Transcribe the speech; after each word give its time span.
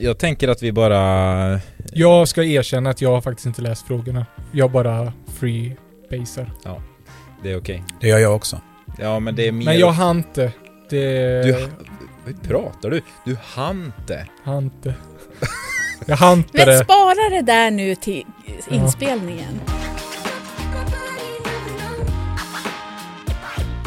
jag 0.00 0.18
tänker 0.18 0.48
att 0.48 0.62
vi 0.62 0.72
bara... 0.72 1.60
Jag 1.92 2.28
ska 2.28 2.44
erkänna 2.44 2.90
att 2.90 3.00
jag 3.00 3.10
har 3.10 3.20
faktiskt 3.20 3.46
inte 3.46 3.62
läst 3.62 3.86
frågorna. 3.86 4.26
Jag 4.52 4.70
bara 4.70 5.12
freebasar. 5.38 6.52
Det 7.42 7.50
är 7.52 7.58
okej. 7.58 7.84
Det 8.00 8.08
gör 8.08 8.18
jag 8.18 8.36
också. 8.36 8.60
Ja, 8.98 9.20
men 9.20 9.34
det 9.36 9.48
är 9.48 9.52
mer... 9.52 9.64
Men 9.64 9.78
jag 9.78 9.90
hann 9.92 10.16
inte. 10.16 10.52
Det... 10.90 11.42
Du, 11.42 11.68
vad 12.26 12.42
pratar 12.42 12.90
du? 12.90 13.02
Du 13.24 13.36
hann 13.42 13.92
inte. 13.98 14.26
hann 14.44 14.64
inte. 14.64 14.94
Jag 16.06 16.16
hann 16.16 16.38
inte 16.38 16.66
Men 16.66 16.84
spara 16.84 17.28
det 17.30 17.42
där 17.42 17.70
nu 17.70 17.94
till 17.94 18.24
Ja. 18.46 18.74
inspelningen. 18.76 19.60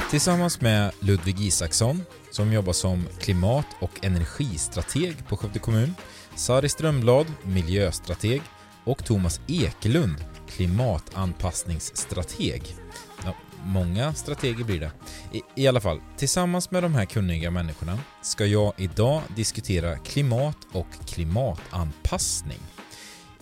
Tillsammans 0.09 0.61
med 0.61 0.91
Ludvig 0.99 1.39
Isaksson, 1.41 2.01
som 2.33 2.53
jobbar 2.53 2.73
som 2.73 3.07
klimat 3.19 3.65
och 3.79 4.05
energistrateg 4.05 5.27
på 5.27 5.37
Skövde 5.37 5.59
kommun, 5.59 5.95
Sari 6.35 6.69
Strömblad, 6.69 7.27
miljöstrateg 7.43 8.41
och 8.83 9.05
Thomas 9.05 9.41
Ekelund, 9.47 10.25
klimatanpassningsstrateg. 10.49 12.75
Ja, 13.25 13.35
många 13.63 14.13
strateger 14.13 14.63
blir 14.63 14.79
det. 14.79 14.91
I, 15.31 15.41
I 15.55 15.67
alla 15.67 15.81
fall, 15.81 16.01
tillsammans 16.17 16.71
med 16.71 16.83
de 16.83 16.95
här 16.95 17.05
kunniga 17.05 17.51
människorna 17.51 17.99
ska 18.21 18.45
jag 18.45 18.73
idag 18.77 19.21
diskutera 19.35 19.97
klimat 19.97 20.57
och 20.71 20.87
klimatanpassning. 21.05 22.59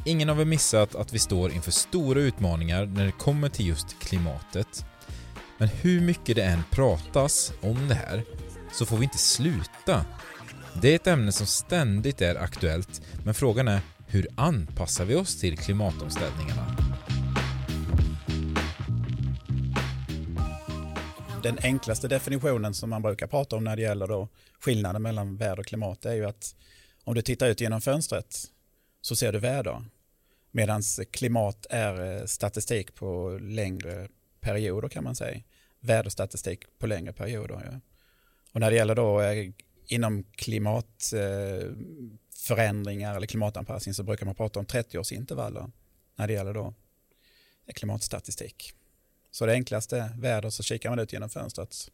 Ingen 0.06 0.30
har 0.30 0.36
väl 0.36 0.48
missat 0.48 0.96
att 0.96 1.14
vi 1.14 1.20
står 1.20 1.52
inför 1.52 1.72
stora 1.72 2.20
utmaningar 2.20 2.86
när 2.86 3.06
det 3.06 3.12
kommer 3.12 3.50
till 3.50 3.68
just 3.68 4.00
klimatet. 4.00 4.86
Men 5.58 5.68
hur 5.68 6.02
mycket 6.02 6.36
det 6.36 6.44
än 6.44 6.64
pratas 6.72 7.54
om 7.62 7.88
det 7.88 7.96
här 7.96 8.24
så 8.74 8.86
får 8.86 8.98
vi 8.98 9.04
inte 9.04 9.18
sluta. 9.18 10.06
Det 10.82 10.92
är 10.92 10.96
ett 10.96 11.08
ämne 11.08 11.32
som 11.32 11.48
ständigt 11.48 12.22
är 12.22 12.36
aktuellt, 12.36 13.02
men 13.24 13.34
frågan 13.34 13.68
är 13.68 13.82
hur 14.08 14.28
anpassar 14.36 15.06
vi 15.06 15.16
oss 15.16 15.40
till 15.40 15.58
klimatomställningarna? 15.58 16.76
Den 21.44 21.58
enklaste 21.64 22.08
definitionen 22.08 22.74
som 22.74 22.90
man 22.90 23.02
brukar 23.02 23.28
prata 23.28 23.56
om 23.56 23.64
när 23.64 23.76
det 23.76 23.82
gäller 23.82 24.08
då 24.08 24.28
skillnaden 24.60 25.02
mellan 25.02 25.38
väder 25.38 25.60
och 25.60 25.66
klimat 25.66 26.06
är 26.06 26.14
ju 26.14 26.26
att 26.26 26.56
om 27.04 27.16
du 27.16 27.22
tittar 27.22 27.48
ut 27.48 27.62
genom 27.62 27.82
fönstret 27.82 28.36
så 29.02 29.16
ser 29.16 29.34
du 29.34 29.40
väder. 29.40 29.84
Medan 30.52 30.82
klimat 31.12 31.66
är 31.70 32.20
eh, 32.20 32.26
statistik 32.26 32.96
på 32.96 33.40
längre 33.42 34.08
perioder 34.40 34.90
kan 34.90 35.04
man 35.04 35.16
säga. 35.16 35.42
Väderstatistik 35.80 36.64
på 36.80 36.88
längre 36.88 37.14
perioder. 37.14 37.62
Ja. 37.72 37.80
Och 38.52 38.60
när 38.60 38.72
det 38.72 38.78
gäller 38.78 38.96
då 38.96 39.22
eh, 39.22 39.50
inom 39.88 40.24
klimatförändringar 40.24 43.16
eller 43.16 43.28
klimatanpassning 43.28 43.94
så 43.94 44.04
brukar 44.04 44.26
man 44.26 44.36
prata 44.36 44.60
om 44.60 44.66
30-årsintervaller 44.66 45.72
när 46.16 46.28
det 46.28 46.34
gäller 46.34 46.54
då 46.54 46.74
eh, 47.66 47.74
klimatstatistik. 47.74 48.74
Så 49.32 49.46
det 49.46 49.54
enklaste 49.54 50.12
väder 50.20 50.50
så 50.50 50.64
kikar 50.64 50.90
man 50.90 51.00
ut 51.00 51.14
genom 51.14 51.30
fönstret 51.30 51.92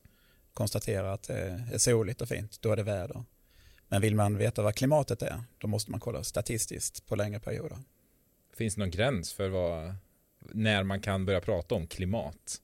konstaterar 0.58 1.14
att 1.14 1.24
det 1.24 1.64
är 1.74 1.78
soligt 1.78 2.22
och 2.22 2.28
fint, 2.28 2.62
då 2.62 2.72
är 2.72 2.76
det 2.76 2.84
väder. 2.84 3.24
Men 3.88 4.02
vill 4.02 4.16
man 4.16 4.38
veta 4.38 4.62
vad 4.62 4.76
klimatet 4.76 5.22
är, 5.22 5.44
då 5.58 5.68
måste 5.68 5.92
man 5.92 6.00
kolla 6.00 6.24
statistiskt 6.24 7.06
på 7.06 7.16
längre 7.16 7.40
perioder. 7.40 7.78
Finns 8.54 8.76
det 8.76 8.82
någon 8.82 8.92
gräns 8.92 9.34
för 9.34 9.50
vad, 9.50 9.96
när 10.40 10.84
man 10.84 11.02
kan 11.02 11.26
börja 11.26 11.42
prata 11.42 11.76
om 11.76 11.88
klimat? 11.88 12.62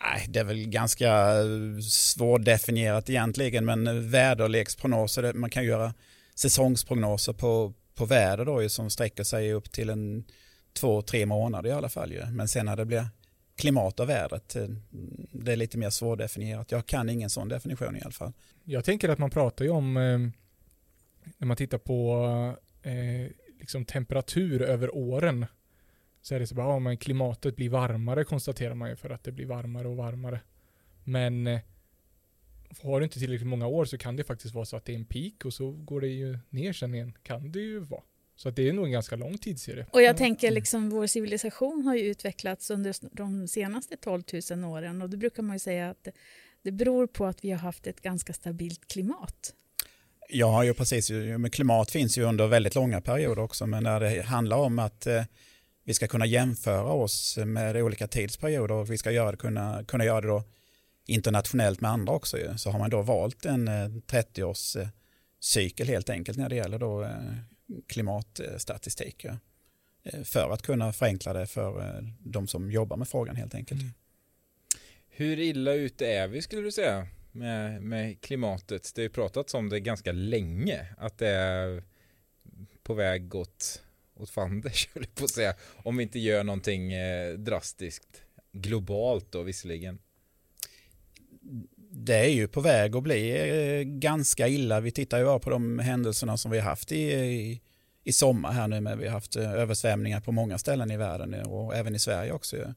Nej, 0.00 0.26
det 0.28 0.40
är 0.40 0.44
väl 0.44 0.68
ganska 0.68 1.08
eh, 1.08 1.78
svårdefinierat 1.90 3.10
egentligen, 3.10 3.64
men 3.64 3.86
eh, 3.86 3.94
väderleksprognoser, 3.94 5.32
man 5.32 5.50
kan 5.50 5.64
göra 5.64 5.94
säsongsprognoser 6.34 7.32
på, 7.32 7.74
på 7.94 8.04
väder 8.04 8.44
då, 8.44 8.68
som 8.68 8.90
sträcker 8.90 9.24
sig 9.24 9.52
upp 9.52 9.72
till 9.72 9.90
en 9.90 10.24
två, 10.72 11.02
tre 11.02 11.26
månader 11.26 11.70
i 11.70 11.72
alla 11.72 11.88
fall. 11.88 12.12
Ju. 12.12 12.26
Men 12.26 12.48
sen 12.48 12.66
när 12.66 12.76
det 12.76 12.84
blir 12.84 13.06
klimat 13.56 14.00
och 14.00 14.08
vädret, 14.08 14.56
eh, 14.56 14.68
det 15.32 15.52
är 15.52 15.56
lite 15.56 15.78
mer 15.78 15.90
svårdefinierat. 15.90 16.72
Jag 16.72 16.86
kan 16.86 17.08
ingen 17.08 17.30
sån 17.30 17.48
definition 17.48 17.96
i 17.96 18.00
alla 18.00 18.10
fall. 18.10 18.32
Jag 18.64 18.84
tänker 18.84 19.08
att 19.08 19.18
man 19.18 19.30
pratar 19.30 19.64
ju 19.64 19.70
om, 19.70 19.94
när 21.38 21.46
man 21.46 21.56
tittar 21.56 21.78
på 21.78 22.24
eh, 22.82 23.30
liksom 23.58 23.84
temperatur 23.84 24.62
över 24.62 24.94
åren, 24.94 25.46
så 26.22 26.34
är 26.34 26.40
det 26.40 26.46
så 26.46 26.54
bara, 26.54 26.66
ja 26.66 26.78
men 26.78 26.96
klimatet 26.96 27.56
blir 27.56 27.68
varmare 27.68 28.24
konstaterar 28.24 28.74
man 28.74 28.90
ju 28.90 28.96
för 28.96 29.10
att 29.10 29.24
det 29.24 29.32
blir 29.32 29.46
varmare 29.46 29.88
och 29.88 29.96
varmare. 29.96 30.40
Men 31.04 31.46
eh, 31.46 31.60
har 32.82 33.00
du 33.00 33.04
inte 33.04 33.18
tillräckligt 33.18 33.48
många 33.48 33.66
år 33.66 33.84
så 33.84 33.98
kan 33.98 34.16
det 34.16 34.24
faktiskt 34.24 34.54
vara 34.54 34.64
så 34.64 34.76
att 34.76 34.84
det 34.84 34.92
är 34.92 34.96
en 34.96 35.04
peak 35.04 35.44
och 35.44 35.52
så 35.52 35.70
går 35.70 36.00
det 36.00 36.08
ju 36.08 36.38
ner 36.50 36.72
sen 36.72 36.94
igen. 36.94 37.12
Kan 37.22 37.52
det 37.52 37.60
ju 37.60 37.78
vara. 37.78 38.02
Så 38.36 38.48
att 38.48 38.56
det 38.56 38.68
är 38.68 38.72
nog 38.72 38.84
en 38.84 38.92
ganska 38.92 39.16
lång 39.16 39.38
tidsserie. 39.38 39.86
Och 39.90 40.02
jag 40.02 40.16
tänker 40.16 40.50
liksom 40.50 40.90
vår 40.90 41.06
civilisation 41.06 41.82
har 41.82 41.94
ju 41.94 42.02
utvecklats 42.02 42.70
under 42.70 42.94
de 43.16 43.48
senaste 43.48 43.96
12 43.96 44.22
000 44.50 44.64
åren 44.64 45.02
och 45.02 45.10
då 45.10 45.16
brukar 45.16 45.42
man 45.42 45.56
ju 45.56 45.60
säga 45.60 45.90
att 45.90 46.08
det, 46.62 46.72
beror 46.72 47.06
på 47.06 47.26
att 47.26 47.44
vi 47.44 47.50
har 47.50 47.58
haft 47.58 47.86
ett 47.86 48.00
ganska 48.00 48.32
stabilt 48.32 48.88
klimat. 48.88 49.54
Ja, 50.28 50.64
ju 50.64 50.74
precis. 50.74 51.10
Men 51.10 51.50
klimat 51.50 51.90
finns 51.90 52.18
ju 52.18 52.22
under 52.22 52.46
väldigt 52.46 52.74
långa 52.74 53.00
perioder 53.00 53.42
också. 53.42 53.66
Men 53.66 53.82
när 53.82 54.00
det 54.00 54.22
handlar 54.22 54.56
om 54.56 54.78
att 54.78 55.06
eh, 55.06 55.22
vi 55.88 55.94
ska 55.94 56.06
kunna 56.06 56.26
jämföra 56.26 56.92
oss 56.92 57.36
med 57.36 57.76
olika 57.76 58.06
tidsperioder 58.06 58.74
och 58.74 58.90
vi 58.90 58.98
ska 58.98 59.10
göra 59.10 59.36
kunna, 59.36 59.84
kunna 59.84 60.04
göra 60.04 60.20
det 60.20 60.28
då 60.28 60.44
internationellt 61.06 61.80
med 61.80 61.90
andra 61.90 62.12
också. 62.12 62.38
Ju. 62.38 62.58
Så 62.58 62.70
har 62.70 62.78
man 62.78 62.90
då 62.90 63.02
valt 63.02 63.46
en 63.46 63.68
eh, 63.68 63.88
30-årscykel 63.88 65.80
eh, 65.80 65.86
helt 65.86 66.10
enkelt 66.10 66.38
när 66.38 66.48
det 66.48 66.56
gäller 66.56 66.78
då 66.78 67.02
eh, 67.02 67.10
klimatstatistik. 67.86 69.24
Ja. 69.24 69.36
För 70.24 70.50
att 70.50 70.62
kunna 70.62 70.92
förenkla 70.92 71.32
det 71.32 71.46
för 71.46 72.04
de 72.18 72.46
som 72.46 72.70
jobbar 72.70 72.96
med 72.96 73.08
frågan 73.08 73.36
helt 73.36 73.54
enkelt. 73.54 73.80
Mm. 73.80 73.92
Hur 75.08 75.38
illa 75.38 75.72
ute 75.72 76.06
är 76.06 76.28
vi 76.28 76.42
skulle 76.42 76.62
du 76.62 76.72
säga 76.72 77.06
med, 77.32 77.82
med 77.82 78.20
klimatet? 78.20 78.92
Det 78.94 79.00
har 79.00 79.04
ju 79.04 79.10
pratats 79.10 79.54
om 79.54 79.68
det 79.68 79.80
ganska 79.80 80.12
länge, 80.12 80.86
att 80.98 81.18
det 81.18 81.28
är 81.28 81.82
på 82.82 82.94
väg 82.94 83.34
åt, 83.34 83.82
åt 84.18 84.30
fanders, 84.30 84.88
höll 84.94 85.06
på 85.06 85.24
att 85.24 85.30
säga. 85.30 85.54
Om 85.76 85.96
vi 85.96 86.02
inte 86.02 86.18
gör 86.18 86.44
någonting 86.44 86.92
eh, 86.92 87.34
drastiskt, 87.34 88.22
globalt 88.52 89.32
då 89.32 89.42
visserligen. 89.42 89.98
det 91.90 92.16
är 92.16 92.28
ju 92.28 92.48
på 92.48 92.60
väg 92.60 92.96
att 92.96 93.02
bli 93.02 93.30
eh, 93.30 93.82
ganska 93.82 94.48
illa. 94.48 94.80
Vi 94.80 94.90
tittar 94.90 95.18
ju 95.18 95.24
bara 95.24 95.38
på 95.38 95.50
de 95.50 95.78
händelserna 95.78 96.36
som 96.36 96.50
vi 96.50 96.58
har 96.58 96.64
haft 96.64 96.92
i, 96.92 97.12
i, 97.12 97.60
i 98.04 98.12
sommar 98.12 98.52
här 98.52 98.68
nu. 98.68 98.80
Men 98.80 98.98
vi 98.98 99.06
har 99.06 99.12
haft 99.12 99.36
eh, 99.36 99.52
översvämningar 99.52 100.20
på 100.20 100.32
många 100.32 100.58
ställen 100.58 100.90
i 100.90 100.96
världen 100.96 101.34
och 101.34 101.76
även 101.76 101.94
i 101.94 101.98
Sverige 101.98 102.32
också. 102.32 102.74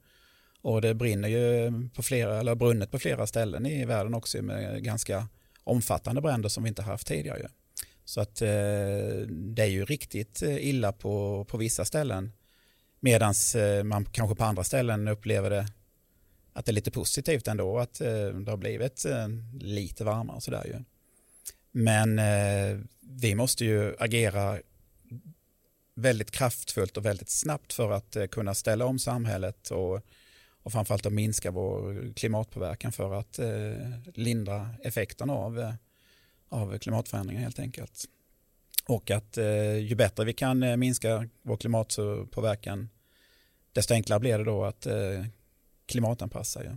Och 0.62 0.82
det 0.82 0.94
brinner 0.94 1.30
ju 1.30 1.72
på 1.96 2.04
flera, 2.04 2.40
eller 2.40 2.52
har 2.52 2.56
brunnit 2.56 2.92
på 2.92 3.00
flera 3.00 3.28
ställen 3.28 3.66
i 3.66 3.86
världen 3.86 4.14
också 4.14 4.42
med 4.42 4.84
ganska 4.84 5.28
omfattande 5.64 6.22
bränder 6.22 6.50
som 6.50 6.64
vi 6.64 6.70
inte 6.70 6.82
haft 6.82 7.08
tidigare. 7.08 7.50
Så 8.06 8.22
att 8.22 8.42
eh, 8.42 8.48
det 9.28 9.62
är 9.62 9.70
ju 9.70 9.86
riktigt 9.86 10.42
eh, 10.42 10.68
illa 10.68 10.92
på, 10.92 11.46
på 11.46 11.58
vissa 11.58 11.86
ställen. 11.86 12.32
Medan 13.00 13.34
eh, 13.56 13.84
man 13.84 14.06
kanske 14.06 14.36
på 14.36 14.44
andra 14.44 14.64
ställen 14.64 15.08
upplever 15.08 15.50
det 15.50 15.68
att 16.54 16.66
det 16.66 16.72
är 16.72 16.74
lite 16.74 16.92
positivt 16.92 17.48
ändå 17.48 17.80
att 17.80 18.02
eh, 18.02 18.28
det 18.28 18.52
har 18.52 18.58
blivit 18.58 19.06
eh, 19.06 19.28
lite 19.60 20.04
varmare 20.04 20.36
och 20.36 20.44
sådär 20.44 20.66
ju. 20.66 20.84
Men 21.72 22.20
eh, 22.20 22.80
vi 23.00 23.36
måste 23.36 23.66
ju 23.66 23.96
agera 24.00 24.60
väldigt 25.96 26.32
kraftfullt 26.32 26.98
och 26.98 27.06
väldigt 27.06 27.30
snabbt 27.30 27.74
för 27.74 27.92
att 27.92 28.16
eh, 28.16 28.26
kunna 28.26 28.54
ställa 28.54 28.86
om 28.86 29.00
samhället 29.00 29.72
och, 29.72 30.02
och 30.64 30.72
framförallt 30.72 31.06
att 31.06 31.14
minska 31.14 31.52
vår 31.52 32.14
klimatpåverkan 32.14 32.92
för 32.92 33.14
att 33.14 33.40
eh, 33.40 33.74
lindra 34.14 34.70
effekterna 34.84 35.34
av, 35.34 35.60
eh, 35.60 35.74
av 36.52 36.78
klimatförändringar 36.78 37.42
helt 37.42 37.60
enkelt. 37.60 38.06
Och 38.86 39.12
att 39.12 39.38
eh, 39.38 39.78
ju 39.78 39.96
bättre 39.96 40.26
vi 40.26 40.34
kan 40.34 40.64
eh, 40.64 40.78
minska 40.78 41.30
vår 41.42 41.58
klimatpåverkan 41.58 42.90
desto 43.74 43.94
enklare 43.94 44.20
blir 44.20 44.38
det 44.38 44.44
då 44.44 44.64
att 44.66 44.86
eh, 44.86 45.26
klimatanpassa. 45.86 46.64
Ja. 46.64 46.72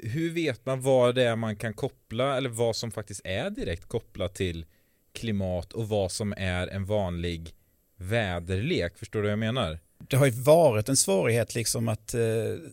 Hur 0.00 0.30
vet 0.30 0.66
man 0.66 0.82
vad 0.82 1.14
det 1.14 1.22
är 1.22 1.36
man 1.36 1.56
kan 1.56 1.74
koppla 1.74 2.36
eller 2.36 2.50
vad 2.50 2.76
som 2.76 2.90
faktiskt 2.90 3.20
är 3.24 3.50
direkt 3.50 3.88
kopplat 3.88 4.34
till 4.34 4.66
klimat 5.12 5.72
och 5.72 5.88
vad 5.88 6.12
som 6.12 6.34
är 6.36 6.66
en 6.68 6.84
vanlig 6.84 7.54
väderlek? 7.96 8.98
Förstår 8.98 9.18
du 9.18 9.22
vad 9.22 9.32
jag 9.32 9.38
menar? 9.38 9.78
Det 9.98 10.16
har 10.16 10.26
ju 10.26 10.32
varit 10.32 10.88
en 10.88 10.96
svårighet 10.96 11.54
liksom 11.54 11.88
att 11.88 12.14
eh, 12.14 12.20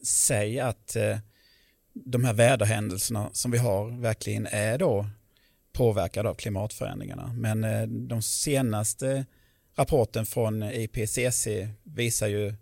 säga 0.04 0.68
att 0.68 0.95
eh, 0.95 1.18
de 1.94 2.24
här 2.24 2.33
väderhändelserna 2.33 3.30
som 3.33 3.51
vi 3.51 3.57
har 3.57 4.01
verkligen 4.01 4.48
är 4.48 4.77
då 4.77 5.07
påverkade 5.80 6.30
av 6.30 6.36
klimatförändringarna. 6.36 7.34
Men 7.36 7.64
eh, 7.64 7.88
de 7.88 8.22
senaste 8.22 9.26
rapporten 9.76 10.26
från 10.26 10.64
IPCC 10.64 11.48
visar 11.84 12.28
ju 12.28 12.54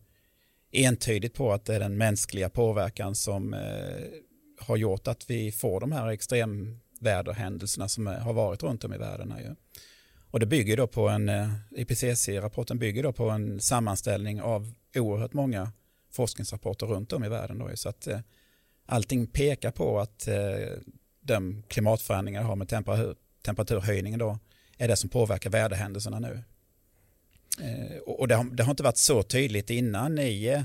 entydigt 0.72 1.34
på 1.34 1.54
att 1.54 1.66
det 1.66 1.76
är 1.76 1.80
den 1.80 1.98
mänskliga 1.98 2.50
påverkan 2.50 3.16
som 3.16 3.54
eh, 3.54 3.60
har 4.60 4.78
gjort 4.78 5.08
att 5.08 5.30
vi 5.30 5.52
får 5.52 5.80
de 5.80 5.92
här 5.92 6.08
extremväderhändelserna 6.08 7.88
som 7.88 8.08
eh, 8.08 8.14
har 8.14 8.34
varit 8.34 8.64
runt 8.64 8.84
om 8.84 8.94
i 8.94 8.98
världen. 8.98 9.32
Här 9.32 9.40
ju. 9.40 9.56
Och 10.32 10.40
det 10.40 10.46
bygger 10.46 10.78
då 10.78 10.88
på 10.88 11.10
en, 11.10 11.32
IPCC-rapporten 11.72 12.80
bygger 12.80 13.04
då 13.04 13.14
på 13.14 13.30
en 13.30 13.60
sammanställning 13.60 14.42
av 14.42 14.74
oerhört 14.96 15.34
många 15.34 15.72
forskningsrapporter 16.12 16.86
runt 16.86 17.14
om 17.14 17.24
i 17.24 17.30
världen. 17.30 17.60
Då. 17.60 17.70
Så 17.76 17.90
att 17.90 18.08
allting 18.86 19.28
pekar 19.28 19.72
på 19.72 20.00
att 20.00 20.28
de 21.28 21.64
klimatförändringar 21.68 22.42
har 22.42 22.56
med 22.56 22.70
temperatur, 22.70 23.16
temperaturhöjningen 23.42 24.20
då 24.20 24.40
är 24.78 24.88
det 24.88 24.96
som 24.96 25.10
påverkar 25.10 25.50
väderhändelserna 25.50 26.20
nu. 26.20 26.44
Eh, 27.62 27.98
och 27.98 28.28
det 28.28 28.36
har, 28.36 28.44
det 28.44 28.64
har, 28.64 28.72
inte 28.72 28.84
varit 28.84 28.98
så 28.98 29.24
tydligt 29.24 29.70
innan 29.70 30.20
i, 30.20 30.64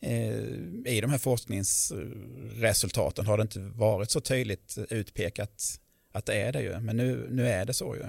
eh, 0.00 0.40
i 0.86 1.00
de 1.00 1.10
här 1.10 1.18
forskningsresultaten 1.18 3.26
har 3.26 3.36
det 3.36 3.42
inte 3.42 3.60
varit 3.60 4.10
så 4.10 4.20
tydligt 4.20 4.78
utpekat 4.90 5.80
att 6.12 6.26
det 6.26 6.34
är 6.34 6.52
det 6.52 6.62
ju. 6.62 6.80
Men 6.80 6.96
nu, 6.96 7.28
nu 7.30 7.48
är 7.48 7.64
det 7.64 7.74
så 7.74 7.96
ju. 7.96 8.04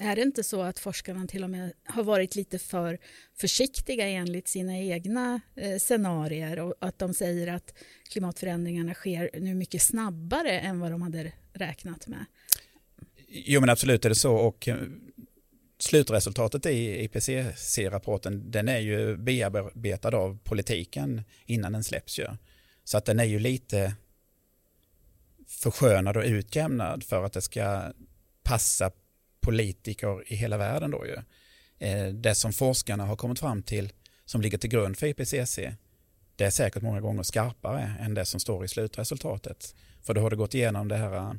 Är 0.00 0.16
det 0.16 0.22
inte 0.22 0.42
så 0.42 0.62
att 0.62 0.78
forskarna 0.78 1.26
till 1.26 1.44
och 1.44 1.50
med 1.50 1.72
har 1.84 2.04
varit 2.04 2.36
lite 2.36 2.58
för 2.58 2.98
försiktiga 3.36 4.08
enligt 4.08 4.48
sina 4.48 4.78
egna 4.78 5.40
eh, 5.56 5.78
scenarier 5.78 6.58
och 6.58 6.74
att 6.78 6.98
de 6.98 7.14
säger 7.14 7.46
att 7.46 7.74
klimatförändringarna 8.10 8.94
sker 8.94 9.30
nu 9.40 9.54
mycket 9.54 9.82
snabbare 9.82 10.60
än 10.60 10.80
vad 10.80 10.90
de 10.90 11.02
hade 11.02 11.32
räknat 11.52 12.06
med? 12.06 12.24
Jo 13.28 13.60
men 13.60 13.70
absolut 13.70 14.04
är 14.04 14.08
det 14.08 14.14
så 14.14 14.34
och 14.34 14.68
eh, 14.68 14.76
slutresultatet 15.78 16.66
i 16.66 17.04
IPCC-rapporten 17.04 18.50
den 18.50 18.68
är 18.68 18.78
ju 18.78 19.16
bearbetad 19.16 20.16
av 20.16 20.38
politiken 20.44 21.22
innan 21.46 21.72
den 21.72 21.84
släpps 21.84 22.18
ju. 22.18 22.26
Så 22.84 22.98
att 22.98 23.04
den 23.04 23.20
är 23.20 23.24
ju 23.24 23.38
lite 23.38 23.94
förskönad 25.46 26.16
och 26.16 26.24
utjämnad 26.24 27.04
för 27.04 27.24
att 27.24 27.32
det 27.32 27.42
ska 27.42 27.92
passa 28.42 28.90
politiker 29.42 30.32
i 30.32 30.36
hela 30.36 30.56
världen 30.56 30.90
då 30.90 31.06
ju. 31.06 31.16
Eh, 31.86 32.06
det 32.06 32.34
som 32.34 32.52
forskarna 32.52 33.06
har 33.06 33.16
kommit 33.16 33.38
fram 33.38 33.62
till 33.62 33.92
som 34.24 34.40
ligger 34.40 34.58
till 34.58 34.70
grund 34.70 34.98
för 34.98 35.06
IPCC 35.06 35.58
det 36.36 36.44
är 36.44 36.50
säkert 36.50 36.82
många 36.82 37.00
gånger 37.00 37.22
skarpare 37.22 37.96
än 38.00 38.14
det 38.14 38.24
som 38.24 38.40
står 38.40 38.64
i 38.64 38.68
slutresultatet. 38.68 39.74
För 40.02 40.14
då 40.14 40.20
har 40.20 40.30
det 40.30 40.36
gått 40.36 40.54
igenom 40.54 40.88
det 40.88 40.96
här 40.96 41.16
eh, 41.16 41.32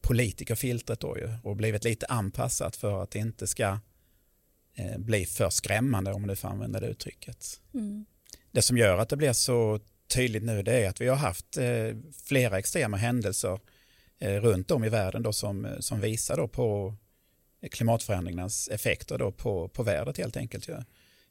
politikerfiltret 0.00 1.00
då 1.00 1.18
ju 1.18 1.28
och 1.42 1.56
blivit 1.56 1.84
lite 1.84 2.06
anpassat 2.06 2.76
för 2.76 3.02
att 3.02 3.10
det 3.10 3.18
inte 3.18 3.46
ska 3.46 3.78
eh, 4.74 4.98
bli 4.98 5.26
för 5.26 5.50
skrämmande 5.50 6.12
om 6.12 6.26
du 6.26 6.36
får 6.36 6.48
använda 6.48 6.80
det 6.80 6.86
uttrycket. 6.86 7.60
Mm. 7.74 8.06
Det 8.52 8.62
som 8.62 8.78
gör 8.78 8.98
att 8.98 9.08
det 9.08 9.16
blir 9.16 9.32
så 9.32 9.80
tydligt 10.08 10.42
nu 10.42 10.62
det 10.62 10.84
är 10.84 10.88
att 10.88 11.00
vi 11.00 11.08
har 11.08 11.16
haft 11.16 11.58
flera 12.24 12.58
extrema 12.58 12.96
händelser 12.96 13.60
Eh, 14.18 14.40
runt 14.40 14.70
om 14.70 14.84
i 14.84 14.88
världen 14.88 15.22
då 15.22 15.32
som, 15.32 15.64
eh, 15.64 15.78
som 15.78 16.00
visar 16.00 16.36
då 16.36 16.48
på 16.48 16.94
klimatförändringarnas 17.70 18.68
effekter 18.68 19.18
då 19.18 19.32
på, 19.32 19.68
på 19.68 19.82
vädret 19.82 20.18
helt 20.18 20.36
enkelt. 20.36 20.68
Ja. 20.68 20.84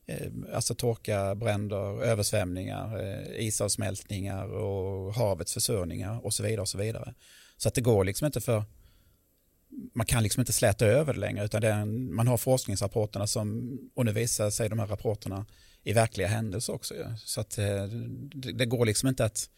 Eh, 0.05 0.31
alltså 0.53 0.75
torka, 0.75 1.35
bränder, 1.35 2.03
översvämningar, 2.03 2.99
isavsmältningar 3.39 4.45
och 4.45 5.13
havets 5.13 5.53
försurningar 5.53 6.25
och 6.25 6.33
så 6.33 6.43
vidare. 6.43 6.61
och 6.61 6.69
Så 6.69 6.77
vidare. 6.77 7.13
Så 7.57 7.67
att 7.67 7.73
det 7.73 7.81
går 7.81 8.03
liksom 8.03 8.25
inte 8.25 8.41
för 8.41 8.63
man 9.93 10.05
kan 10.05 10.23
liksom 10.23 10.41
inte 10.41 10.53
släta 10.53 10.85
över 10.85 11.13
det 11.13 11.19
längre 11.19 11.45
utan 11.45 11.61
det 11.61 11.71
en, 11.71 12.13
man 12.15 12.27
har 12.27 12.37
forskningsrapporterna 12.37 13.27
som 13.27 13.77
och 13.95 14.05
nu 14.05 14.11
visar 14.11 14.49
sig 14.49 14.69
de 14.69 14.79
här 14.79 14.87
rapporterna 14.87 15.45
i 15.83 15.93
verkliga 15.93 16.27
händelser 16.27 16.73
också. 16.73 16.95
Ja. 16.95 17.17
Så 17.17 17.41
att 17.41 17.49
det, 17.55 18.51
det 18.51 18.65
går 18.65 18.85
liksom 18.85 19.09
inte 19.09 19.25
att 19.25 19.49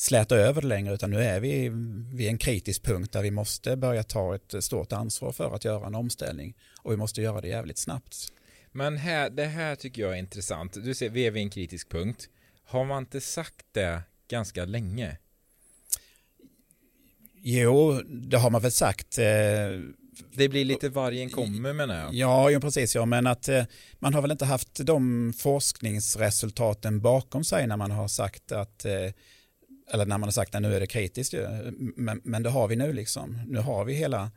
släta 0.00 0.36
över 0.36 0.62
det 0.62 0.68
längre 0.68 0.94
utan 0.94 1.10
nu 1.10 1.22
är 1.22 1.40
vi 1.40 1.70
vid 2.12 2.28
en 2.28 2.38
kritisk 2.38 2.82
punkt 2.82 3.12
där 3.12 3.22
vi 3.22 3.30
måste 3.30 3.76
börja 3.76 4.02
ta 4.02 4.34
ett 4.34 4.64
stort 4.64 4.92
ansvar 4.92 5.32
för 5.32 5.54
att 5.54 5.64
göra 5.64 5.86
en 5.86 5.94
omställning 5.94 6.54
och 6.82 6.92
vi 6.92 6.96
måste 6.96 7.22
göra 7.22 7.40
det 7.40 7.48
jävligt 7.48 7.78
snabbt. 7.78 8.32
Men 8.72 8.96
här, 8.96 9.30
det 9.30 9.44
här 9.44 9.74
tycker 9.74 10.02
jag 10.02 10.12
är 10.12 10.16
intressant. 10.16 10.72
Du 10.84 10.94
ser, 10.94 11.08
vi 11.08 11.26
är 11.26 11.30
vid 11.30 11.42
en 11.42 11.50
kritisk 11.50 11.88
punkt. 11.88 12.28
Har 12.64 12.84
man 12.84 13.02
inte 13.02 13.20
sagt 13.20 13.66
det 13.72 14.02
ganska 14.28 14.64
länge? 14.64 15.16
Jo, 17.42 18.02
det 18.06 18.38
har 18.38 18.50
man 18.50 18.62
väl 18.62 18.72
sagt. 18.72 19.18
Eh, 19.18 19.24
det 20.32 20.48
blir 20.48 20.64
lite 20.64 20.88
vargen 20.88 21.30
kommer 21.30 21.72
menar 21.72 22.00
jag. 22.00 22.14
Ja, 22.14 22.50
ja 22.50 22.60
precis. 22.60 22.94
Ja, 22.94 23.04
men 23.04 23.26
att 23.26 23.48
eh, 23.48 23.64
man 23.98 24.14
har 24.14 24.22
väl 24.22 24.30
inte 24.30 24.44
haft 24.44 24.86
de 24.86 25.32
forskningsresultaten 25.38 27.00
bakom 27.00 27.44
sig 27.44 27.66
när 27.66 27.76
man 27.76 27.90
har 27.90 28.08
sagt 28.08 28.52
att 28.52 28.84
eh, 28.84 28.92
eller 29.90 30.06
när 30.06 30.18
man 30.18 30.26
har 30.26 30.30
sagt 30.30 30.54
att 30.54 30.62
nu 30.62 30.74
är 30.74 30.80
det 30.80 30.86
kritiskt, 30.86 31.34
men, 31.76 32.20
men 32.24 32.42
det 32.42 32.50
har 32.50 32.68
vi 32.68 32.76
nu 32.76 32.92
liksom. 32.92 33.40
Nu 33.46 33.58
har 33.58 33.84
vi 33.84 33.94
hela 33.94 34.30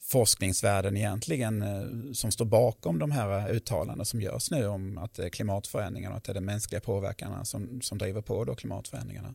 forskningsvärlden 0.00 0.96
egentligen 0.96 1.62
eh, 1.62 2.12
som 2.12 2.30
står 2.30 2.44
bakom 2.44 2.98
de 2.98 3.10
här 3.10 3.38
eh, 3.38 3.56
uttalandena 3.56 4.04
som 4.04 4.20
görs 4.20 4.50
nu 4.50 4.66
om 4.66 4.98
att 4.98 5.14
det 5.14 5.24
är 5.24 5.28
klimatförändringarna 5.28 6.14
och 6.14 6.18
att 6.18 6.24
det 6.24 6.32
är 6.32 6.34
de 6.34 6.44
mänskliga 6.44 6.80
påverkarna 6.80 7.44
som, 7.44 7.80
som 7.82 7.98
driver 7.98 8.20
på 8.20 8.44
då 8.44 8.54
klimatförändringarna. 8.54 9.34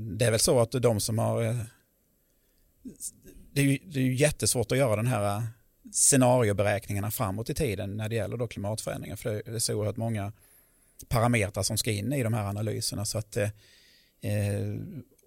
Det 0.00 0.24
är 0.24 0.30
väl 0.30 0.40
så 0.40 0.60
att 0.60 0.72
de 0.72 1.00
som 1.00 1.18
har... 1.18 1.56
Det 3.52 3.60
är 3.60 3.64
ju, 3.64 3.78
det 3.78 4.00
är 4.00 4.04
ju 4.04 4.14
jättesvårt 4.14 4.72
att 4.72 4.78
göra 4.78 4.96
den 4.96 5.06
här 5.06 5.42
scenarioberäkningarna 5.92 7.10
framåt 7.10 7.50
i 7.50 7.54
tiden 7.54 7.96
när 7.96 8.08
det 8.08 8.14
gäller 8.14 8.36
då 8.36 8.46
klimatförändringar 8.46 9.16
för 9.16 9.42
det 9.46 9.54
är 9.54 9.58
så 9.58 9.74
oerhört 9.74 9.96
många 9.96 10.32
parametrar 11.08 11.62
som 11.62 11.78
ska 11.78 11.90
in 11.90 12.12
i 12.12 12.22
de 12.22 12.34
här 12.34 12.44
analyserna. 12.44 13.04
Så 13.04 13.18
att, 13.18 13.36
eh, 13.36 13.50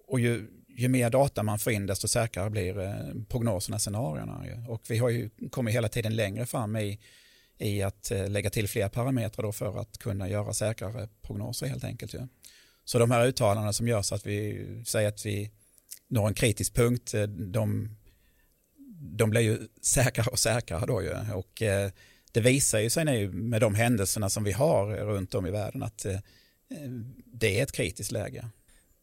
och 0.06 0.20
ju, 0.20 0.46
ju 0.68 0.88
mer 0.88 1.10
data 1.10 1.42
man 1.42 1.58
får 1.58 1.72
in 1.72 1.86
desto 1.86 2.08
säkrare 2.08 2.50
blir 2.50 2.78
eh, 2.78 2.94
prognoserna, 3.28 3.78
scenarierna. 3.78 4.64
Och 4.68 4.82
vi 4.88 4.98
har 4.98 5.08
ju 5.08 5.30
kommit 5.50 5.74
hela 5.74 5.88
tiden 5.88 6.16
längre 6.16 6.46
fram 6.46 6.76
i, 6.76 6.98
i 7.58 7.82
att 7.82 8.10
eh, 8.10 8.28
lägga 8.28 8.50
till 8.50 8.68
fler 8.68 8.88
parametrar 8.88 9.42
då 9.42 9.52
för 9.52 9.80
att 9.80 9.98
kunna 9.98 10.28
göra 10.28 10.52
säkrare 10.52 11.08
prognoser 11.22 11.66
helt 11.66 11.84
enkelt. 11.84 12.14
Ja. 12.14 12.28
Så 12.84 12.98
de 12.98 13.10
här 13.10 13.26
uttalandena 13.26 13.72
som 13.72 13.88
görs 13.88 14.12
att 14.12 14.26
vi 14.26 14.66
säger 14.86 15.08
att 15.08 15.26
vi 15.26 15.50
når 16.08 16.28
en 16.28 16.34
kritisk 16.34 16.74
punkt, 16.74 17.14
eh, 17.14 17.22
de, 17.22 17.96
de 19.00 19.30
blir 19.30 19.40
ju 19.40 19.68
säkrare 19.82 20.28
och 20.30 20.38
säkrare 20.38 20.86
då 20.86 21.02
ju. 21.02 21.32
Och 21.34 21.62
eh, 21.62 21.90
det 22.36 22.42
visar 22.42 22.80
ju 22.80 22.90
sig 22.90 23.04
nu 23.04 23.28
med 23.28 23.60
de 23.60 23.74
händelserna 23.74 24.30
som 24.30 24.44
vi 24.44 24.52
har 24.52 24.96
runt 24.96 25.34
om 25.34 25.46
i 25.46 25.50
världen 25.50 25.82
att 25.82 26.04
eh, 26.04 26.18
det 27.24 27.58
är 27.58 27.62
ett 27.62 27.72
kritiskt 27.72 28.12
läge. 28.12 28.48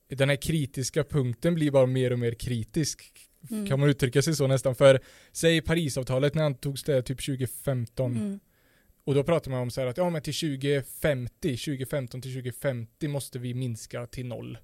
Den 0.07 0.29
här 0.29 0.35
kritiska 0.35 1.03
punkten 1.03 1.53
blir 1.55 1.71
bara 1.71 1.85
mer 1.85 2.13
och 2.13 2.19
mer 2.19 2.33
kritisk. 2.33 3.11
Mm. 3.51 3.67
Kan 3.67 3.79
man 3.79 3.89
uttrycka 3.89 4.21
sig 4.21 4.35
så 4.35 4.47
nästan? 4.47 4.75
För 4.75 4.99
säg 5.31 5.61
Parisavtalet 5.61 6.33
när 6.33 6.43
antogs 6.43 6.83
det 6.83 7.01
typ 7.01 7.25
2015. 7.25 8.11
Mm. 8.11 8.39
Och 9.03 9.15
då 9.15 9.23
pratar 9.23 9.51
man 9.51 9.59
om 9.59 9.71
så 9.71 9.81
här 9.81 9.87
att 9.87 9.97
ja 9.97 10.09
men 10.09 10.21
till 10.21 10.33
2050, 10.33 11.57
2015 11.57 12.21
till 12.21 12.33
2050 12.33 13.07
måste 13.07 13.39
vi 13.39 13.53
minska 13.53 14.07
till 14.07 14.25
noll. 14.25 14.57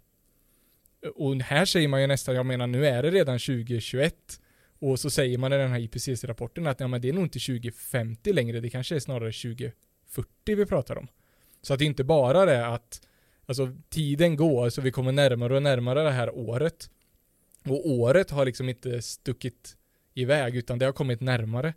Och 1.16 1.36
här 1.36 1.66
säger 1.66 1.88
man 1.88 2.02
ju 2.02 2.08
nästan, 2.08 2.36
jag 2.36 2.46
menar 2.46 2.68
nu 2.68 2.86
är 2.86 3.04
det 3.04 3.12
redan 3.12 3.40
2021. 3.40 4.42
Och 4.80 5.00
så 5.00 5.10
säger 5.10 5.38
man 5.38 5.54
i 5.54 5.58
den 5.58 5.72
här 5.72 5.80
IPCC-rapporten 5.80 6.68
att 6.68 6.80
ja, 6.80 6.88
men 6.88 7.02
det 7.02 7.10
är 7.10 7.14
nog 7.14 7.24
inte 7.24 7.40
2050 7.40 8.34
längre, 8.34 8.60
det 8.60 8.70
kanske 8.70 8.96
är 8.96 9.00
snarare 9.00 9.32
2040 9.32 9.76
vi 10.46 10.66
pratar 10.66 10.98
om. 10.98 11.08
Så 11.62 11.74
att 11.74 11.80
det 11.80 11.86
inte 11.86 12.04
bara 12.04 12.46
det 12.46 12.68
att 12.68 13.02
alltså, 13.46 13.76
tiden 13.90 14.36
går, 14.36 14.70
så 14.70 14.82
vi 14.82 14.92
kommer 14.92 15.12
närmare 15.12 15.56
och 15.56 15.64
närmare 15.64 16.04
det 16.04 16.12
här 16.12 16.36
året. 16.36 16.90
Och 17.66 17.90
året 17.90 18.32
har 18.32 18.46
liksom 18.46 18.70
inte 18.70 19.02
stuckit 19.02 19.78
iväg, 20.14 20.56
utan 20.56 20.80
det 20.80 20.86
har 20.86 20.94
kommit 20.94 21.22
närmare. 21.22 21.74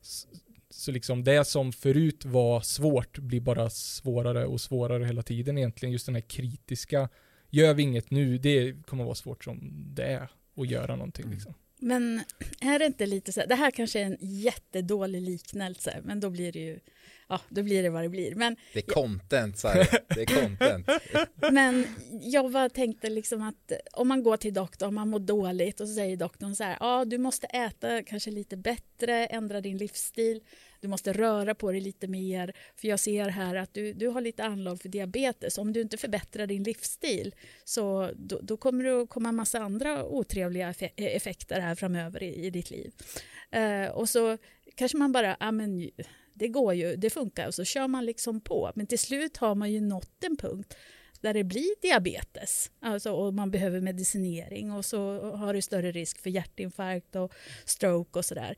Så, 0.00 0.28
så 0.70 0.92
liksom 0.92 1.24
det 1.24 1.44
som 1.44 1.72
förut 1.72 2.24
var 2.24 2.60
svårt 2.60 3.18
blir 3.18 3.40
bara 3.40 3.70
svårare 3.70 4.46
och 4.46 4.60
svårare 4.60 5.04
hela 5.04 5.22
tiden 5.22 5.58
egentligen. 5.58 5.92
Just 5.92 6.06
den 6.06 6.14
här 6.14 6.22
kritiska, 6.22 7.08
gör 7.50 7.74
vi 7.74 7.82
inget 7.82 8.10
nu, 8.10 8.38
det 8.38 8.86
kommer 8.86 9.04
vara 9.04 9.14
svårt 9.14 9.44
som 9.44 9.58
det 9.94 10.04
är 10.04 10.28
att 10.56 10.70
göra 10.70 10.96
någonting 10.96 11.24
mm. 11.24 11.34
liksom. 11.34 11.54
Men 11.82 12.20
är 12.60 12.78
det 12.78 12.86
inte 12.86 13.06
lite 13.06 13.32
så 13.32 13.40
här, 13.40 13.46
det 13.46 13.54
här 13.54 13.70
kanske 13.70 14.00
är 14.00 14.04
en 14.04 14.16
jättedålig 14.20 15.22
liknelse, 15.22 16.00
men 16.04 16.20
då 16.20 16.30
blir 16.30 16.52
det 16.52 16.58
ju, 16.58 16.80
ja, 17.28 17.40
då 17.48 17.62
blir 17.62 17.82
det 17.82 17.90
vad 17.90 18.02
det 18.02 18.08
blir. 18.08 18.34
Men, 18.34 18.56
det 18.72 18.78
är 18.78 18.92
content, 18.92 19.62
här. 19.64 19.88
det 20.14 20.22
är 20.22 20.42
content. 20.42 20.88
men 21.52 21.86
jag 22.22 22.52
bara 22.52 22.68
tänkte 22.68 23.10
liksom 23.10 23.42
att 23.42 23.72
om 23.92 24.08
man 24.08 24.22
går 24.22 24.36
till 24.36 24.54
doktorn, 24.54 24.94
man 24.94 25.08
mår 25.08 25.18
dåligt 25.18 25.80
och 25.80 25.88
så 25.88 25.94
säger 25.94 26.16
doktorn 26.16 26.56
så 26.56 26.64
här, 26.64 26.76
ja, 26.80 27.04
du 27.04 27.18
måste 27.18 27.46
äta 27.46 28.02
kanske 28.02 28.30
lite 28.30 28.56
bättre, 28.56 29.26
ändra 29.26 29.60
din 29.60 29.78
livsstil, 29.78 30.40
du 30.80 30.88
måste 30.88 31.12
röra 31.12 31.54
på 31.54 31.72
dig 31.72 31.80
lite 31.80 32.08
mer, 32.08 32.52
för 32.76 32.88
jag 32.88 33.00
ser 33.00 33.28
här 33.28 33.54
att 33.54 33.74
du, 33.74 33.92
du 33.92 34.08
har 34.08 34.20
lite 34.20 34.44
anlag 34.44 34.80
för 34.80 34.88
diabetes. 34.88 35.58
Om 35.58 35.72
du 35.72 35.80
inte 35.80 35.96
förbättrar 35.96 36.46
din 36.46 36.62
livsstil 36.62 37.34
så 37.64 38.10
då, 38.16 38.38
då 38.42 38.56
kommer 38.56 38.84
det 38.84 39.02
att 39.02 39.08
komma 39.08 39.28
en 39.28 39.36
massa 39.36 39.58
andra 39.58 40.04
otrevliga 40.04 40.74
effekter 40.96 41.60
här 41.60 41.74
framöver 41.74 42.22
i, 42.22 42.46
i 42.46 42.50
ditt 42.50 42.70
liv. 42.70 42.92
Uh, 43.56 43.90
och 43.90 44.08
så 44.08 44.38
kanske 44.74 44.98
man 44.98 45.12
bara, 45.12 45.36
ja 45.40 45.52
men 45.52 45.90
det 46.34 46.48
går 46.48 46.74
ju, 46.74 46.96
det 46.96 47.10
funkar, 47.10 47.46
och 47.46 47.54
så 47.54 47.64
kör 47.64 47.88
man 47.88 48.04
liksom 48.04 48.40
på. 48.40 48.72
Men 48.74 48.86
till 48.86 48.98
slut 48.98 49.36
har 49.36 49.54
man 49.54 49.72
ju 49.72 49.80
nått 49.80 50.24
en 50.24 50.36
punkt 50.36 50.74
där 51.20 51.34
det 51.34 51.44
blir 51.44 51.82
diabetes 51.82 52.70
alltså, 52.80 53.12
och 53.12 53.34
man 53.34 53.50
behöver 53.50 53.80
medicinering 53.80 54.72
och 54.72 54.84
så 54.84 55.20
har 55.36 55.54
du 55.54 55.62
större 55.62 55.92
risk 55.92 56.18
för 56.18 56.30
hjärtinfarkt 56.30 57.16
och 57.16 57.34
stroke 57.64 58.18
och 58.18 58.24
sådär. 58.24 58.56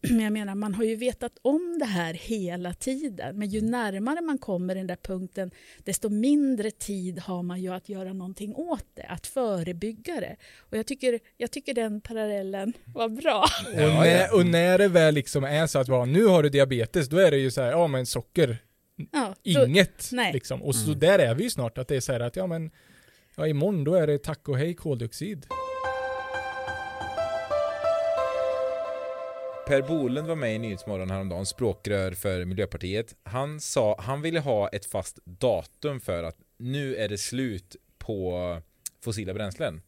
Men 0.10 0.20
jag 0.20 0.32
menar, 0.32 0.54
man 0.54 0.74
har 0.74 0.84
ju 0.84 0.96
vetat 0.96 1.32
om 1.42 1.76
det 1.78 1.84
här 1.84 2.14
hela 2.14 2.74
tiden. 2.74 3.38
Men 3.38 3.48
ju 3.48 3.60
närmare 3.60 4.20
man 4.20 4.38
kommer 4.38 4.74
den 4.74 4.86
där 4.86 4.96
punkten, 4.96 5.50
desto 5.84 6.08
mindre 6.08 6.70
tid 6.70 7.18
har 7.18 7.42
man 7.42 7.60
ju 7.62 7.74
att 7.74 7.88
göra 7.88 8.12
någonting 8.12 8.54
åt 8.54 8.84
det, 8.94 9.02
att 9.02 9.26
förebygga 9.26 10.20
det. 10.20 10.36
Och 10.58 10.76
jag 10.78 10.86
tycker, 10.86 11.18
jag 11.36 11.50
tycker 11.50 11.74
den 11.74 12.00
parallellen 12.00 12.72
var 12.86 13.08
bra. 13.08 13.44
Och, 13.66 13.74
när, 13.76 14.34
och 14.34 14.46
när 14.46 14.78
det 14.78 14.88
väl 14.88 15.14
liksom 15.14 15.44
är 15.44 15.66
så 15.66 15.78
att, 15.78 15.88
ja, 15.88 16.04
nu 16.04 16.24
har 16.24 16.42
du 16.42 16.48
diabetes, 16.48 17.08
då 17.08 17.16
är 17.18 17.30
det 17.30 17.38
ju 17.38 17.50
så 17.50 17.60
här, 17.62 17.70
ja 17.70 17.86
men 17.86 18.06
socker, 18.06 18.58
Ja, 19.12 19.34
då, 19.54 19.66
inget 19.66 20.08
nej. 20.12 20.32
liksom. 20.32 20.62
Och 20.62 20.74
så 20.74 20.86
Mm. 20.86 20.98
där 20.98 21.18
är 21.18 21.34
vi 21.34 21.44
ju 21.44 21.50
snart, 21.50 21.78
att 21.78 21.88
det 21.88 21.96
är 21.96 22.00
så 22.00 22.12
här 22.12 22.20
att, 22.20 22.36
ja 22.36 22.46
men, 22.46 22.70
ja 23.36 23.46
imorgon 23.46 23.84
då 23.84 23.94
är 23.94 24.06
det 24.06 24.18
tack 24.22 24.48
och 24.48 24.58
hej 24.58 24.74
koldioxid. 24.74 25.46
Per 29.68 29.82
Bolund 29.82 30.28
var 30.28 30.36
med 30.36 30.54
i 30.54 30.58
Nyhetsmorgon 30.58 31.10
häromdagen, 31.10 31.46
språkrör 31.46 32.12
för 32.12 32.44
Miljöpartiet. 32.44 33.14
Han 33.22 33.60
sa, 33.60 34.00
han 34.00 34.22
ville 34.22 34.40
ha 34.40 34.68
ett 34.68 34.86
fast 34.86 35.18
datum 35.24 36.00
för 36.00 36.22
att 36.22 36.36
nu 36.58 36.96
är 36.96 37.08
det 37.08 37.18
slut 37.18 37.76
på 37.98 38.62
fossila 39.00 39.34
bränslen. 39.34 39.82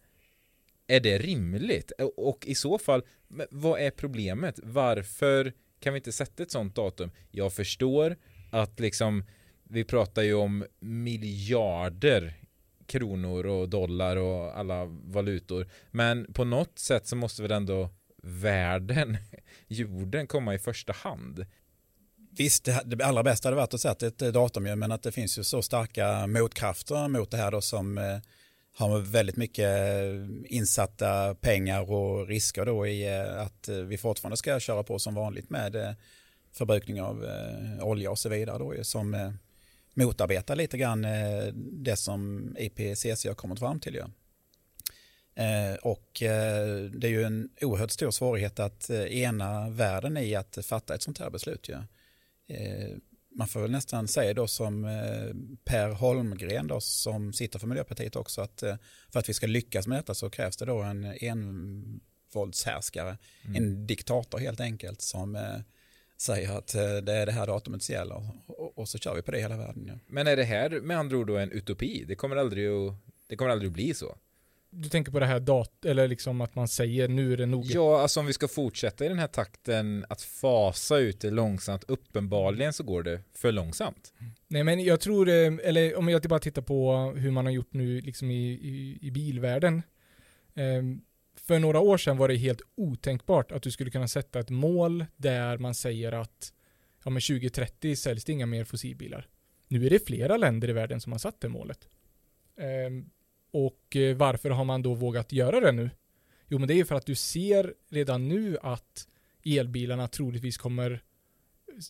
Är 0.86 1.00
det 1.00 1.18
rimligt? 1.18 1.92
Och 2.16 2.46
i 2.46 2.54
så 2.54 2.78
fall, 2.78 3.02
vad 3.50 3.80
är 3.80 3.90
problemet? 3.90 4.60
Varför 4.62 5.52
kan 5.78 5.92
vi 5.92 5.96
inte 5.96 6.12
sätta 6.12 6.42
ett 6.42 6.50
sånt 6.50 6.74
datum? 6.74 7.10
Jag 7.30 7.52
förstår 7.52 8.16
att 8.50 8.80
liksom, 8.80 9.24
vi 9.62 9.84
pratar 9.84 10.22
ju 10.22 10.34
om 10.34 10.64
miljarder 10.80 12.34
kronor 12.86 13.46
och 13.46 13.68
dollar 13.68 14.16
och 14.16 14.58
alla 14.58 14.84
valutor. 14.84 15.68
Men 15.90 16.32
på 16.32 16.44
något 16.44 16.78
sätt 16.78 17.06
så 17.06 17.16
måste 17.16 17.42
väl 17.42 17.52
ändå 17.52 17.90
världen, 18.22 19.16
jorden 19.68 20.26
komma 20.26 20.54
i 20.54 20.58
första 20.58 20.92
hand. 20.92 21.46
Visst, 22.32 22.68
det, 22.84 23.04
allra 23.04 23.22
bästa 23.22 23.48
hade 23.48 23.56
varit 23.56 23.74
att 23.74 23.80
sätta 23.80 24.06
ett 24.06 24.22
eh, 24.22 24.28
datum, 24.28 24.62
men 24.62 24.92
att 24.92 25.02
det 25.02 25.12
finns 25.12 25.38
ju 25.38 25.44
så 25.44 25.62
starka 25.62 26.26
motkrafter 26.26 27.08
mot 27.08 27.30
det 27.30 27.36
här 27.36 27.50
då 27.50 27.60
som 27.60 27.98
eh, 27.98 28.18
har 28.76 28.98
väldigt 28.98 29.36
mycket 29.36 29.66
eh, 29.66 30.56
insatta 30.56 31.34
pengar 31.34 31.92
och 31.92 32.28
risker 32.28 32.66
då 32.66 32.86
i 32.86 33.08
att 33.18 33.68
vi 33.68 33.98
fortfarande 33.98 34.36
ska 34.36 34.60
köra 34.60 34.82
på 34.82 34.98
som 34.98 35.14
vanligt 35.14 35.50
med 35.50 35.96
förbrukning 36.52 37.02
av 37.02 37.24
olja 37.80 38.10
och 38.10 38.18
så 38.18 38.28
vidare 38.28 38.58
då 38.58 38.84
som 38.84 39.38
motarbetar 39.94 40.56
lite 40.56 40.78
grann 40.78 41.06
det 41.72 41.96
som 41.96 42.54
IPCC 42.58 43.26
har 43.26 43.34
kommit 43.34 43.58
fram 43.58 43.80
till. 43.80 44.02
Eh, 45.40 45.74
och 45.74 46.22
eh, 46.22 46.90
det 46.90 47.06
är 47.06 47.10
ju 47.10 47.22
en 47.22 47.48
oerhört 47.60 47.90
stor 47.90 48.10
svårighet 48.10 48.58
att 48.58 48.90
eh, 48.90 49.02
ena 49.02 49.70
världen 49.70 50.16
i 50.16 50.34
att 50.34 50.66
fatta 50.66 50.94
ett 50.94 51.02
sånt 51.02 51.18
här 51.18 51.30
beslut. 51.30 51.68
Ju. 51.68 51.76
Man 53.36 53.48
får 53.48 53.60
väl 53.60 53.70
nästan 53.70 54.08
säga 54.08 54.34
då 54.34 54.46
som 54.46 54.82
Per 55.64 55.90
Holmgren 55.90 56.66
då, 56.66 56.80
som 56.80 57.32
sitter 57.32 57.58
för 57.58 57.66
Miljöpartiet 57.66 58.16
också 58.16 58.40
att 58.40 58.62
för 59.12 59.18
att 59.18 59.28
vi 59.28 59.34
ska 59.34 59.46
lyckas 59.46 59.86
med 59.86 59.98
detta 59.98 60.14
så 60.14 60.30
krävs 60.30 60.56
det 60.56 60.64
då 60.64 60.82
en 60.82 61.04
envåldshärskare, 61.04 63.18
en 63.56 63.86
diktator 63.86 64.38
helt 64.38 64.60
enkelt 64.60 65.00
som 65.00 65.38
säger 66.16 66.58
att 66.58 66.72
det 67.02 67.12
är 67.12 67.26
det 67.26 67.32
här 67.32 67.46
datumet 67.46 67.82
som 67.82 67.92
gäller 67.92 68.28
och, 68.46 68.78
och 68.78 68.88
så 68.88 68.98
kör 68.98 69.14
vi 69.14 69.22
på 69.22 69.30
det 69.30 69.40
hela 69.40 69.56
världen. 69.56 69.84
Ja. 69.88 69.94
Men 70.06 70.26
är 70.26 70.36
det 70.36 70.44
här 70.44 70.70
med 70.70 70.98
andra 70.98 71.16
ord 71.16 71.26
då 71.26 71.36
en 71.36 71.52
utopi? 71.52 72.04
Det 72.08 72.14
kommer 72.14 72.36
aldrig 72.36 72.68
att, 72.68 72.94
det 73.26 73.36
kommer 73.36 73.50
aldrig 73.50 73.68
att 73.68 73.74
bli 73.74 73.94
så. 73.94 74.16
Du 74.72 74.88
tänker 74.88 75.12
på 75.12 75.20
det 75.20 75.26
här 75.26 75.40
dat, 75.40 75.84
eller 75.84 76.08
liksom 76.08 76.40
att 76.40 76.54
man 76.54 76.68
säger 76.68 77.08
nu 77.08 77.32
är 77.32 77.36
det 77.36 77.46
nog. 77.46 77.64
Ja, 77.66 78.00
alltså 78.02 78.20
om 78.20 78.26
vi 78.26 78.32
ska 78.32 78.48
fortsätta 78.48 79.04
i 79.04 79.08
den 79.08 79.18
här 79.18 79.26
takten 79.26 80.04
att 80.08 80.22
fasa 80.22 80.98
ut 80.98 81.20
det 81.20 81.30
långsamt, 81.30 81.84
uppenbarligen 81.88 82.72
så 82.72 82.82
går 82.84 83.02
det 83.02 83.20
för 83.34 83.52
långsamt. 83.52 84.12
Nej 84.48 84.64
men 84.64 84.84
jag 84.84 85.00
tror, 85.00 85.28
eh, 85.28 85.52
eller 85.64 85.96
om 85.96 86.08
jag 86.08 86.22
bara 86.22 86.40
tittar 86.40 86.62
på 86.62 87.12
hur 87.16 87.30
man 87.30 87.44
har 87.46 87.52
gjort 87.52 87.72
nu 87.72 88.00
liksom 88.00 88.30
i, 88.30 88.50
i, 88.50 88.98
i 89.02 89.10
bilvärlden. 89.10 89.82
Eh, 90.54 90.82
För 91.36 91.58
några 91.58 91.80
år 91.80 91.98
sedan 91.98 92.16
var 92.16 92.28
det 92.28 92.36
helt 92.36 92.62
otänkbart 92.76 93.52
att 93.52 93.62
du 93.62 93.70
skulle 93.70 93.90
kunna 93.90 94.08
sätta 94.08 94.40
ett 94.40 94.50
mål 94.50 95.06
där 95.16 95.58
man 95.58 95.74
säger 95.74 96.12
att 96.12 96.52
ja 97.04 97.10
men 97.10 97.20
2030 97.20 97.96
säljs 97.96 98.24
det 98.24 98.32
inga 98.32 98.46
mer 98.46 98.64
fossilbilar. 98.64 99.28
Nu 99.68 99.86
är 99.86 99.90
det 99.90 100.06
flera 100.06 100.36
länder 100.36 100.68
i 100.70 100.72
världen 100.72 101.00
som 101.00 101.12
har 101.12 101.18
satt 101.18 101.40
det 101.40 101.48
målet. 101.48 101.88
Eh, 102.56 102.90
och 103.50 103.96
eh, 103.96 104.16
varför 104.16 104.50
har 104.50 104.64
man 104.64 104.82
då 104.82 104.94
vågat 104.94 105.32
göra 105.32 105.60
det 105.60 105.72
nu? 105.72 105.90
Jo 106.48 106.58
men 106.58 106.68
det 106.68 106.74
är 106.74 106.76
ju 106.76 106.84
för 106.84 106.94
att 106.94 107.06
du 107.06 107.14
ser 107.14 107.74
redan 107.88 108.28
nu 108.28 108.58
att 108.62 109.08
elbilarna 109.44 110.08
troligtvis 110.08 110.58
kommer 110.58 111.02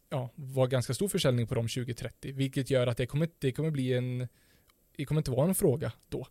ja, 0.09 0.31
vara 0.35 0.67
ganska 0.67 0.95
stor 0.95 1.09
försäljning 1.09 1.47
på 1.47 1.55
dem 1.55 1.69
2030, 1.69 2.33
vilket 2.33 2.71
gör 2.71 2.87
att 2.87 2.97
det 2.97 3.07
kommer, 3.07 3.29
det 3.39 3.53
kommer 3.53 3.71
bli 3.71 3.93
en, 3.93 4.29
det 4.97 5.05
kommer 5.05 5.21
inte 5.21 5.31
vara 5.31 5.49
en 5.49 5.55
fråga 5.55 5.93
då. 6.09 6.27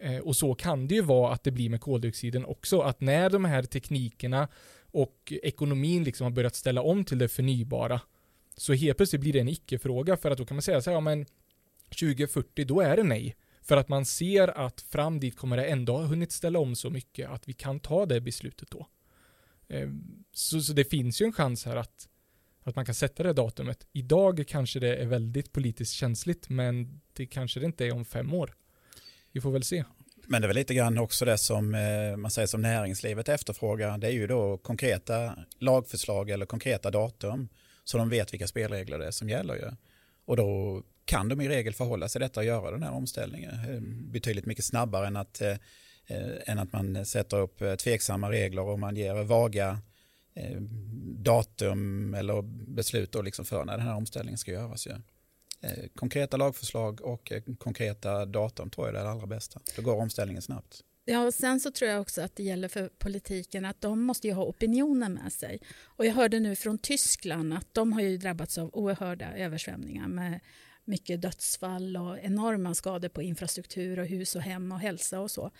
Eh, 0.00 0.18
och 0.18 0.36
så 0.36 0.54
kan 0.54 0.88
det 0.88 0.94
ju 0.94 1.02
vara 1.02 1.32
att 1.32 1.44
det 1.44 1.50
blir 1.50 1.70
med 1.70 1.80
koldioxiden 1.80 2.44
också, 2.44 2.80
att 2.80 3.00
när 3.00 3.30
de 3.30 3.44
här 3.44 3.62
teknikerna 3.62 4.48
och 4.90 5.32
ekonomin 5.42 6.04
liksom 6.04 6.24
har 6.24 6.30
börjat 6.30 6.54
ställa 6.54 6.82
om 6.82 7.04
till 7.04 7.18
det 7.18 7.28
förnybara, 7.28 8.00
så 8.56 8.72
helt 8.72 8.96
plötsligt 8.96 9.20
blir 9.20 9.32
det 9.32 9.40
en 9.40 9.48
icke-fråga, 9.48 10.16
för 10.16 10.30
att 10.30 10.38
då 10.38 10.44
kan 10.44 10.54
man 10.54 10.62
säga 10.62 10.80
så 10.80 10.90
här, 10.90 10.96
ja 10.96 11.00
men 11.00 11.26
2040, 12.00 12.64
då 12.64 12.80
är 12.80 12.96
det 12.96 13.02
nej. 13.02 13.36
För 13.62 13.76
att 13.76 13.88
man 13.88 14.04
ser 14.04 14.48
att 14.48 14.80
fram 14.80 15.20
dit 15.20 15.36
kommer 15.36 15.56
det 15.56 15.64
ändå 15.64 15.96
ha 15.96 16.04
hunnit 16.04 16.32
ställa 16.32 16.58
om 16.58 16.76
så 16.76 16.90
mycket 16.90 17.30
att 17.30 17.48
vi 17.48 17.52
kan 17.52 17.80
ta 17.80 18.06
det 18.06 18.20
beslutet 18.20 18.70
då. 18.70 18.86
Ehm, 19.68 20.24
så, 20.32 20.60
så 20.60 20.72
det 20.72 20.84
finns 20.84 21.22
ju 21.22 21.26
en 21.26 21.32
chans 21.32 21.64
här 21.64 21.76
att 21.76 22.08
att 22.64 22.76
man 22.76 22.84
kan 22.84 22.94
sätta 22.94 23.22
det 23.22 23.32
datumet. 23.32 23.86
Idag 23.92 24.44
kanske 24.48 24.80
det 24.80 24.96
är 24.96 25.06
väldigt 25.06 25.52
politiskt 25.52 25.92
känsligt, 25.92 26.48
men 26.48 27.00
det 27.12 27.26
kanske 27.26 27.60
det 27.60 27.66
inte 27.66 27.86
är 27.86 27.92
om 27.92 28.04
fem 28.04 28.34
år. 28.34 28.54
Vi 29.32 29.40
får 29.40 29.50
väl 29.50 29.62
se. 29.62 29.84
Men 30.26 30.42
det 30.42 30.46
är 30.46 30.48
väl 30.48 30.56
lite 30.56 30.74
grann 30.74 30.98
också 30.98 31.24
det 31.24 31.38
som 31.38 31.74
eh, 31.74 32.16
man 32.16 32.30
säger 32.30 32.46
som 32.46 32.62
näringslivet 32.62 33.28
efterfrågar. 33.28 33.98
Det 33.98 34.06
är 34.06 34.10
ju 34.12 34.26
då 34.26 34.58
konkreta 34.58 35.38
lagförslag 35.58 36.30
eller 36.30 36.46
konkreta 36.46 36.90
datum 36.90 37.48
så 37.84 37.98
de 37.98 38.08
vet 38.08 38.32
vilka 38.32 38.46
spelregler 38.46 38.98
det 38.98 39.06
är 39.06 39.10
som 39.10 39.28
gäller. 39.28 39.54
Ju. 39.54 39.70
Och 40.24 40.36
då 40.36 40.82
kan 41.04 41.28
de 41.28 41.40
i 41.40 41.48
regel 41.48 41.74
förhålla 41.74 42.08
sig 42.08 42.20
detta 42.20 42.40
och 42.40 42.46
göra 42.46 42.70
den 42.70 42.82
här 42.82 42.92
omställningen 42.92 43.50
eh, 43.50 43.80
betydligt 44.12 44.46
mycket 44.46 44.64
snabbare 44.64 45.06
än 45.06 45.16
att, 45.16 45.40
eh, 45.40 45.50
eh 46.06 46.36
än 46.46 46.58
att 46.58 46.72
man 46.72 47.06
sätter 47.06 47.40
upp 47.40 47.60
eh, 47.62 47.74
tveksamma 47.74 48.30
regler 48.30 48.62
och 48.62 48.78
man 48.78 48.96
ger 48.96 49.24
vaga 49.24 49.78
eh, 50.34 50.60
datum 51.24 52.14
eller 52.14 52.42
beslut 52.74 53.12
då 53.12 53.22
liksom 53.22 53.44
för 53.44 53.64
när 53.64 53.76
den 53.76 53.86
här 53.86 53.96
omställningen 53.96 54.38
ska 54.38 54.50
göras. 54.50 54.86
Ju. 54.86 54.92
Eh, 55.60 55.88
konkreta 55.94 56.36
lagförslag 56.36 57.00
och 57.00 57.32
eh, 57.32 57.42
konkreta 57.58 58.26
datum 58.26 58.70
tror 58.70 58.86
jag 58.86 58.96
är 58.96 59.04
det 59.04 59.10
allra 59.10 59.26
bästa. 59.26 59.60
Då 59.76 59.82
går 59.82 59.96
omställningen 59.96 60.42
snabbt. 60.42 60.84
Ja, 61.04 61.26
och 61.26 61.34
sen 61.34 61.60
så 61.60 61.70
tror 61.70 61.90
jag 61.90 62.00
också 62.00 62.22
att 62.22 62.36
det 62.36 62.42
gäller 62.42 62.68
för 62.68 62.88
politiken 62.88 63.64
att 63.64 63.80
de 63.80 64.02
måste 64.02 64.26
ju 64.26 64.32
ha 64.32 64.44
opinionen 64.44 65.14
med 65.14 65.32
sig. 65.32 65.60
Och 65.82 66.06
jag 66.06 66.12
hörde 66.12 66.40
nu 66.40 66.56
från 66.56 66.78
Tyskland 66.78 67.54
att 67.54 67.74
de 67.74 67.92
har 67.92 68.00
ju 68.00 68.16
drabbats 68.16 68.58
av 68.58 68.70
oerhörda 68.72 69.36
översvämningar 69.36 70.08
med 70.08 70.40
mycket 70.84 71.22
dödsfall 71.22 71.96
och 71.96 72.18
enorma 72.18 72.74
skador 72.74 73.08
på 73.08 73.22
infrastruktur 73.22 73.98
och 73.98 74.06
hus 74.06 74.36
och 74.36 74.42
hem 74.42 74.72
och 74.72 74.80
hälsa 74.80 75.20
och 75.20 75.30
så. 75.30 75.50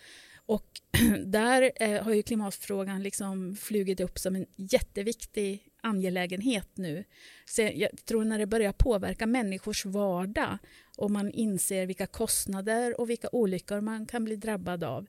Och 0.45 0.81
där 1.25 1.71
eh, 1.75 2.03
har 2.03 2.13
ju 2.13 2.23
klimatfrågan 2.23 3.03
liksom 3.03 3.55
flugit 3.55 3.99
upp 3.99 4.19
som 4.19 4.35
en 4.35 4.45
jätteviktig 4.55 5.69
angelägenhet 5.81 6.69
nu. 6.77 7.03
Så 7.45 7.61
jag 7.61 7.89
tror 8.05 8.23
när 8.23 8.39
det 8.39 8.45
börjar 8.45 8.71
påverka 8.71 9.25
människors 9.25 9.85
vardag 9.85 10.57
och 10.97 11.11
man 11.11 11.31
inser 11.31 11.85
vilka 11.85 12.07
kostnader 12.07 13.01
och 13.01 13.09
vilka 13.09 13.29
olyckor 13.31 13.81
man 13.81 14.05
kan 14.05 14.25
bli 14.25 14.35
drabbad 14.35 14.83
av 14.83 15.07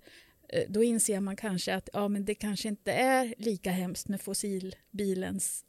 eh, 0.49 0.65
då 0.69 0.83
inser 0.83 1.21
man 1.21 1.37
kanske 1.37 1.75
att 1.75 1.89
ja, 1.93 2.09
men 2.09 2.25
det 2.25 2.35
kanske 2.35 2.69
inte 2.69 2.93
är 2.93 3.35
lika 3.39 3.71
hemskt 3.71 4.09
med 4.09 4.21
fossilbilens 4.21 5.65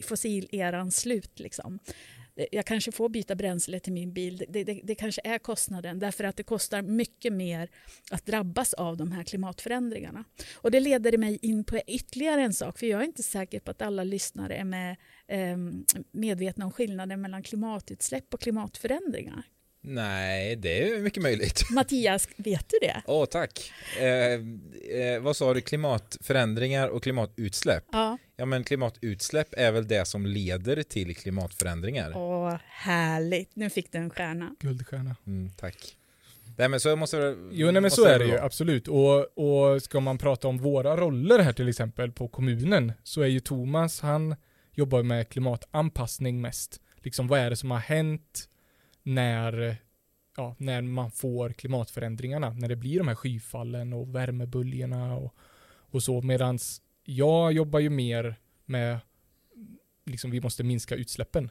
fossilerans 0.00 0.96
slut. 0.96 1.40
Liksom. 1.40 1.78
Jag 2.50 2.66
kanske 2.66 2.92
får 2.92 3.08
byta 3.08 3.34
bränsle 3.34 3.80
till 3.80 3.92
min 3.92 4.12
bil. 4.12 4.44
Det, 4.48 4.64
det, 4.64 4.80
det 4.84 4.94
kanske 4.94 5.20
är 5.24 5.38
kostnaden 5.38 5.98
därför 5.98 6.24
att 6.24 6.36
det 6.36 6.42
kostar 6.42 6.82
mycket 6.82 7.32
mer 7.32 7.70
att 8.10 8.26
drabbas 8.26 8.74
av 8.74 8.96
de 8.96 9.12
här 9.12 9.22
klimatförändringarna. 9.22 10.24
Och 10.54 10.70
det 10.70 10.80
leder 10.80 11.18
mig 11.18 11.38
in 11.42 11.64
på 11.64 11.78
ytterligare 11.86 12.42
en 12.42 12.52
sak 12.52 12.78
för 12.78 12.86
jag 12.86 13.00
är 13.00 13.04
inte 13.04 13.22
säker 13.22 13.60
på 13.60 13.70
att 13.70 13.82
alla 13.82 14.04
lyssnare 14.04 14.56
är 14.56 14.64
med, 14.64 14.96
eh, 15.28 15.56
medvetna 16.12 16.64
om 16.64 16.72
skillnaden 16.72 17.20
mellan 17.20 17.42
klimatutsläpp 17.42 18.34
och 18.34 18.40
klimatförändringar. 18.40 19.44
Nej, 19.82 20.56
det 20.56 20.88
är 20.88 21.00
mycket 21.00 21.22
möjligt. 21.22 21.62
Mattias, 21.70 22.28
vet 22.36 22.68
du 22.68 22.78
det? 22.80 23.02
Åh, 23.06 23.24
tack. 23.26 23.72
Eh, 23.98 24.06
eh, 25.00 25.20
vad 25.20 25.36
sa 25.36 25.54
du? 25.54 25.60
Klimatförändringar 25.60 26.88
och 26.88 27.02
klimatutsläpp? 27.02 27.84
Ja. 27.92 28.18
Ja, 28.36 28.44
men 28.44 28.64
klimatutsläpp 28.64 29.48
är 29.56 29.72
väl 29.72 29.88
det 29.88 30.04
som 30.04 30.26
leder 30.26 30.82
till 30.82 31.16
klimatförändringar? 31.16 32.12
Åh, 32.16 32.56
härligt. 32.68 33.56
Nu 33.56 33.70
fick 33.70 33.92
du 33.92 33.98
en 33.98 34.10
stjärna. 34.10 34.54
Guldstjärna. 34.60 35.16
Mm, 35.26 35.50
tack. 35.50 35.96
Nej 36.58 36.68
men 36.68 36.80
så 36.80 36.96
måste 36.96 37.16
det 37.16 37.36
Jo 37.52 37.66
nej 37.66 37.72
men 37.72 37.82
måste 37.82 38.00
så 38.00 38.06
är 38.06 38.18
det 38.18 38.24
ju, 38.24 38.30
vara. 38.30 38.42
absolut. 38.42 38.88
Och, 38.88 39.38
och 39.38 39.82
ska 39.82 40.00
man 40.00 40.18
prata 40.18 40.48
om 40.48 40.58
våra 40.58 40.96
roller 40.96 41.38
här 41.38 41.52
till 41.52 41.68
exempel 41.68 42.12
på 42.12 42.28
kommunen 42.28 42.92
så 43.02 43.20
är 43.22 43.26
ju 43.26 43.40
Thomas, 43.40 44.00
han 44.00 44.36
jobbar 44.72 45.02
med 45.02 45.28
klimatanpassning 45.28 46.40
mest. 46.40 46.80
Liksom 47.02 47.28
vad 47.28 47.40
är 47.40 47.50
det 47.50 47.56
som 47.56 47.70
har 47.70 47.78
hänt 47.78 48.48
när, 49.02 49.76
ja, 50.36 50.54
när 50.58 50.82
man 50.82 51.10
får 51.10 51.50
klimatförändringarna, 51.50 52.50
när 52.50 52.68
det 52.68 52.76
blir 52.76 52.98
de 52.98 53.08
här 53.08 53.14
skyfallen 53.14 53.92
och 53.92 54.14
värmeböljorna 54.14 55.16
och, 55.16 55.34
och 55.70 56.02
så. 56.02 56.22
medan 56.22 56.58
jag 57.04 57.52
jobbar 57.52 57.78
ju 57.78 57.90
mer 57.90 58.34
med, 58.64 58.98
liksom 60.06 60.30
vi 60.30 60.40
måste 60.40 60.64
minska 60.64 60.94
utsläppen. 60.94 61.50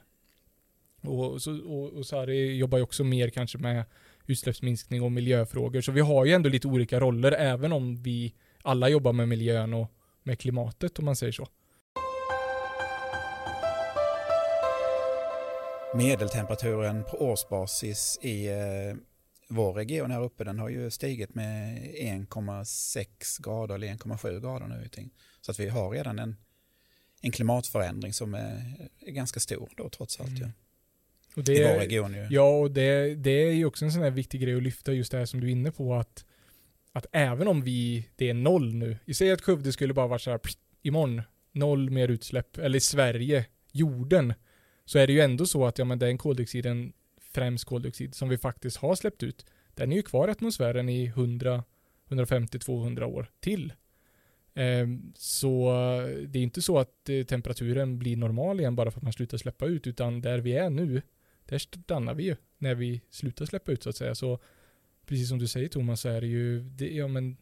Och, 1.01 1.41
så, 1.41 1.59
och, 1.59 1.93
och 1.93 2.05
Sari 2.05 2.57
jobbar 2.57 2.77
ju 2.77 2.83
också 2.83 3.03
mer 3.03 3.29
kanske 3.29 3.57
med 3.57 3.85
utsläppsminskning 4.25 5.01
och 5.01 5.11
miljöfrågor. 5.11 5.81
Så 5.81 5.91
vi 5.91 6.01
har 6.01 6.25
ju 6.25 6.31
ändå 6.33 6.49
lite 6.49 6.67
olika 6.67 6.99
roller 6.99 7.31
även 7.31 7.73
om 7.73 8.03
vi 8.03 8.33
alla 8.61 8.89
jobbar 8.89 9.13
med 9.13 9.27
miljön 9.27 9.73
och 9.73 9.91
med 10.23 10.39
klimatet 10.39 10.99
om 10.99 11.05
man 11.05 11.15
säger 11.15 11.33
så. 11.33 11.47
Medeltemperaturen 15.93 17.03
på 17.03 17.17
årsbasis 17.17 18.19
i 18.21 18.47
eh, 18.47 18.95
vår 19.47 19.73
region 19.73 20.11
här 20.11 20.23
uppe 20.23 20.43
den 20.43 20.59
har 20.59 20.69
ju 20.69 20.91
stigit 20.91 21.35
med 21.35 21.77
1,6 21.77 23.43
grader 23.43 23.75
eller 23.75 23.87
1,7 23.87 24.39
grader 24.41 24.67
nu. 24.67 25.09
Så 25.41 25.51
att 25.51 25.59
vi 25.59 25.69
har 25.69 25.91
redan 25.91 26.19
en, 26.19 26.35
en 27.21 27.31
klimatförändring 27.31 28.13
som 28.13 28.33
är, 28.33 28.89
är 28.99 29.11
ganska 29.11 29.39
stor 29.39 29.69
då 29.77 29.89
trots 29.89 30.19
allt. 30.19 30.29
Mm. 30.29 30.41
Ja. 30.41 30.49
Och 31.35 31.49
I 31.49 31.63
vår 31.63 31.69
det, 31.69 31.79
region 31.79 32.13
ju. 32.13 32.27
ja, 32.29 32.49
och 32.49 32.71
det, 32.71 33.15
det 33.15 33.31
är 33.31 33.51
ju 33.51 33.65
också 33.65 33.85
en 33.85 33.91
sån 33.91 34.01
här 34.01 34.11
viktig 34.11 34.41
grej 34.41 34.55
att 34.55 34.63
lyfta 34.63 34.93
just 34.93 35.11
det 35.11 35.17
här 35.17 35.25
som 35.25 35.39
du 35.39 35.47
är 35.47 35.51
inne 35.51 35.71
på 35.71 35.95
att, 35.95 36.25
att 36.91 37.05
även 37.11 37.47
om 37.47 37.61
vi, 37.61 38.09
det 38.15 38.29
är 38.29 38.33
noll 38.33 38.73
nu, 38.73 38.97
i 39.05 39.13
säg 39.13 39.31
att 39.31 39.41
Skövde 39.41 39.71
skulle 39.71 39.93
bara 39.93 40.07
vara 40.07 40.19
så 40.19 40.31
här 40.31 40.37
pst, 40.37 40.59
imorgon, 40.81 41.21
noll 41.51 41.89
mer 41.89 42.07
utsläpp, 42.07 42.57
eller 42.57 42.77
i 42.77 42.81
Sverige, 42.81 43.45
jorden, 43.71 44.33
så 44.89 44.99
är 44.99 45.07
det 45.07 45.13
ju 45.13 45.19
ändå 45.19 45.45
så 45.45 45.65
att 45.65 45.77
ja, 45.77 45.85
men 45.85 45.99
den 45.99 46.17
koldioxiden, 46.17 46.93
främst 47.17 47.65
koldioxid, 47.65 48.15
som 48.15 48.29
vi 48.29 48.37
faktiskt 48.37 48.77
har 48.77 48.95
släppt 48.95 49.23
ut, 49.23 49.45
den 49.73 49.91
är 49.91 49.95
ju 49.95 50.01
kvar 50.01 50.27
i 50.27 50.31
atmosfären 50.31 50.89
i 50.89 51.05
100, 51.05 51.63
150-200 52.07 53.03
år 53.03 53.27
till. 53.39 53.73
Ehm, 54.53 55.13
så 55.15 55.71
det 56.27 56.39
är 56.39 56.43
inte 56.43 56.61
så 56.61 56.79
att 56.79 57.09
eh, 57.09 57.23
temperaturen 57.23 57.99
blir 57.99 58.17
normal 58.17 58.59
igen 58.59 58.75
bara 58.75 58.91
för 58.91 58.99
att 58.99 59.03
man 59.03 59.13
slutar 59.13 59.37
släppa 59.37 59.65
ut, 59.65 59.87
utan 59.87 60.21
där 60.21 60.39
vi 60.39 60.53
är 60.53 60.69
nu, 60.69 61.01
där 61.45 61.57
stannar 61.57 62.13
vi 62.13 62.23
ju 62.23 62.35
när 62.57 62.75
vi 62.75 63.01
slutar 63.09 63.45
släppa 63.45 63.71
ut 63.71 63.83
så 63.83 63.89
att 63.89 63.95
säga. 63.95 64.15
Så 64.15 64.39
precis 65.05 65.29
som 65.29 65.39
du 65.39 65.47
säger 65.47 65.67
Thomas 65.67 66.01
så 66.01 66.09
är 66.09 66.21
det 66.21 66.27
ju, 66.27 66.59
det, 66.59 66.95
ja 66.95 67.07
men 67.07 67.37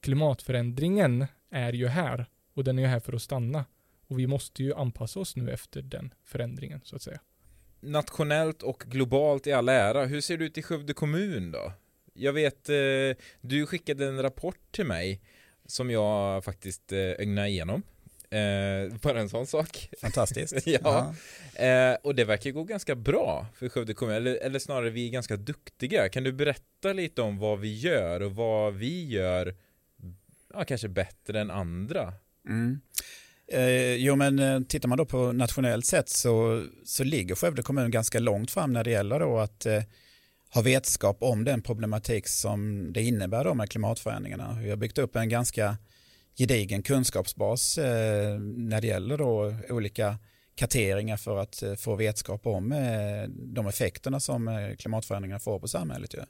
klimatförändringen 0.00 1.26
är 1.50 1.72
ju 1.72 1.86
här 1.86 2.26
och 2.54 2.64
den 2.64 2.78
är 2.78 2.82
ju 2.82 2.88
här 2.88 3.00
för 3.00 3.12
att 3.12 3.22
stanna. 3.22 3.64
Och 4.06 4.18
vi 4.18 4.26
måste 4.26 4.62
ju 4.62 4.74
anpassa 4.74 5.20
oss 5.20 5.36
nu 5.36 5.50
efter 5.50 5.82
den 5.82 6.14
förändringen 6.24 6.80
så 6.84 6.96
att 6.96 7.02
säga. 7.02 7.20
Nationellt 7.80 8.62
och 8.62 8.84
globalt 8.86 9.46
i 9.46 9.52
all 9.52 9.68
ära, 9.68 10.04
hur 10.04 10.20
ser 10.20 10.38
det 10.38 10.44
ut 10.44 10.58
i 10.58 10.62
Skövde 10.62 10.94
kommun 10.94 11.50
då? 11.50 11.72
Jag 12.12 12.32
vet, 12.32 12.68
eh, 12.68 13.24
du 13.40 13.66
skickade 13.66 14.06
en 14.06 14.22
rapport 14.22 14.72
till 14.72 14.86
mig 14.86 15.20
som 15.66 15.90
jag 15.90 16.44
faktiskt 16.44 16.92
eh, 16.92 16.98
ögnade 16.98 17.48
igenom. 17.48 17.82
Eh, 18.30 18.98
bara 19.02 19.20
en 19.20 19.28
sån 19.28 19.46
sak. 19.46 19.90
Fantastiskt. 20.00 20.66
Ja. 20.66 21.14
Eh, 21.54 21.96
och 22.02 22.14
det 22.14 22.24
verkar 22.24 22.50
gå 22.50 22.64
ganska 22.64 22.94
bra 22.94 23.46
för 23.54 23.68
Skövde 23.68 23.94
kommun, 23.94 24.14
eller, 24.14 24.34
eller 24.34 24.58
snarare 24.58 24.90
vi 24.90 25.06
är 25.08 25.10
ganska 25.10 25.36
duktiga. 25.36 26.08
Kan 26.08 26.24
du 26.24 26.32
berätta 26.32 26.92
lite 26.92 27.22
om 27.22 27.38
vad 27.38 27.60
vi 27.60 27.78
gör 27.78 28.20
och 28.20 28.34
vad 28.34 28.74
vi 28.74 29.06
gör 29.06 29.54
ja, 30.54 30.64
kanske 30.64 30.88
bättre 30.88 31.40
än 31.40 31.50
andra? 31.50 32.12
Mm. 32.48 32.80
Eh, 33.52 33.94
jo 33.94 34.16
men 34.16 34.38
eh, 34.38 34.60
tittar 34.60 34.88
man 34.88 34.98
då 34.98 35.04
på 35.04 35.32
nationellt 35.32 35.86
sätt 35.86 36.08
så, 36.08 36.64
så 36.84 37.04
ligger 37.04 37.34
Skövde 37.34 37.62
kommun 37.62 37.90
ganska 37.90 38.18
långt 38.18 38.50
fram 38.50 38.72
när 38.72 38.84
det 38.84 38.90
gäller 38.90 39.20
då 39.20 39.38
att 39.38 39.66
eh, 39.66 39.82
ha 40.54 40.62
vetskap 40.62 41.16
om 41.20 41.44
den 41.44 41.62
problematik 41.62 42.28
som 42.28 42.92
det 42.92 43.02
innebär 43.02 43.44
då 43.44 43.54
med 43.54 43.70
klimatförändringarna. 43.70 44.58
Vi 44.62 44.70
har 44.70 44.76
byggt 44.76 44.98
upp 44.98 45.16
en 45.16 45.28
ganska 45.28 45.76
gedigen 46.36 46.82
kunskapsbas 46.82 47.78
eh, 47.78 48.38
när 48.40 48.80
det 48.80 48.86
gäller 48.86 49.18
då 49.18 49.54
olika 49.68 50.18
karteringar 50.54 51.16
för 51.16 51.36
att 51.36 51.62
eh, 51.62 51.74
få 51.74 51.96
vetskap 51.96 52.46
om 52.46 52.72
eh, 52.72 53.28
de 53.28 53.66
effekterna 53.66 54.20
som 54.20 54.74
klimatförändringarna 54.78 55.40
får 55.40 55.58
på 55.58 55.68
samhället. 55.68 56.14
Ju. 56.14 56.20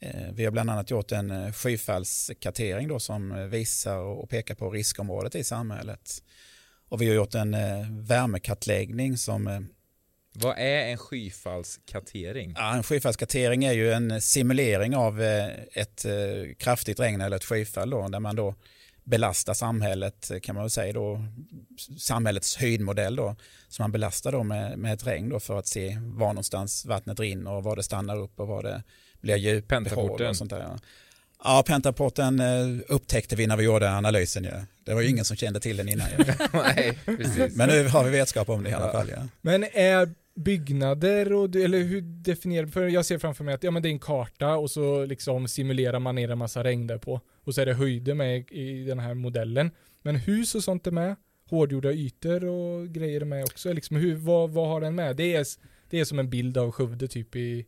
Eh, 0.00 0.32
Vi 0.32 0.44
har 0.44 0.50
bland 0.52 0.70
annat 0.70 0.90
gjort 0.90 1.12
en 1.12 1.30
eh, 1.30 1.52
skyfallskartering 1.52 2.88
då 2.88 3.00
som 3.00 3.32
eh, 3.32 3.44
visar 3.44 3.96
och 3.96 4.30
pekar 4.30 4.54
på 4.54 4.70
riskområdet 4.70 5.34
i 5.34 5.44
samhället. 5.44 6.22
Och 6.88 7.02
vi 7.02 7.08
har 7.08 7.14
gjort 7.14 7.34
en 7.34 7.56
värmekartläggning 8.06 9.16
som 9.16 9.68
Vad 10.32 10.58
är 10.58 10.86
en 10.86 10.98
skyfallskartering? 10.98 12.54
Ja, 12.56 12.74
en 12.76 12.82
skyfallskartering 12.82 13.64
är 13.64 13.72
ju 13.72 13.92
en 13.92 14.20
simulering 14.20 14.96
av 14.96 15.22
ett 15.72 16.06
kraftigt 16.58 17.00
regn 17.00 17.20
eller 17.20 17.36
ett 17.36 17.44
skyfall 17.44 17.90
då, 17.90 18.08
där 18.08 18.20
man 18.20 18.36
då 18.36 18.54
belastar 19.04 19.54
samhället 19.54 20.30
kan 20.42 20.54
man 20.54 20.64
väl 20.64 20.70
säga 20.70 20.92
då, 20.92 21.24
samhällets 21.98 22.56
höjdmodell 22.56 23.16
då, 23.16 23.36
som 23.68 23.82
man 23.82 23.92
belastar 23.92 24.32
då 24.32 24.42
med, 24.42 24.78
med 24.78 24.94
ett 24.94 25.06
regn 25.06 25.28
då 25.28 25.40
för 25.40 25.58
att 25.58 25.66
se 25.66 25.98
var 26.02 26.28
någonstans 26.28 26.86
vattnet 26.86 27.20
rinner 27.20 27.50
och 27.50 27.64
var 27.64 27.76
det 27.76 27.82
stannar 27.82 28.16
upp 28.16 28.40
och 28.40 28.48
var 28.48 28.62
det 28.62 28.82
blir 29.20 29.36
djup 29.36 29.68
Pentaporten. 29.68 30.28
och 30.28 30.36
sånt 30.36 30.50
där. 30.50 30.60
Ja. 30.60 30.78
Ja, 31.44 31.64
pentaporten 31.66 32.40
eh, 32.40 32.80
upptäckte 32.88 33.36
vi 33.36 33.46
när 33.46 33.56
vi 33.56 33.64
gjorde 33.64 33.90
analysen. 33.92 34.44
Ja. 34.44 34.50
Det 34.84 34.94
var 34.94 35.00
ju 35.00 35.08
ingen 35.08 35.24
som 35.24 35.36
kände 35.36 35.60
till 35.60 35.76
den 35.76 35.88
innan. 35.88 36.06
Ja. 36.18 36.34
Nej. 36.76 36.98
Men 37.54 37.68
nu 37.68 37.88
har 37.88 38.04
vi 38.04 38.10
vetskap 38.10 38.48
om 38.48 38.62
det 38.62 38.70
i 38.70 38.72
alla 38.72 38.86
Ja. 38.86 38.92
fall. 38.92 39.08
Ja. 39.16 39.28
Men 39.40 39.64
är 39.72 40.14
byggnader 40.34 41.32
och, 41.32 41.56
eller 41.56 41.78
hur 41.78 42.00
definierar, 42.00 42.66
för 42.66 42.88
jag 42.88 43.04
ser 43.06 43.18
framför 43.18 43.44
mig 43.44 43.54
att 43.54 43.62
ja 43.62 43.70
men 43.70 43.82
det 43.82 43.88
är 43.88 43.90
en 43.90 43.98
karta 43.98 44.56
och 44.56 44.70
så 44.70 45.04
liksom 45.04 45.48
simulerar 45.48 45.98
man 45.98 46.14
ner 46.14 46.30
en 46.30 46.38
massa 46.38 46.64
regn 46.64 46.86
där 46.86 46.98
på 46.98 47.20
och 47.44 47.54
så 47.54 47.60
är 47.60 47.66
det 47.66 47.74
höjder 47.74 48.14
med 48.14 48.50
i 48.50 48.84
den 48.84 48.98
här 48.98 49.14
modellen. 49.14 49.70
Men 50.02 50.16
hus 50.16 50.54
och 50.54 50.64
sånt 50.64 50.86
är 50.86 50.90
med, 50.90 51.16
hårdgjorda 51.50 51.92
ytor 51.92 52.44
och 52.44 52.88
grejer 52.88 53.20
är 53.20 53.24
med 53.24 53.44
också. 53.44 53.72
Liksom 53.72 53.96
hur, 53.96 54.14
vad, 54.14 54.50
vad 54.50 54.68
har 54.68 54.80
den 54.80 54.94
med? 54.94 55.16
Det 55.16 55.34
är, 55.34 55.46
det 55.90 56.00
är 56.00 56.04
som 56.04 56.18
en 56.18 56.30
bild 56.30 56.58
av 56.58 56.70
Skövde 56.72 57.08
typ 57.08 57.36
i 57.36 57.66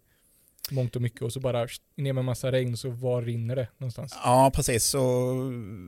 mångt 0.71 0.97
och 0.97 1.03
mycket 1.03 1.23
och 1.23 1.33
så 1.33 1.41
bara 1.41 1.69
ner 1.97 2.13
med 2.13 2.25
massa 2.25 2.53
regn 2.53 2.77
så 2.77 2.91
var 2.91 3.23
rinner 3.23 3.57
det 3.57 3.69
någonstans? 3.79 4.17
Ja, 4.25 4.53
precis. 4.55 4.85
Så 4.85 5.35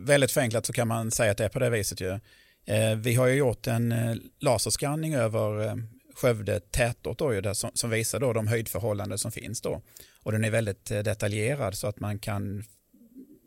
väldigt 0.06 0.32
förenklat 0.32 0.66
så 0.66 0.72
kan 0.72 0.88
man 0.88 1.10
säga 1.10 1.30
att 1.30 1.38
det 1.38 1.44
är 1.44 1.48
på 1.48 1.58
det 1.58 1.70
viset. 1.70 2.00
Ju. 2.00 2.20
Eh, 2.66 2.96
vi 2.96 3.14
har 3.14 3.26
ju 3.26 3.34
gjort 3.34 3.66
en 3.66 3.92
eh, 3.92 4.16
laserskanning 4.40 5.14
över 5.14 5.66
eh, 5.66 5.74
Skövde 6.14 6.60
tätort 6.60 7.18
då, 7.18 7.34
ju, 7.34 7.40
där, 7.40 7.54
som, 7.54 7.70
som 7.74 7.90
visar 7.90 8.20
då 8.20 8.32
de 8.32 8.46
höjdförhållanden 8.46 9.18
som 9.18 9.32
finns 9.32 9.60
då. 9.60 9.82
Och 10.22 10.32
den 10.32 10.44
är 10.44 10.50
väldigt 10.50 10.84
detaljerad 10.84 11.74
så 11.74 11.86
att 11.86 12.00
man 12.00 12.18
kan, 12.18 12.64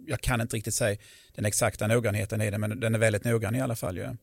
jag 0.07 0.21
kan 0.21 0.41
inte 0.41 0.55
riktigt 0.55 0.73
säga 0.73 0.97
den 1.35 1.45
exakta 1.45 1.87
noggrannheten 1.87 2.41
i 2.41 2.51
den 2.51 2.61
men 2.61 2.79
den 2.79 2.95
är 2.95 2.99
väldigt 2.99 3.23
noggrann 3.23 3.55
i 3.55 3.61
alla 3.61 3.75
fall. 3.75 3.97
Ju. 3.97 4.15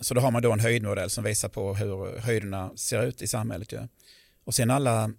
Så 0.00 0.14
då 0.14 0.20
har 0.20 0.30
man 0.30 0.42
då 0.42 0.52
en 0.52 0.60
höjdmodell 0.60 1.10
som 1.10 1.24
visar 1.24 1.48
på 1.48 1.74
hur 1.74 2.18
höjderna 2.18 2.70
ser 2.76 3.02
ut 3.02 3.22
i 3.22 3.26
samhället. 3.26 3.72
Ju. 3.72 3.78
Och 4.44 4.54
sen 4.54 4.70
alla 4.70 5.12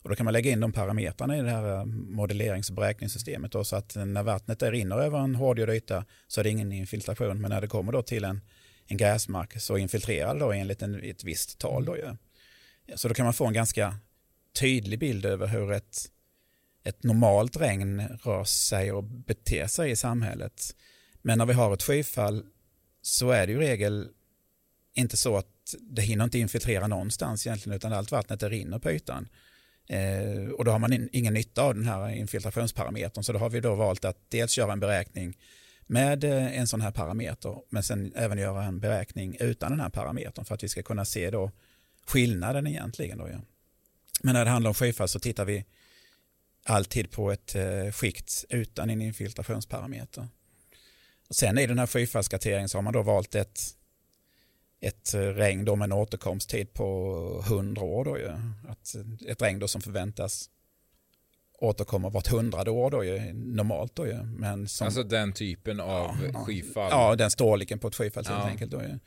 Och 0.08 0.12
då 0.12 0.16
kan 0.16 0.24
man 0.24 0.34
lägga 0.34 0.52
in 0.52 0.60
de 0.60 0.72
parametrarna 0.72 1.38
i 1.38 1.42
det 1.42 1.50
här 1.50 1.80
eh, 1.80 1.86
modellerings 1.86 2.70
och 2.70 2.76
beräkningssystemet 2.76 3.52
då, 3.52 3.64
så 3.64 3.76
att 3.76 3.96
när 3.96 4.24
vattnet 4.24 4.60
där 4.60 4.72
rinner 4.72 5.00
över 5.00 5.20
en 5.20 5.36
hårdgjord 5.36 5.70
yta 5.70 6.06
så 6.28 6.40
är 6.40 6.44
det 6.44 6.50
ingen 6.50 6.72
infiltration 6.72 7.42
men 7.42 7.50
när 7.50 7.62
det 7.62 7.68
kommer 7.68 7.92
då 7.92 8.02
till 8.02 8.24
en, 8.24 8.42
en 8.86 8.98
gräsmark 8.98 9.62
så 9.62 9.78
infiltrerar 9.78 10.34
det 10.34 10.40
då 10.40 10.52
enligt 10.52 10.82
en, 10.82 11.04
ett 11.04 11.24
visst 11.24 11.60
tal. 11.60 11.86
Då, 11.86 11.98
ju. 11.98 12.16
Så 12.96 13.08
då 13.08 13.14
kan 13.14 13.24
man 13.24 13.34
få 13.34 13.46
en 13.46 13.54
ganska 13.54 13.96
tydlig 14.60 15.00
bild 15.00 15.26
över 15.26 15.48
hur 15.48 15.72
ett, 15.72 15.98
ett 16.84 17.04
normalt 17.04 17.58
regn 17.58 18.02
rör 18.24 18.44
sig 18.44 18.92
och 18.92 19.04
beter 19.04 19.68
sig 19.68 19.92
i 19.92 19.96
samhället. 19.96 20.76
Men 21.22 21.38
när 21.38 21.46
vi 21.46 21.54
har 21.54 21.74
ett 21.74 21.84
skyfall 21.84 22.46
så 23.02 23.32
är 23.32 23.48
det 23.48 23.54
ju 23.54 23.60
regel 23.60 24.10
inte 24.94 25.18
så 25.18 25.38
att 25.38 25.76
det 25.80 26.02
hinner 26.02 26.24
inte 26.24 26.40
infiltrera 26.40 26.88
någonstans 26.88 27.48
egentligen 27.48 27.76
utan 27.76 27.94
allt 27.94 28.12
vattnet 28.12 28.40
det 28.40 28.50
rinner 28.50 28.80
på 28.80 28.92
ytan. 28.92 29.28
Eh, 29.88 30.50
och 30.50 30.66
då 30.66 30.72
har 30.72 30.80
man 30.80 30.94
in, 30.94 31.10
ingen 31.12 31.34
nytta 31.34 31.62
av 31.62 31.76
den 31.76 31.86
här 31.86 32.10
infiltrationsparametern 32.10 33.24
så 33.24 33.34
då 33.34 33.40
har 33.40 33.50
vi 33.50 33.60
då 33.60 33.76
valt 33.76 34.06
att 34.06 34.18
dels 34.30 34.58
göra 34.58 34.74
en 34.74 34.80
beräkning 34.80 35.38
med 35.88 36.24
eh, 36.24 36.60
en 36.60 36.68
sån 36.68 36.82
här 36.82 36.92
parameter 36.92 37.62
men 37.70 37.84
sen 37.84 38.14
även 38.16 38.38
göra 38.38 38.64
en 38.64 38.80
beräkning 38.80 39.38
utan 39.40 39.72
den 39.72 39.80
här 39.80 39.90
parametern 39.90 40.46
för 40.46 40.56
att 40.56 40.64
vi 40.64 40.70
ska 40.70 40.84
kunna 40.84 41.06
se 41.06 41.30
då 41.30 41.52
skillnaden 42.08 42.68
egentligen. 42.68 43.18
Då, 43.18 43.30
ja. 43.30 43.40
Men 44.24 44.34
när 44.34 44.46
det 44.46 44.52
handlar 44.52 44.70
om 44.70 44.74
skyfall 44.74 45.08
så 45.08 45.20
tittar 45.20 45.46
vi 45.46 45.66
alltid 46.64 47.12
på 47.12 47.32
ett 47.32 47.56
eh, 47.56 47.92
skikt 47.92 48.46
utan 48.50 48.90
en 48.90 49.02
infiltrationsparameter. 49.02 50.28
Och 51.30 51.36
sen 51.36 51.58
i 51.58 51.68
den 51.68 51.80
här 51.80 51.88
skyfallskarteringen 51.88 52.70
så 52.70 52.78
har 52.78 52.84
man 52.84 52.94
då 52.94 53.02
valt 53.02 53.36
ett, 53.36 53.77
ett 54.82 55.14
regn 55.14 55.66
då 55.66 55.76
med 55.76 55.86
en 55.86 55.92
återkomsttid 55.94 56.74
på 56.74 57.44
100 57.48 57.82
år. 57.82 58.06
Då 58.06 58.18
ju. 58.18 58.30
Att 58.68 58.96
ett 59.28 59.42
regn 59.42 59.60
då 59.60 59.68
som 59.68 59.82
förväntas 59.82 60.50
återkomma 61.60 62.10
vart 62.10 62.28
hundrade 62.28 62.72
år 62.72 62.92
då 62.92 63.04
ju, 63.04 63.34
normalt 63.34 63.96
då 63.96 64.08
ju. 64.08 64.24
Men 64.24 64.68
som, 64.68 64.86
Alltså 64.86 65.04
den 65.04 65.34
typen 65.34 65.80
av 65.80 66.12
Ja, 66.34 66.40
skyfall. 66.40 66.88
ja, 66.92 67.16
den 67.16 67.32
storleken 67.32 67.80
på 67.80 67.88
ett 67.88 67.96
skyfall 67.96 68.24
Ja. 68.28 68.34
helt 68.36 68.50
enkelt 68.52 68.72
då 68.72 68.82
ju. 68.82 69.00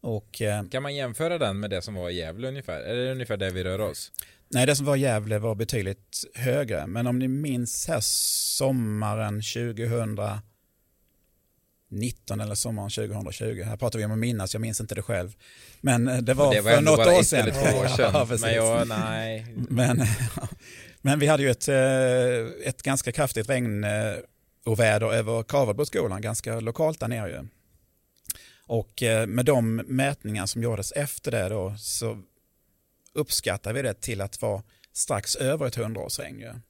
Och 0.00 0.42
eh, 0.42 0.64
Kan 0.68 0.82
man 0.82 0.94
jämföra 0.94 1.38
den 1.38 1.60
med 1.60 1.70
det 1.70 1.82
som 1.82 1.94
var 1.94 2.10
i 2.10 2.16
Gävle 2.16 2.48
ungefär? 2.48 2.80
Är 2.80 2.96
det 2.96 3.12
ungefär 3.12 3.36
där 3.36 3.50
vi 3.50 3.64
rör 3.64 3.78
oss? 3.80 4.12
nej, 4.48 4.66
det 4.66 4.76
som 4.76 4.86
var 4.86 4.96
Gävle 4.96 5.38
var 5.38 5.54
betydligt 5.54 6.24
högre. 6.34 6.86
Men 6.86 7.06
om 7.06 7.18
ni 7.18 7.28
minns 7.28 7.88
här 7.88 8.00
sommaren 8.00 9.42
2019 11.90 12.40
eller 12.40 12.54
sommaren 12.54 12.90
2020. 12.90 13.62
Här 13.62 13.76
pratar 13.76 13.98
vi 13.98 14.04
om 14.04 14.12
att 14.12 14.18
minnas, 14.18 14.54
jag 14.54 14.60
minns 14.60 14.80
inte 14.80 14.94
det 14.94 15.02
själv. 15.02 15.36
Men 15.80 16.08
eh, 16.08 16.18
det 16.18 16.34
var, 16.34 16.54
det 16.54 16.60
var 16.60 16.70
för 16.72 16.80
något 16.80 17.06
år 17.06 17.22
sedan. 17.22 17.48
år 17.48 17.86
sedan. 17.96 18.10
Ja, 18.14 18.36
men 18.40 18.54
jag, 18.54 18.88
nej. 18.88 19.46
Men, 19.54 20.02
men 21.00 21.18
vi 21.18 21.26
hade 21.26 21.42
ju 21.42 21.50
ett, 21.50 21.68
eh, 21.68 22.68
ett 22.68 22.82
ganska 22.82 23.12
kraftigt 23.12 23.48
regn 23.48 23.84
eh, 23.84 24.14
och 24.64 24.80
väder 24.80 25.12
över 25.12 25.42
Kavelboskolan, 25.42 26.20
ganska 26.20 26.60
lokalt 26.60 27.00
där 27.00 27.08
nere 27.08 27.30
ju. 27.30 27.48
Och 28.68 29.02
med 29.28 29.44
de 29.44 29.76
mätningar 29.76 30.46
som 30.46 30.62
gjordes 30.62 30.92
efter 30.92 31.30
det 31.30 31.48
då 31.48 31.74
så 31.78 32.22
uppskattar 33.14 33.72
vi 33.72 33.82
det 33.82 34.00
till 34.00 34.20
att 34.20 34.42
vara 34.42 34.62
strax 34.92 35.36
över 35.36 35.66
ett 35.66 35.74
hundraårsregn. 35.74 36.62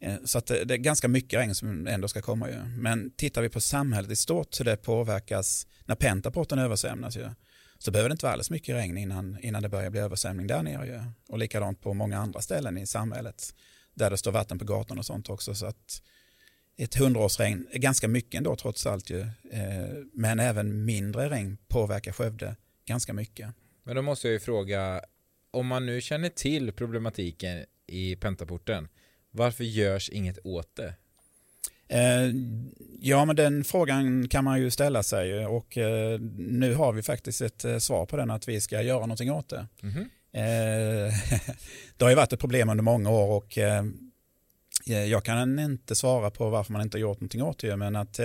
Eh, 0.00 0.14
så 0.24 0.38
att 0.38 0.50
eh, 0.50 0.56
det, 0.56 0.74
är 0.74 0.78
ganska 0.78 1.08
mycket 1.08 1.40
regn 1.40 1.54
som 1.54 1.86
ändå 1.86 2.08
ska 2.08 2.22
komma. 2.22 2.50
Ju. 2.50 2.64
Men 2.64 3.10
tittar 3.10 3.42
vi 3.42 3.48
på 3.48 3.60
samhället 3.60 4.10
i 4.10 4.16
stort 4.16 4.60
hur 4.60 4.64
det 4.64 4.76
påverkas 4.76 5.66
när 5.84 5.94
pentaporten 5.94 6.58
översvämnas 6.58 7.16
ju, 7.16 7.28
så 7.78 7.90
behöver 7.90 8.08
det 8.08 8.12
inte 8.12 8.24
vara 8.24 8.32
alldeles 8.32 8.50
mycket 8.50 8.74
regn 8.74 8.98
innan, 8.98 9.38
innan 9.42 9.62
det 9.62 9.68
börjar 9.68 9.90
bli 9.90 10.00
översvämning 10.00 10.46
där 10.46 10.62
nere. 10.62 10.86
Ju. 10.86 11.00
Och 11.28 11.38
likadant 11.38 11.80
på 11.80 11.94
många 11.94 12.18
andra 12.18 12.40
ställen 12.40 12.78
i 12.78 12.86
samhället 12.86 13.54
där 13.94 14.10
det 14.10 14.16
står 14.16 14.32
vatten 14.32 14.58
på 14.58 14.64
gatan 14.64 14.98
och 14.98 15.06
sånt 15.06 15.30
också. 15.30 15.54
Så 15.54 15.66
att 15.66 16.02
ett 16.76 16.94
hundraårsregn 16.94 17.66
är 17.70 17.78
ganska 17.78 18.08
mycket 18.08 18.38
ändå 18.38 18.56
trots 18.56 18.86
allt 18.86 19.10
ju. 19.10 19.20
Eh, 19.50 19.88
men 20.12 20.40
även 20.40 20.84
mindre 20.84 21.30
regn 21.30 21.58
påverkar 21.68 22.12
Skövde 22.12 22.56
ganska 22.86 23.12
mycket. 23.12 23.54
Men 23.84 23.96
då 23.96 24.02
måste 24.02 24.28
jag 24.28 24.32
ju 24.32 24.40
fråga, 24.40 25.00
om 25.50 25.66
man 25.66 25.86
nu 25.86 26.00
känner 26.00 26.28
till 26.28 26.72
problematiken 26.72 27.64
i 27.86 28.16
pentaporten, 28.16 28.88
varför 29.36 29.64
görs 29.64 30.08
inget 30.10 30.38
åt 30.46 30.76
det? 30.76 30.94
Eh, 31.88 32.30
Ja, 33.00 33.24
men 33.24 33.36
den 33.36 33.64
frågan 33.64 34.28
kan 34.28 34.44
man 34.44 34.60
ju 34.60 34.70
ställa 34.70 35.02
sig 35.02 35.46
och 35.46 35.78
eh, 35.78 36.20
nu 36.38 36.74
har 36.74 36.92
vi 36.92 37.02
faktiskt 37.02 37.40
ett 37.40 37.64
eh, 37.64 37.78
svar 37.78 38.06
på 38.06 38.16
den 38.16 38.30
att 38.30 38.48
vi 38.48 38.60
ska 38.60 38.82
göra 38.82 39.00
någonting 39.00 39.32
åt 39.32 39.48
det. 39.48 39.66
Mhm. 39.80 40.10
Eh, 40.32 41.14
Det 41.96 42.04
har 42.04 42.08
ju 42.10 42.14
varit 42.16 42.32
ett 42.32 42.40
problem 42.40 42.68
under 42.68 42.84
många 42.84 43.10
år 43.10 43.28
och 43.36 43.58
jag 44.84 45.24
kan 45.24 45.58
inte 45.58 45.94
svara 45.94 46.30
på 46.30 46.50
varför 46.50 46.72
man 46.72 46.82
inte 46.82 46.96
har 46.96 47.00
gjort 47.00 47.20
någonting 47.20 47.42
åt 47.42 47.58
det, 47.58 47.76
men 47.76 47.96
att 47.96 48.20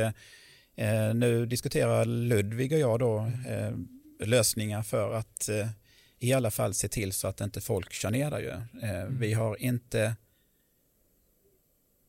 nu 1.14 1.46
diskuterar 1.46 2.06
Ludvig 2.06 2.74
och 2.74 2.80
jag 2.80 3.00
då 3.00 3.32
lösningar 4.24 4.84
för 4.84 5.14
att 5.14 5.50
i 6.20 6.34
alla 6.34 6.52
fall 6.52 6.74
se 6.74 6.88
till 6.88 7.14
så 7.14 7.28
att 7.28 7.42
inte 7.42 7.62
folk 7.62 7.94
kör 7.94 8.12
ner 8.12 8.32
där 8.32 8.40
ju. 8.40 8.50
Eh, 8.88 9.06
Vi 9.10 9.34
har 9.34 9.62
inte 9.62 10.16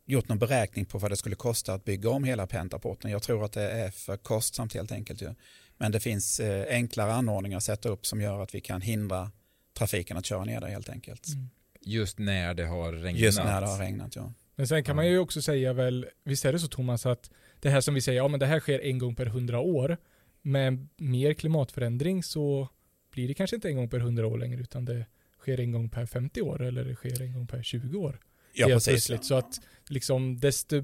gjort 0.05 0.29
någon 0.29 0.39
beräkning 0.39 0.85
på 0.85 0.99
vad 0.99 1.11
det 1.11 1.17
skulle 1.17 1.37
kosta 1.37 1.75
att 1.75 1.85
bygga 1.85 2.11
om 2.11 2.25
hela 2.25 2.47
pentaporten. 2.47 3.11
Jag 3.11 3.23
tror 3.23 3.45
att 3.45 3.53
det 3.53 3.71
är 3.71 3.91
för 3.91 4.17
kostsamt 4.17 4.75
helt 4.75 4.93
enkelt. 4.93 5.23
Ju. 5.23 5.35
Men 5.77 5.93
det 5.93 6.01
finns 6.01 6.41
eh, 6.41 6.67
enklare 6.69 7.13
anordningar 7.13 7.57
att 7.57 7.65
sätta 7.65 7.89
upp 7.89 8.07
som 8.07 8.21
gör 8.21 8.41
att 8.41 8.55
vi 8.55 8.61
kan 8.61 8.81
hindra 8.81 9.31
trafiken 9.79 10.17
att 10.17 10.27
köra 10.27 10.45
ner 10.45 10.61
där 10.61 10.69
helt 10.69 10.89
enkelt. 10.89 11.29
Mm. 11.29 11.49
Just 11.81 12.19
när 12.19 12.55
det 12.55 12.67
har 12.67 12.93
regnat. 12.93 13.21
Just 13.21 13.39
när 13.39 13.61
det 13.61 13.67
har 13.67 13.79
regnat, 13.79 14.17
ja. 14.17 14.33
Men 14.55 14.69
sen 14.69 14.85
kan 14.85 14.97
man 14.97 15.07
ju 15.07 15.19
också 15.19 15.43
säga 15.43 15.73
väl, 15.73 16.07
visst 16.25 16.45
är 16.45 16.53
det 16.53 16.59
så 16.59 16.69
Thomas 16.69 17.07
att 17.07 17.31
det 17.61 17.71
här 17.71 17.81
som 17.81 17.95
vi 17.95 18.01
säger, 18.01 18.17
ja 18.17 18.29
men 18.29 18.41
det 18.41 18.47
här 18.47 18.61
sker 18.61 18.81
en 18.81 18.99
gång 18.99 19.15
per 19.15 19.27
hundra 19.27 19.61
år. 19.61 19.97
Med 20.43 20.89
mer 20.97 21.35
klimatförändring 21.35 22.23
så 22.23 22.69
blir 23.13 23.29
det 23.29 23.35
kanske 23.35 23.57
inte 23.57 23.69
en 23.69 23.77
gång 23.77 23.89
per 23.89 23.99
hundra 23.99 24.27
år 24.27 24.39
längre 24.39 24.61
utan 24.61 24.85
det 24.85 25.07
sker 25.39 25.61
en 25.61 25.73
gång 25.73 25.89
per 25.89 26.07
50 26.07 26.43
år 26.43 26.63
eller 26.63 26.85
det 26.85 26.95
sker 26.95 27.23
en 27.23 27.33
gång 27.33 27.47
per 27.47 27.63
20 27.63 27.99
år. 27.99 28.21
Ja, 28.53 28.67
helt 28.67 28.77
precis. 28.77 29.07
plötsligt. 29.07 29.25
Så 29.25 29.35
att 29.35 29.61
liksom 29.89 30.41
desto 30.41 30.77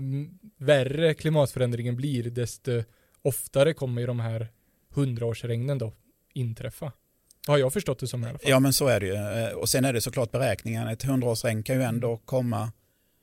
värre 0.56 1.14
klimatförändringen 1.14 1.96
blir 1.96 2.22
desto 2.30 2.82
oftare 3.22 3.74
kommer 3.74 4.00
ju 4.00 4.06
de 4.06 4.20
här 4.20 4.48
hundraårsregnen 4.90 5.78
då 5.78 5.92
inträffa. 6.34 6.92
Har 7.46 7.58
jag 7.58 7.72
förstått 7.72 7.98
det 7.98 8.06
som 8.06 8.24
i 8.24 8.28
alla 8.28 8.38
fall. 8.38 8.50
Ja, 8.50 8.60
men 8.60 8.72
så 8.72 8.86
är 8.86 9.00
det 9.00 9.06
ju. 9.06 9.14
Eh, 9.14 9.48
Och 9.52 9.68
sen 9.68 9.84
är 9.84 9.92
det 9.92 10.00
såklart 10.00 10.30
beräkningen. 10.32 10.88
Ett 10.88 11.02
hundraårsregn 11.02 11.62
kan 11.62 11.76
ju 11.76 11.82
ändå 11.82 12.16
komma 12.16 12.72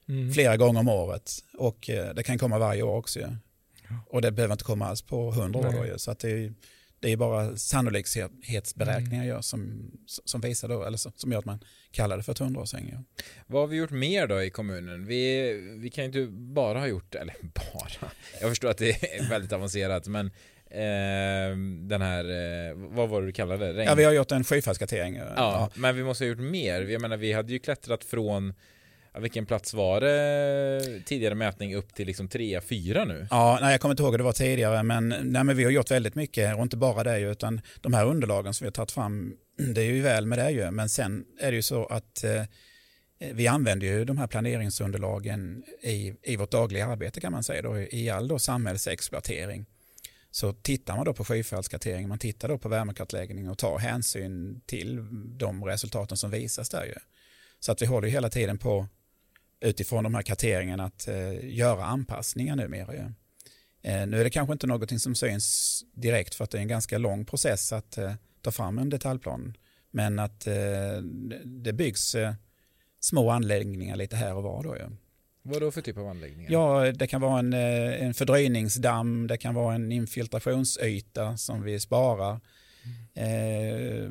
Mm. 0.10 0.34
flera 0.34 0.58
gånger 0.58 0.80
om 0.80 0.88
året. 0.90 1.32
Och 1.58 1.90
eh, 1.90 2.14
det 2.14 2.24
kan 2.24 2.38
komma 2.38 2.60
varje 2.60 2.82
år 2.84 2.96
också. 2.96 3.20
ju. 3.20 3.26
Ja. 3.90 3.96
Och 4.10 4.22
det 4.22 4.32
behöver 4.32 4.52
inte 4.54 4.64
komma 4.64 4.86
alls 4.88 5.02
på 5.02 5.32
hundra 5.32 5.60
år. 5.60 5.74
Då, 5.74 5.86
ju. 5.86 5.98
så 5.98 6.12
att 6.12 6.20
det 6.20 6.30
är, 6.32 6.54
det 7.00 7.12
är 7.12 7.18
bara 7.18 7.58
sannolikhetsberäkningar 7.58 9.24
Mm. 9.26 9.42
som, 9.42 9.92
som 10.06 10.42
visar 10.42 10.68
då, 10.68 10.84
eller 10.84 10.98
som 10.98 11.32
gör 11.32 11.40
att 11.40 11.46
man 11.46 11.60
kallar 11.92 12.18
det 12.18 12.24
för. 12.24 12.36
Ja. 12.40 13.04
Vad 13.48 13.62
har 13.62 13.68
vi 13.68 13.78
gjort 13.78 13.92
mer 13.92 14.28
då 14.28 14.44
i 14.44 14.50
kommunen? 14.50 15.06
Vi, 15.06 15.52
vi 15.80 15.90
kan 15.90 16.04
ju 16.04 16.06
inte 16.06 16.32
bara 16.32 16.80
ha 16.80 16.88
gjort, 16.88 17.16
eller 17.16 17.36
bara, 17.42 18.12
jag 18.42 18.50
förstår 18.50 18.70
att 18.70 18.78
det 18.78 18.90
är 19.20 19.30
väldigt 19.30 19.54
avancerat, 19.54 20.08
men 20.08 20.26
eh, 20.70 21.58
den 21.88 22.02
här, 22.02 22.26
eh, 22.70 22.76
vad 22.76 23.10
var 23.10 23.22
det 23.22 23.28
du 23.28 23.34
kallade 23.34 23.66
det? 23.66 23.74
Regn? 23.74 23.88
Ja, 23.90 23.96
vi 23.96 24.04
har 24.04 24.12
gjort 24.12 24.32
en 24.32 24.44
skyfallskartering. 24.44 25.16
Ja, 25.16 25.70
men 25.76 25.96
vi 25.96 26.04
måste 26.04 26.24
ha 26.24 26.30
gjort 26.30 26.40
mer. 26.40 26.82
Jag 26.82 27.02
menar, 27.02 27.18
vi 27.18 27.34
hade 27.34 27.52
ju 27.54 27.60
klättrat 27.60 28.04
från, 28.04 28.54
ja, 29.16 29.22
vilken 29.22 29.46
plats 29.46 29.74
var 29.74 30.02
det 30.02 31.02
tidigare 31.06 31.36
mätning 31.36 31.76
upp 31.76 31.94
till 31.94 32.08
liksom 32.08 32.28
3, 32.28 32.62
4 32.62 33.06
nu? 33.06 33.28
Ja, 33.32 33.58
nej, 33.62 33.72
jag 33.72 33.82
kommer 33.82 33.94
inte 33.94 34.04
ihåg 34.04 34.14
hur 34.14 34.18
det 34.18 34.24
var 34.24 34.34
tidigare, 34.34 34.84
men, 34.84 35.10
nej, 35.10 35.44
men 35.44 35.58
vi 35.58 35.64
har 35.64 35.72
gjort 35.72 35.92
väldigt 35.92 36.16
mycket 36.16 36.56
och 36.56 36.62
inte 36.62 36.78
bara 36.78 37.04
det, 37.04 37.20
utan 37.20 37.62
de 37.82 37.94
här 37.94 38.06
underlagen 38.06 38.54
som 38.54 38.66
vi 38.66 38.68
har 38.68 38.72
tagit 38.72 38.92
fram, 38.92 39.36
det 39.58 39.82
är 39.82 39.86
ju 39.86 40.02
väl 40.02 40.26
med 40.26 40.40
det 40.40 40.52
ju, 40.52 40.72
men 40.72 40.90
sen 40.90 41.26
är 41.40 41.52
det 41.52 41.56
ju 41.56 41.62
så 41.62 41.86
att 41.86 42.24
eh, 42.24 42.44
vi 43.34 43.48
använder 43.48 43.88
ju 43.88 44.06
de 44.06 44.18
här 44.18 44.28
planeringsunderlagen 44.28 45.64
i, 45.82 46.14
i 46.24 46.36
vårt 46.36 46.52
dagliga 46.52 46.86
arbete 46.86 47.22
kan 47.22 47.32
man 47.32 47.44
säga, 47.44 47.62
då, 47.62 47.80
i 47.80 48.10
all 48.10 48.28
då 48.28 48.40
samhällsexploatering. 48.40 49.66
Så 50.32 50.54
tittar 50.54 50.96
man 50.96 51.06
då 51.06 51.14
på 51.14 51.26
skyfallskartering, 51.26 52.08
man 52.08 52.20
tittar 52.20 52.48
då 52.48 52.58
på 52.58 52.70
värmekartläggning 52.70 53.50
och 53.50 53.58
tar 53.58 53.78
hänsyn 53.78 54.62
till 54.66 55.08
de 55.38 55.66
resultaten 55.66 56.18
som 56.18 56.32
visas 56.32 56.70
där 56.70 56.86
ju. 56.86 56.96
Så 57.60 57.72
att 57.72 57.82
vi 57.82 57.86
håller 57.86 58.08
ju 58.08 58.14
hela 58.14 58.30
tiden 58.30 58.58
på 58.58 58.88
utifrån 59.66 60.04
de 60.04 60.16
här 60.16 60.22
karteringarna 60.22 60.86
att 60.86 61.08
eh, 61.08 61.56
göra 61.56 61.86
anpassningar 61.86 62.56
numera. 62.56 62.94
Ju. 62.94 63.12
Eh, 63.82 64.08
nu 64.08 64.20
är 64.20 64.24
det 64.24 64.30
kanske 64.30 64.54
inte 64.54 64.68
någonting 64.68 65.00
som 65.00 65.16
syns 65.16 65.84
direkt 65.94 66.36
för 66.36 66.44
att 66.44 66.52
det 66.52 66.58
är 66.58 66.62
en 66.62 66.68
ganska 66.68 66.98
lång 66.98 67.26
process 67.26 67.74
att 67.74 67.98
eh, 67.98 68.14
ta 68.42 68.52
fram 68.52 68.78
en 68.78 68.90
detaljplan. 68.90 69.58
Men 69.92 70.20
att 70.20 70.48
eh, 70.48 71.02
det 71.46 71.74
byggs 71.74 72.16
eh, 72.16 72.34
små 73.00 73.30
anläggningar 73.30 73.96
lite 73.96 74.16
här 74.16 74.34
och 74.34 74.44
var. 74.44 74.64
Då, 74.64 74.76
ju. 74.76 74.90
Vad 75.42 75.62
då 75.62 75.72
för 75.72 75.82
typ 75.82 75.98
av 75.98 76.08
anläggningar? 76.08 76.52
Ja, 76.52 76.92
det 76.92 77.08
kan 77.08 77.22
vara 77.22 77.40
en, 77.40 77.54
eh, 77.54 78.04
en 78.04 78.14
fördröjningsdamm, 78.14 79.28
det 79.28 79.38
kan 79.38 79.56
vara 79.56 79.76
en 79.76 79.92
infiltrationsyta 79.92 81.38
som 81.38 81.64
vi 81.64 81.80
sparar. 81.80 82.40
Eh, 83.14 84.10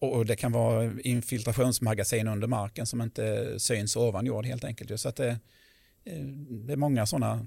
och 0.00 0.26
det 0.26 0.36
kan 0.36 0.52
vara 0.52 0.92
infiltrationsmagasin 1.04 2.28
under 2.28 2.48
marken 2.48 2.86
som 2.86 3.00
inte 3.02 3.54
syns 3.60 3.96
ovan 3.96 4.26
jord 4.26 4.46
helt 4.46 4.64
enkelt. 4.64 5.00
Så 5.00 5.08
att 5.08 5.16
det, 5.16 5.38
eh, 6.04 6.24
det 6.48 6.72
är 6.72 6.76
många 6.76 7.06
sådana 7.06 7.46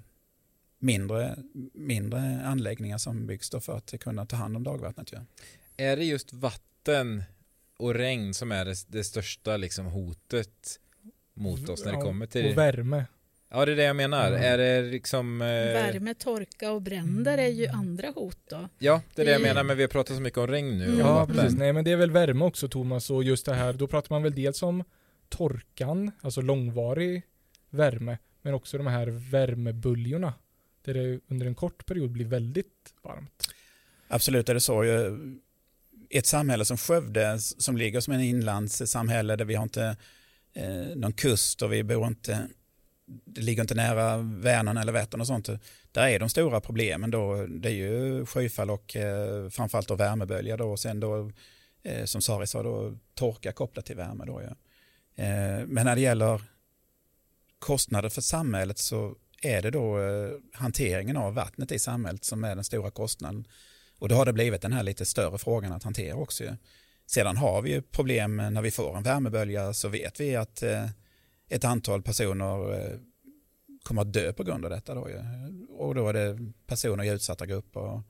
mindre, 0.80 1.38
mindre 1.74 2.42
anläggningar 2.46 2.98
som 2.98 3.28
byggs 3.28 3.50
då 3.50 3.60
för 3.60 3.78
att 3.78 4.00
kunna 4.00 4.26
ta 4.26 4.36
hand 4.36 4.56
om 4.56 4.64
dagvattnet. 4.64 5.14
Är 5.78 5.98
det 5.98 6.06
just 6.06 6.34
vatten 6.34 7.24
och 7.78 7.94
regn 7.94 8.34
som 8.34 8.52
är 8.52 8.66
det, 8.66 8.76
det 8.88 9.04
största 9.04 9.58
liksom 9.58 9.86
hotet 9.86 10.80
mot 11.34 11.70
oss 11.70 11.86
när 11.86 11.92
det 11.92 12.02
kommer 12.02 12.26
till... 12.26 12.46
Och 12.46 12.58
värme. 12.58 13.06
Ja, 13.56 13.66
det 13.66 13.72
är 13.72 13.76
det 13.76 13.84
jag 13.84 13.96
menar. 13.96 14.28
Mm. 14.28 14.44
Är 14.44 14.58
det 14.58 14.82
liksom... 14.82 15.42
Eh... 15.42 15.48
Värme, 15.48 16.14
torka 16.14 16.72
och 16.72 16.82
bränder 16.82 17.38
är 17.38 17.48
ju 17.48 17.68
andra 17.68 18.10
hot 18.10 18.38
då. 18.50 18.70
Ja, 18.80 19.02
det 19.16 19.22
är 19.22 19.26
det 19.26 19.32
jag 19.32 19.42
menar, 19.42 19.64
men 19.64 19.78
vi 19.78 19.84
har 19.84 19.88
pratat 19.88 20.16
så 20.16 20.22
mycket 20.22 20.38
om 20.38 20.48
regn 20.48 20.78
nu. 20.78 20.86
Mm. 20.86 21.00
Ja, 21.00 21.28
precis. 21.28 21.58
Nej, 21.58 21.74
men 21.74 21.86
det 21.86 21.92
är 21.92 21.96
väl 21.96 22.12
värme 22.12 22.46
också 22.46 22.68
Thomas 22.68 23.10
och 23.10 23.24
just 23.24 23.46
det 23.46 23.54
här, 23.54 23.74
då 23.74 23.88
pratar 23.88 24.16
man 24.16 24.24
väl 24.24 24.36
dels 24.36 24.64
om 24.64 24.84
torkan, 25.30 26.12
alltså 26.22 26.42
långvarig 26.42 27.24
värme, 27.70 28.18
men 28.42 28.54
också 28.54 28.78
de 28.78 28.88
här 28.88 29.08
värmebuljorna 29.32 30.34
där 30.86 30.94
det 30.94 31.20
under 31.28 31.46
en 31.46 31.56
kort 31.56 31.86
period 31.86 32.12
blir 32.12 32.26
väldigt 32.26 32.94
varmt. 33.02 33.48
Absolut 34.08 34.50
är 34.50 34.54
det 34.54 34.62
så. 34.62 34.84
Ett 36.10 36.26
samhälle 36.26 36.66
som 36.66 36.78
Skövde 36.78 37.40
som 37.40 37.78
ligger 37.78 38.00
som 38.00 38.14
en 38.14 38.22
inlandssamhälle 38.22 39.36
där 39.36 39.46
vi 39.46 39.56
har 39.56 39.64
inte 39.64 39.98
eh, 40.54 40.96
någon 40.96 41.14
kust 41.14 41.62
och 41.62 41.74
vi 41.74 41.84
bor 41.84 42.08
inte 42.08 42.48
det 43.06 43.42
ligger 43.42 43.62
inte 43.62 43.76
nära 43.76 44.18
Vänern 44.18 44.78
eller 44.78 44.94
Vättern 44.94 45.22
och 45.22 45.28
sånt. 45.28 45.50
Där 45.92 46.08
är 46.08 46.20
de 46.20 46.30
stora 46.30 46.62
problemen 46.62 47.12
då, 47.12 47.46
det 47.48 47.70
är 47.70 47.74
ju 47.74 48.26
sjöfall 48.26 48.70
och 48.70 48.96
eh, 48.96 49.50
framförallt 49.50 49.88
då 49.88 49.96
värmebölja 49.96 50.58
då 50.58 50.72
och 50.72 50.80
sen 50.80 51.00
då 51.00 51.32
eh, 51.84 52.06
som 52.06 52.22
Sari 52.22 52.48
sa 52.48 52.64
då 52.64 52.98
torka 53.14 53.52
kopplat 53.52 53.86
till 53.86 53.96
värme 53.96 54.26
då. 54.26 54.42
Ja. 54.42 54.56
Eh, 55.24 55.66
men 55.66 55.86
när 55.86 55.96
det 55.96 56.02
gäller 56.02 56.42
kostnader 57.60 58.10
för 58.10 58.22
samhället 58.22 58.78
så 58.78 59.16
är 59.42 59.62
det 59.62 59.72
då 59.72 60.00
eh, 60.00 60.32
hanteringen 60.54 61.18
av 61.18 61.34
vattnet 61.34 61.72
i 61.72 61.80
samhället 61.80 62.24
som 62.24 62.44
är 62.44 62.56
den 62.56 62.64
stora 62.64 62.92
kostnaden. 62.92 63.48
Och 64.00 64.10
då 64.10 64.16
har 64.16 64.26
det 64.26 64.34
blivit 64.34 64.62
den 64.62 64.74
här 64.74 64.84
lite 64.84 65.06
större 65.06 65.38
frågan 65.38 65.72
att 65.72 65.84
hantera 65.84 66.16
också. 66.16 66.44
Sedan 67.06 67.38
har 67.38 67.62
vi 67.62 67.72
ju 67.72 67.82
problem 67.82 68.38
när 68.38 68.62
vi 68.62 68.72
får 68.72 68.98
en 68.98 69.04
värmebölja 69.04 69.74
så 69.74 69.88
vet 69.88 70.20
vi 70.20 70.36
att 70.36 70.64
eh, 70.64 70.86
ett 71.54 71.64
antal 71.64 72.02
personer 72.02 72.74
eh, 72.74 73.00
kommer 73.84 74.02
att 74.02 74.14
dö 74.14 74.34
på 74.34 74.44
grund 74.44 74.66
av 74.66 74.72
detta. 74.72 74.96
Då, 74.96 75.08
och 75.70 75.96
då 75.96 76.10
är 76.10 76.14
det 76.14 76.52
personer 76.68 77.04
i 77.04 77.10
utsatta 77.10 77.46
grupper 77.46 78.04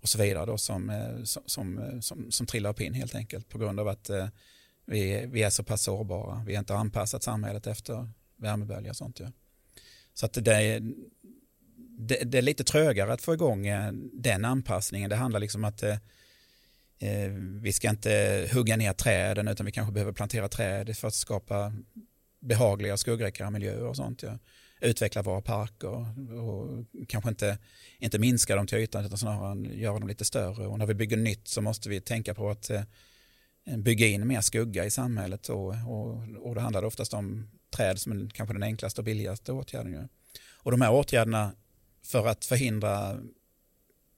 och 0.00 0.08
så 0.08 0.18
vidare 0.18 0.46
då 0.46 0.58
som, 0.58 0.90
eh, 0.90 1.22
som, 1.24 1.42
som, 1.46 1.78
eh, 1.78 2.00
som, 2.00 2.30
som 2.30 2.46
trillar 2.46 2.70
upp 2.70 2.80
in 2.80 2.94
helt 2.94 3.14
enkelt 3.14 3.48
på 3.48 3.58
grund 3.58 3.80
av 3.80 3.88
att 3.88 4.10
vi, 4.86 5.26
vi 5.26 5.42
är 5.42 5.50
så 5.50 5.64
pass 5.64 5.82
sårbara. 5.82 6.44
Vi 6.46 6.54
har 6.54 6.60
inte 6.60 6.74
anpassat 6.74 7.22
samhället 7.22 7.66
efter 7.66 8.08
värmebölja 8.36 8.90
och 8.90 8.96
sånt. 8.96 9.20
Ja. 9.20 9.26
Så 10.14 10.26
att 10.26 10.32
det 10.32 10.54
är, 10.54 10.80
det, 11.98 12.24
det, 12.24 12.38
är 12.38 12.42
lite 12.42 12.64
trögare 12.64 13.12
att 13.12 13.22
få 13.22 13.34
igång 13.34 13.66
den 14.12 14.44
anpassningen. 14.44 15.10
Det 15.10 15.16
handlar 15.16 15.40
liksom 15.40 15.64
att 15.64 15.82
eh, 15.82 15.96
vi 17.60 17.72
ska 17.72 17.90
inte 17.90 18.48
hugga 18.52 18.76
ner 18.76 18.92
träden 18.92 19.48
utan 19.48 19.66
vi 19.66 19.72
kanske 19.72 19.92
behöver 19.92 20.12
plantera 20.12 20.48
träd 20.48 20.96
för 20.96 21.08
att 21.08 21.14
skapa 21.14 21.72
behagliga 22.40 22.96
skuggräckare 22.96 23.50
miljöer 23.50 23.86
och 23.86 23.96
sånt. 23.96 24.22
Ja. 24.22 24.38
Utveckla 24.80 25.22
våra 25.22 25.40
parker 25.40 25.88
och, 25.88 26.62
och 26.62 26.84
kanske 27.08 27.30
inte, 27.30 27.58
inte 27.98 28.18
minska 28.18 28.56
dem 28.56 28.66
till 28.66 28.78
ytan 28.78 29.04
utan 29.04 29.18
snarare 29.18 29.74
göra 29.74 29.98
dem 29.98 30.08
lite 30.08 30.24
större. 30.24 30.66
Och 30.66 30.78
när 30.78 30.86
vi 30.86 30.94
bygger 30.94 31.16
nytt 31.16 31.48
så 31.48 31.60
måste 31.60 31.88
vi 31.88 32.00
tänka 32.00 32.34
på 32.34 32.50
att 32.50 32.70
eh, 32.70 32.82
bygga 33.76 34.06
in 34.06 34.26
mer 34.26 34.40
skugga 34.40 34.84
i 34.84 34.90
samhället 34.90 35.48
och, 35.48 35.74
och, 35.86 36.22
och 36.38 36.54
det 36.54 36.60
handlar 36.60 36.84
oftast 36.84 37.14
om 37.14 37.50
träd 37.76 38.00
som 38.00 38.12
är 38.12 38.30
kanske 38.30 38.52
den 38.52 38.62
enklaste 38.62 39.00
och 39.00 39.04
billigaste 39.04 39.52
åtgärden. 39.52 40.08
Och 40.52 40.70
de 40.70 40.80
här 40.80 40.92
åtgärderna 40.92 41.52
för 42.02 42.26
att 42.26 42.44
förhindra 42.44 43.18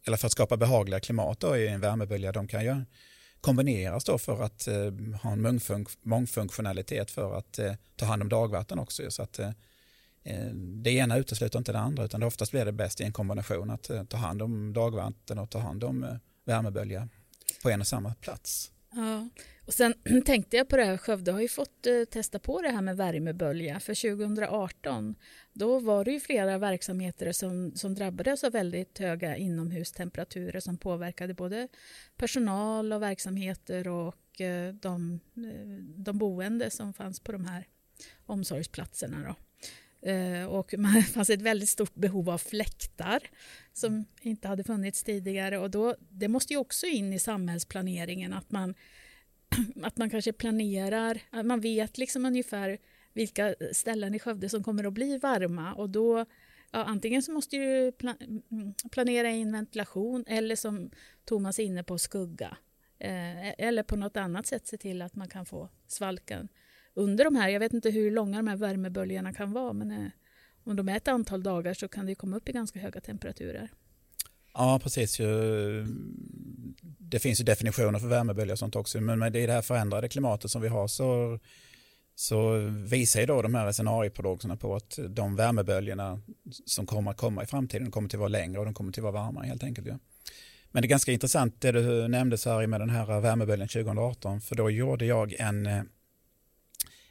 eller 0.06 0.16
för 0.16 0.26
att 0.26 0.32
skapa 0.32 0.56
behagliga 0.56 1.00
klimat 1.00 1.40
då 1.40 1.56
i 1.56 1.68
en 1.68 1.80
värmebölja, 1.80 2.32
de 2.32 2.48
kan 2.48 2.64
ju 2.64 2.84
kombineras 3.40 4.04
då 4.04 4.18
för 4.18 4.42
att 4.42 4.68
eh, 4.68 4.92
ha 5.22 5.32
en 5.32 5.42
mångfunk 5.42 5.88
mångfunktionalitet 6.02 7.10
för 7.10 7.38
att 7.38 7.58
eh, 7.58 7.72
ta 7.96 8.06
hand 8.06 8.22
om 8.22 8.28
dagvatten 8.28 8.78
också. 8.78 9.10
Så 9.10 9.22
att 9.22 9.38
eh, 9.38 9.50
eh, 10.22 10.50
det 10.54 10.90
ena 10.90 11.16
utesluter 11.16 11.58
inte 11.58 11.72
det 11.72 11.78
andra 11.78 12.04
utan 12.04 12.20
det 12.20 12.26
oftast 12.26 12.52
blir 12.52 12.64
det 12.64 12.72
bäst 12.72 13.00
i 13.00 13.04
en 13.04 13.12
kombination 13.12 13.70
att 13.70 13.90
eh, 13.90 14.04
ta 14.04 14.16
hand 14.16 14.42
om 14.42 14.72
dagvatten 14.72 15.38
och 15.38 15.50
ta 15.50 15.58
hand 15.58 15.84
om 15.84 16.04
eh, 16.04 16.14
värmebölja 16.44 17.08
på 17.62 17.70
en 17.70 17.80
och 17.80 17.86
samma 17.86 18.14
plats. 18.14 18.70
Ja, 18.92 19.28
och 19.70 19.74
sen 19.74 19.94
tänkte 20.24 20.56
jag 20.56 20.68
på 20.68 20.76
det 20.76 20.84
här, 20.84 20.96
Skövde 20.96 21.32
har 21.32 21.40
ju 21.40 21.48
fått 21.48 21.86
eh, 21.86 22.04
testa 22.10 22.38
på 22.38 22.62
det 22.62 22.68
här 22.68 22.82
med 22.82 22.96
värmebölja. 22.96 23.80
För 23.80 24.16
2018 24.16 25.14
då 25.52 25.78
var 25.78 26.04
det 26.04 26.10
ju 26.10 26.20
flera 26.20 26.58
verksamheter 26.58 27.32
som, 27.32 27.72
som 27.74 27.94
drabbades 27.94 28.44
av 28.44 28.52
väldigt 28.52 28.98
höga 28.98 29.36
inomhustemperaturer 29.36 30.60
som 30.60 30.78
påverkade 30.78 31.34
både 31.34 31.68
personal 32.16 32.92
och 32.92 33.02
verksamheter 33.02 33.88
och 33.88 34.40
eh, 34.40 34.74
de, 34.74 35.20
eh, 35.36 35.84
de 35.96 36.18
boende 36.18 36.70
som 36.70 36.92
fanns 36.92 37.20
på 37.20 37.32
de 37.32 37.44
här 37.44 37.66
omsorgsplatserna. 38.26 39.22
Då. 39.22 39.34
Och 40.48 40.68
det 40.70 41.02
fanns 41.14 41.30
ett 41.30 41.42
väldigt 41.42 41.68
stort 41.68 41.94
behov 41.94 42.30
av 42.30 42.38
fläktar 42.38 43.22
som 43.72 44.04
inte 44.20 44.48
hade 44.48 44.64
funnits 44.64 45.04
tidigare. 45.04 45.58
Och 45.58 45.70
då, 45.70 45.94
det 46.08 46.28
måste 46.28 46.52
ju 46.52 46.58
också 46.58 46.86
in 46.86 47.12
i 47.12 47.18
samhällsplaneringen 47.18 48.32
att 48.32 48.50
man 48.50 48.74
att 49.82 49.96
man 49.96 50.10
kanske 50.10 50.32
planerar, 50.32 51.20
att 51.30 51.46
man 51.46 51.60
vet 51.60 51.98
liksom 51.98 52.24
ungefär 52.24 52.78
vilka 53.12 53.48
eh, 53.48 53.54
ställen 53.72 54.14
i 54.14 54.18
Skövde 54.18 54.48
som 54.48 54.62
kommer 54.62 54.84
att 54.84 54.92
bli 54.92 55.18
varma 55.18 55.74
och 55.74 55.90
då 55.90 56.26
ja, 56.72 56.84
antingen 56.84 57.22
så 57.22 57.32
måste 57.32 57.56
du 57.56 57.92
mm, 58.02 58.42
mm, 58.50 58.74
planera 58.92 59.30
in 59.30 59.52
ventilation 59.52 60.24
eller 60.26 60.56
som 60.56 60.90
Thomas 61.24 61.58
är 61.58 61.62
inne 61.62 61.84
på 61.84 61.98
skugga. 61.98 62.56
Eh, 62.98 63.48
e-, 63.48 63.54
eller 63.58 63.82
på 63.82 63.96
något 63.96 64.16
annat 64.16 64.46
sätt 64.46 64.66
se 64.66 64.76
till 64.76 65.02
att 65.02 65.16
man 65.16 65.28
kan 65.28 65.46
få 65.46 65.68
svalkan 65.86 66.48
under 66.94 67.24
de 67.24 67.36
här. 67.36 67.48
Jag 67.48 67.60
vet 67.60 67.72
inte 67.72 67.90
hur 67.90 68.10
långa 68.10 68.36
de 68.36 68.46
här 68.46 68.56
värmeböljorna 68.56 69.32
kan 69.32 69.52
vara 69.52 69.72
men 69.72 69.90
eh, 69.90 70.10
om 70.64 70.76
de 70.76 70.88
är 70.88 70.96
ett 70.96 71.08
antal 71.08 71.42
dagar 71.42 71.74
så 71.74 71.88
kan 71.88 72.06
det 72.06 72.14
komma 72.14 72.36
upp 72.36 72.48
i 72.48 72.52
ganska 72.52 72.78
höga 72.78 73.00
temperaturer. 73.00 73.70
Ja, 74.54 74.80
precis. 74.82 75.20
Mm, 75.20 76.10
det 76.98 77.18
finns 77.18 77.40
ju 77.40 77.44
definitioner 77.44 77.98
för 77.98 78.06
värmebölja 78.06 78.52
och 78.52 78.58
sånt 78.58 78.76
också, 78.76 79.00
men 79.00 79.18
med 79.18 79.32
det 79.32 79.52
här 79.52 79.62
förändrade 79.62 80.08
klimatet 80.08 80.50
som 80.50 80.62
vi 80.62 80.68
har 80.68 80.88
så, 80.88 81.38
så 82.14 82.52
visar 82.68 83.20
ju 83.20 83.26
då 83.26 83.42
de 83.42 83.54
här 83.54 83.72
scenarieprognoserna 83.72 84.56
på 84.56 84.76
att 84.76 84.98
de 85.08 85.36
värmeböljorna 85.36 86.20
som 86.66 86.86
kommer 86.86 87.10
att 87.10 87.16
komma 87.16 87.42
i 87.42 87.46
framtiden 87.46 87.90
kommer 87.90 88.08
att 88.08 88.14
vara 88.14 88.28
längre 88.28 88.58
och 88.58 88.64
de 88.64 88.74
kommer 88.74 88.90
att 88.90 88.98
vara 88.98 89.12
varmare 89.12 89.46
helt 89.46 89.62
enkelt. 89.62 89.86
Ja. 89.86 89.98
Men 90.72 90.82
det 90.82 90.86
är 90.86 90.90
ganska 90.90 91.12
intressant 91.12 91.60
det 91.60 91.72
du 91.72 92.08
nämnde 92.08 92.38
Sari 92.38 92.66
med 92.66 92.80
den 92.80 92.90
här 92.90 93.20
värmeböljan 93.20 93.68
2018, 93.68 94.40
för 94.40 94.54
då 94.54 94.70
gjorde 94.70 95.04
jag 95.06 95.32
en, 95.32 95.66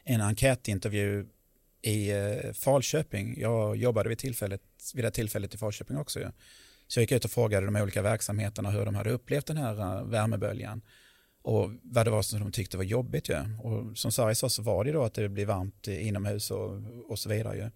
en 0.04 0.22
enkätintervju 0.22 1.26
i 1.82 2.12
eh, 2.12 2.54
Falköping. 2.54 3.40
Jag 3.40 3.76
jobbade 3.76 4.10
vid, 4.10 4.18
tillfället, 4.18 4.62
vid 4.94 5.04
det 5.04 5.12
tillfället 5.12 5.54
i 5.54 5.58
Falköping 5.58 5.98
också. 5.98 6.20
Ja. 6.20 6.32
Så 6.90 7.00
jag 7.00 7.04
gick 7.04 7.12
ut 7.12 7.26
och 7.26 7.32
frågade 7.32 7.66
de 7.66 7.76
olika 7.76 8.02
verksamheterna 8.02 8.70
hur 8.70 8.86
de 8.86 8.96
hade 8.96 9.12
upplevt 9.12 9.46
den 9.46 9.58
här 9.58 9.80
eh, 9.80 10.04
värmeböljan 10.04 10.82
och 11.42 11.72
vad 11.84 12.06
det 12.06 12.10
var 12.10 12.22
som 12.22 12.40
de 12.40 12.52
tyckte 12.52 12.78
var 12.78 12.84
jobbigt. 12.84 13.30
Ju. 13.30 13.36
Och 13.62 13.98
som 13.98 14.12
Sari 14.12 14.36
sa 14.36 14.50
så 14.50 14.62
var 14.62 14.84
det 14.84 14.92
då 14.92 15.04
att 15.04 15.14
det 15.14 15.30
blir 15.30 15.46
varmt 15.46 15.88
inomhus 15.88 16.52
och, 16.52 16.82
och 17.10 17.20
så 17.20 17.30
vidare. 17.30 17.58
Ju. 17.58 17.70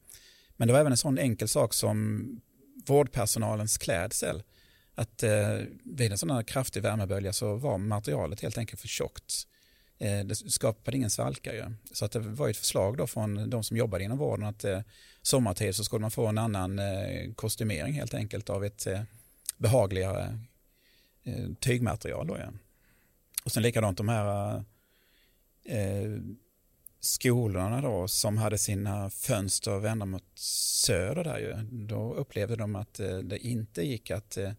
Men 0.58 0.68
det 0.68 0.72
var 0.72 0.80
även 0.80 0.94
en 0.94 0.98
sån 0.98 1.18
enkel 1.18 1.48
sak 1.48 1.74
som 1.74 2.26
vårdpersonalens 2.88 3.78
klädsel. 3.78 4.44
Att 4.96 5.24
eh, 5.24 5.60
vid 5.84 6.12
en 6.12 6.18
sån 6.18 6.32
här 6.32 6.44
kraftig 6.44 6.84
värmebölja 6.84 7.34
så 7.34 7.56
var 7.56 7.78
materialet 7.78 8.42
helt 8.42 8.58
enkelt 8.58 8.82
för 8.82 8.88
tjockt. 8.88 9.48
Eh, 10.04 10.26
det 10.26 10.36
skapade 10.36 10.98
ingen 10.98 11.10
svalka. 11.10 11.54
ju. 11.54 11.64
Så 11.92 12.06
att 12.06 12.12
det 12.12 12.20
var 12.20 12.50
ett 12.50 12.58
förslag 12.58 12.98
då 12.98 13.08
från 13.08 13.50
de 13.50 13.64
som 13.64 13.78
jobbade 13.78 14.04
inom 14.04 14.18
vården 14.18 14.46
att 14.46 14.64
eh, 14.64 14.82
sommartid 15.22 15.76
så 15.76 15.84
skulle 15.84 16.02
man 16.02 16.12
få 16.12 16.28
en 16.28 16.38
annan 16.38 16.80
eh, 16.80 17.34
kostymering 17.36 17.94
helt 17.94 18.14
enkelt 18.14 18.50
av 18.50 18.66
ett 18.66 18.88
behagligare 19.58 20.40
tygmaterial. 21.60 22.28
Då, 22.28 22.38
ja. 22.38 22.52
Och 23.44 23.52
sen 23.52 23.64
likadant 23.64 23.98
de 23.98 24.10
här 24.10 24.56
eh, 25.66 26.12
skolorna 27.00 27.82
då 27.82 28.08
som 28.08 28.38
hade 28.38 28.58
sina 28.58 29.10
fönster 29.10 29.80
vända 29.80 30.06
mot 30.06 30.40
söder 30.86 31.24
där 31.24 31.38
ju. 31.40 31.56
Då 31.86 32.14
upplevde 32.14 32.56
de 32.56 32.76
att 32.76 33.00
eh, 33.00 33.18
det 33.18 33.40
inte 33.40 33.84
gick 33.84 34.12
att 34.12 34.38
eh, 34.38 34.52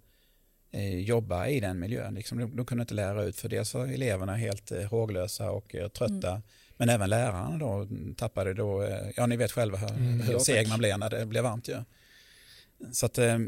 jobba 0.83 1.47
i 1.47 1.61
den 1.61 1.79
miljön. 1.79 2.15
Liksom, 2.15 2.39
de, 2.39 2.57
de 2.57 2.67
kunde 2.67 2.83
inte 2.83 2.95
lära 2.95 3.23
ut 3.23 3.37
för 3.37 3.49
dels 3.49 3.75
var 3.75 3.87
eleverna 3.87 4.37
helt 4.37 4.73
eh, 4.73 4.83
håglösa 4.83 5.51
och 5.51 5.75
eh, 5.75 5.89
trötta. 5.89 6.31
Mm. 6.31 6.43
Men 6.77 6.89
även 6.89 7.11
lärarna 7.11 7.59
då 7.59 7.89
tappade 8.17 8.55
då, 8.55 8.83
eh, 8.83 9.11
ja 9.17 9.27
ni 9.27 9.37
vet 9.37 9.53
själva 9.53 9.79
hur, 9.79 9.91
mm, 9.91 10.21
hur 10.21 10.39
seg 10.39 10.69
man 10.69 10.79
blir 10.79 10.99
när 10.99 11.11
det 11.11 11.27
blir 11.27 11.43
varmt. 11.43 11.69
Ja. 11.69 11.85
Så 12.93 13.07
att 13.07 13.19
eh, 13.19 13.39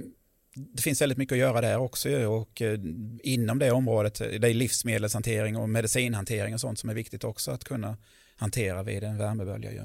det 0.55 0.83
finns 0.83 1.03
väldigt 1.03 1.19
mycket 1.19 1.33
att 1.33 1.39
göra 1.39 1.61
där 1.61 1.79
också 1.79 2.27
och 2.27 2.62
eh, 2.62 2.81
inom 3.23 3.59
det 3.59 3.71
området, 3.71 4.15
det 4.15 4.49
är 4.49 4.55
livsmedelshantering 4.55 5.57
och 5.57 5.69
medicinhantering 5.69 6.55
och 6.55 6.61
sånt 6.61 6.79
som 6.79 6.91
är 6.91 6.95
viktigt 6.95 7.25
också 7.25 7.51
att 7.51 7.65
kunna 7.65 7.97
hantera 8.37 8.83
vid 8.83 9.05
en 9.05 9.19
värmebölja. 9.19 9.73
Ju. 9.73 9.83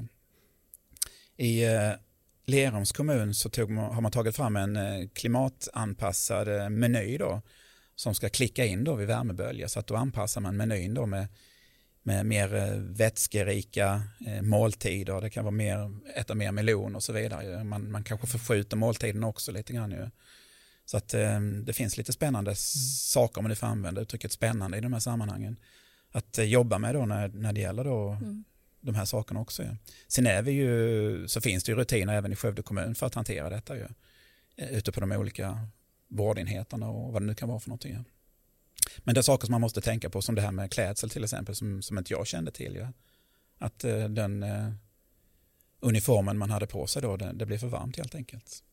I 1.46 1.64
Lerums 2.52 2.92
kommun 2.92 3.34
så 3.34 3.48
tog, 3.48 3.72
har 3.76 4.00
man 4.00 4.12
tagit 4.12 4.36
fram 4.36 4.56
en 4.56 5.08
klimatanpassad 5.08 6.72
meny 6.72 7.18
då 7.18 7.42
som 7.94 8.14
ska 8.14 8.28
klicka 8.28 8.64
in 8.64 8.84
då 8.84 8.94
vid 8.94 9.08
värmebölja 9.08 9.68
så 9.68 9.80
att 9.80 9.86
då 9.86 9.96
anpassar 9.96 10.40
man 10.40 10.56
menyn 10.56 10.94
då 10.94 11.06
med 11.06 11.28
med 12.02 12.26
mer 12.26 12.54
eh, 12.54 12.76
vätskerika 12.76 14.02
eh, 14.26 14.42
måltider. 14.42 15.20
Det 15.20 15.30
kan 15.30 15.44
vara 15.44 15.54
mer, 15.54 15.90
äta 16.14 16.34
mer 16.34 16.52
melon 16.52 16.96
och 16.96 17.02
så 17.02 17.12
vidare. 17.12 17.64
Man, 17.64 17.90
man 17.90 18.04
kanske 18.04 18.26
förskjuter 18.26 18.76
måltiden 18.76 19.24
också 19.24 19.52
lite 19.52 19.72
grann. 19.72 19.90
Ju. 19.90 20.10
Så 20.84 20.96
att 20.96 21.14
eh, 21.14 21.40
det 21.40 21.72
finns 21.72 21.96
lite 21.96 22.12
spännande 22.12 22.50
mm. 22.50 22.56
saker 22.56 23.38
om 23.38 23.44
man 23.44 23.48
nu 23.48 23.54
får 23.54 23.66
använda 23.66 24.00
uttrycket 24.00 24.32
spännande 24.32 24.78
i 24.78 24.80
de 24.80 24.92
här 24.92 25.00
sammanhangen. 25.00 25.56
Att 26.12 26.38
jobba 26.38 26.78
med 26.78 26.94
då 26.94 27.06
när, 27.06 27.28
när 27.28 27.52
det 27.52 27.60
gäller 27.60 27.84
då 27.84 28.10
mm. 28.10 28.44
De 28.82 28.94
här 28.94 29.04
sakerna 29.04 29.40
också. 29.40 29.62
Ja. 29.62 29.76
Sen 30.08 30.26
är 30.26 30.42
vi 30.42 30.52
ju, 30.52 31.28
så 31.28 31.40
finns 31.40 31.64
det 31.64 31.72
ju 31.72 31.78
rutiner 31.78 32.14
även 32.14 32.32
i 32.32 32.36
Skövde 32.36 32.62
kommun 32.62 32.94
för 32.94 33.06
att 33.06 33.14
hantera 33.14 33.50
detta. 33.50 33.76
Ju. 33.76 33.86
eh, 34.56 34.72
ute 34.72 34.92
på 34.92 35.00
de 35.00 35.12
olika 35.12 35.68
vårdenheterna 36.08 36.90
och 36.90 37.12
vad 37.12 37.22
det 37.22 37.26
nu 37.26 37.34
kan 37.34 37.48
vara 37.48 37.60
för 37.60 37.68
någonting. 37.68 38.04
Men 38.98 39.14
det 39.14 39.20
är 39.20 39.22
saker 39.22 39.46
som 39.46 39.52
man 39.52 39.60
måste 39.60 39.80
tänka 39.80 40.10
på 40.10 40.22
som 40.22 40.34
det 40.34 40.42
här 40.42 40.52
med 40.52 40.72
klädsel 40.72 41.10
till 41.10 41.24
exempel 41.24 41.54
som, 41.54 41.82
som 41.82 41.98
inte 41.98 42.12
jag 42.12 42.26
kände 42.26 42.50
till. 42.50 42.76
Ja. 42.76 42.92
Att 43.58 43.84
eh, 43.84 44.08
den 44.08 44.42
eh, 44.42 44.72
uniformen 45.80 46.38
man 46.38 46.50
hade 46.50 46.66
på 46.66 46.86
sig 46.86 47.02
då, 47.02 47.16
det, 47.16 47.32
det 47.32 47.46
blev 47.46 47.58
för 47.58 47.66
varmt 47.66 47.96
helt 47.96 48.14
enkelt. 48.14 48.64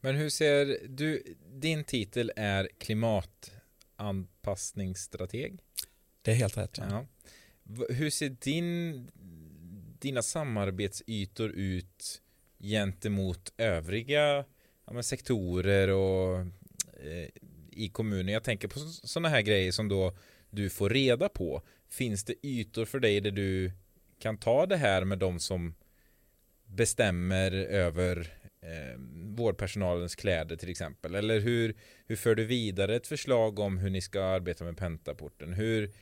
Men 0.00 0.16
hur 0.16 0.30
ser 0.30 0.78
du, 0.88 1.36
din 1.52 1.84
titel 1.84 2.32
är 2.36 2.68
klimatanpassningsstrateg? 2.78 5.58
Det 6.22 6.30
är 6.30 6.34
helt 6.34 6.56
rätt. 6.56 6.78
Ja. 6.78 6.84
Ja. 6.90 7.06
Hur 7.88 8.10
ser 8.10 8.28
din, 8.28 9.10
dina 10.00 10.22
samarbetsytor 10.22 11.50
ut 11.50 12.22
gentemot 12.58 13.52
övriga 13.56 14.44
ja, 14.86 14.92
men 14.92 15.02
sektorer 15.02 15.88
och 15.88 16.38
eh, 17.04 17.28
i 17.70 17.88
kommunen? 17.92 18.28
Jag 18.28 18.44
tänker 18.44 18.68
på 18.68 18.78
sådana 18.78 19.28
här 19.28 19.42
grejer 19.42 19.72
som 19.72 19.88
då 19.88 20.12
du 20.50 20.70
får 20.70 20.90
reda 20.90 21.28
på. 21.28 21.62
Finns 21.88 22.24
det 22.24 22.46
ytor 22.46 22.84
för 22.84 23.00
dig 23.00 23.20
där 23.20 23.30
du 23.30 23.72
kan 24.18 24.36
ta 24.38 24.66
det 24.66 24.76
här 24.76 25.04
med 25.04 25.18
de 25.18 25.40
som 25.40 25.74
bestämmer 26.64 27.52
över 27.52 28.18
eh, 28.62 28.98
vårdpersonalens 29.36 30.14
kläder 30.14 30.56
till 30.56 30.70
exempel? 30.70 31.14
Eller 31.14 31.40
hur, 31.40 31.76
hur 32.06 32.16
för 32.16 32.34
du 32.34 32.44
vidare 32.44 32.96
ett 32.96 33.06
förslag 33.06 33.58
om 33.58 33.78
hur 33.78 33.90
ni 33.90 34.00
ska 34.00 34.22
arbeta 34.22 34.64
med 34.64 34.76
pentaporten? 34.76 35.52
Hur, 35.52 35.92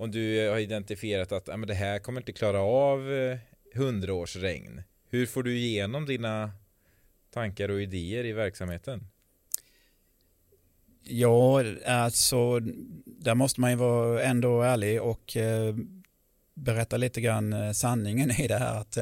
om 0.00 0.10
du 0.10 0.44
eh, 0.44 0.50
har 0.50 0.58
identifierat 0.58 1.32
att 1.32 1.48
ja, 1.48 1.56
men 1.56 1.68
det 1.68 1.74
här 1.74 1.98
kommer 1.98 2.20
inte 2.20 2.32
klara 2.32 2.60
av 2.60 3.00
hundraårsregn. 3.00 3.40
hundra 3.74 4.14
års 4.14 4.36
regn. 4.36 4.82
Hur 5.10 5.26
får 5.26 5.42
du 5.42 5.58
igenom 5.58 6.06
dina 6.06 6.50
tankar 7.30 7.68
och 7.68 7.82
idéer 7.82 8.24
i 8.24 8.32
verksamheten? 8.32 9.06
Ja, 11.02 11.64
alltså 11.86 12.60
där 13.06 13.34
måste 13.34 13.60
man 13.60 13.70
ju 13.70 13.76
vara 13.76 14.22
ändå 14.22 14.62
ärlig 14.62 15.02
och 15.02 15.36
eh, 15.36 15.74
berätta 16.54 16.96
lite 16.96 17.20
grann 17.20 17.52
eh, 17.52 17.72
sanningen 17.72 18.30
i 18.30 18.48
det 18.48 18.58
här. 18.58 18.80
Att 18.80 18.98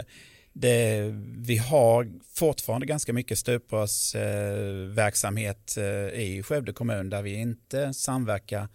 det, 0.52 1.02
vi 1.38 1.56
har 1.56 2.12
fortfarande 2.34 2.86
ganska 2.86 3.12
mycket 3.12 3.38
stuprörsverksamhet 3.38 5.76
eh, 5.76 6.20
i 6.20 6.42
Skövde 6.42 6.72
kommun 6.72 7.10
där 7.10 7.22
vi 7.22 7.34
inte 7.34 7.94
samverkar 7.94 8.68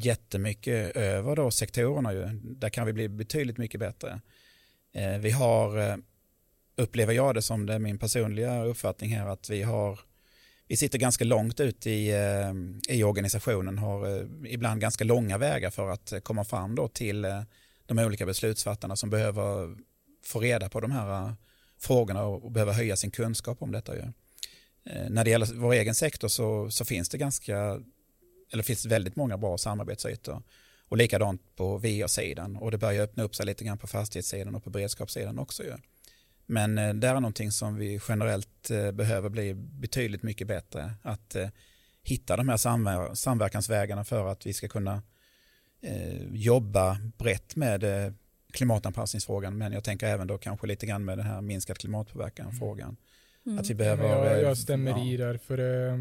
jättemycket 0.00 0.96
över 0.96 1.36
då 1.36 1.50
sektorerna. 1.50 2.12
Ju. 2.12 2.26
Där 2.42 2.68
kan 2.68 2.86
vi 2.86 2.92
bli 2.92 3.08
betydligt 3.08 3.58
mycket 3.58 3.80
bättre. 3.80 4.20
Eh, 4.92 5.18
vi 5.18 5.30
har, 5.30 5.78
eh, 5.78 5.96
upplever 6.76 7.12
jag 7.12 7.34
det 7.34 7.42
som 7.42 7.66
det 7.66 7.74
är 7.74 7.78
min 7.78 7.98
personliga 7.98 8.64
uppfattning 8.64 9.10
här, 9.10 9.26
att 9.26 9.50
vi 9.50 9.62
har 9.62 10.00
vi 10.70 10.76
sitter 10.76 10.98
ganska 10.98 11.24
långt 11.24 11.60
ut 11.60 11.86
i, 11.86 12.10
eh, 12.10 12.96
i 12.96 13.04
organisationen, 13.04 13.78
har 13.78 14.28
ibland 14.46 14.80
ganska 14.80 15.04
långa 15.04 15.38
vägar 15.38 15.70
för 15.70 15.90
att 15.90 16.12
komma 16.22 16.44
fram 16.44 16.74
då 16.74 16.88
till 16.88 17.26
de 17.86 17.98
olika 17.98 18.26
beslutsfattarna 18.26 18.96
som 18.96 19.10
behöver 19.10 19.76
få 20.24 20.40
reda 20.40 20.68
på 20.68 20.80
de 20.80 20.90
här 20.90 21.34
frågorna 21.78 22.24
och, 22.24 22.52
behöver 22.52 22.72
höja 22.72 22.96
sin 22.96 23.10
kunskap 23.10 23.62
om 23.62 23.72
detta. 23.72 23.96
Ju. 23.96 24.02
När 25.08 25.24
det 25.24 25.30
gäller 25.30 25.46
vår 25.54 25.72
egen 25.72 25.94
sektor 25.94 26.28
så, 26.28 26.70
så 26.70 26.84
finns 26.84 27.08
det 27.08 27.18
ganska, 27.18 27.80
eller 28.52 28.62
finns 28.62 28.86
väldigt 28.86 29.16
många 29.16 29.38
bra 29.38 29.58
samarbetsytor. 29.58 30.42
Och 30.88 30.96
likadant 30.96 31.56
på 31.56 31.78
VA-sidan 31.78 32.56
och 32.56 32.70
det 32.70 32.78
börjar 32.78 33.02
öppna 33.02 33.22
upp 33.22 33.34
sig 33.34 33.46
lite 33.46 33.64
grann 33.64 33.78
på 33.78 33.86
fastighetssidan 33.86 34.54
och 34.54 34.64
på 34.64 34.70
beredskapssidan 34.70 35.38
också. 35.38 35.62
Ju. 35.64 35.72
Men 36.46 36.78
eh, 36.78 36.94
det 36.94 37.08
är 37.08 37.14
någonting 37.14 37.52
som 37.52 37.76
vi 37.76 38.00
generellt 38.08 38.70
eh, 38.70 38.90
behöver 38.90 39.28
bli 39.28 39.54
betydligt 39.54 40.22
mycket 40.22 40.46
bättre. 40.46 40.94
Att 41.02 41.34
eh, 41.34 41.48
hitta 42.02 42.36
de 42.36 42.48
här 42.48 42.56
samver 42.56 43.14
samverkansvägarna 43.14 44.04
för 44.04 44.26
att 44.26 44.46
vi 44.46 44.52
ska 44.52 44.68
kunna 44.68 45.02
eh, 45.80 46.22
jobba 46.32 46.98
brett 47.18 47.56
med 47.56 47.84
eh, 47.84 48.12
klimatanpassningsfrågan. 48.52 49.58
Men 49.58 49.72
jag 49.72 49.84
tänker 49.84 50.06
även 50.06 50.26
då 50.26 50.38
kanske 50.38 50.66
lite 50.66 50.86
grann 50.86 51.04
med 51.04 51.18
den 51.18 51.26
här 51.26 51.40
minskad 51.40 51.78
klimatpåverkan-frågan. 51.78 52.96
Mm. 53.46 53.58
Att 53.58 53.70
vi 53.70 53.72
Ja, 53.72 53.78
behöver... 53.78 54.02
men 54.02 54.32
jag, 54.32 54.42
jag 54.42 54.58
stämmer 54.58 54.90
ja. 54.90 55.04
i 55.04 55.16
där 55.16 55.38
för 55.38 55.88
eh, 55.88 55.96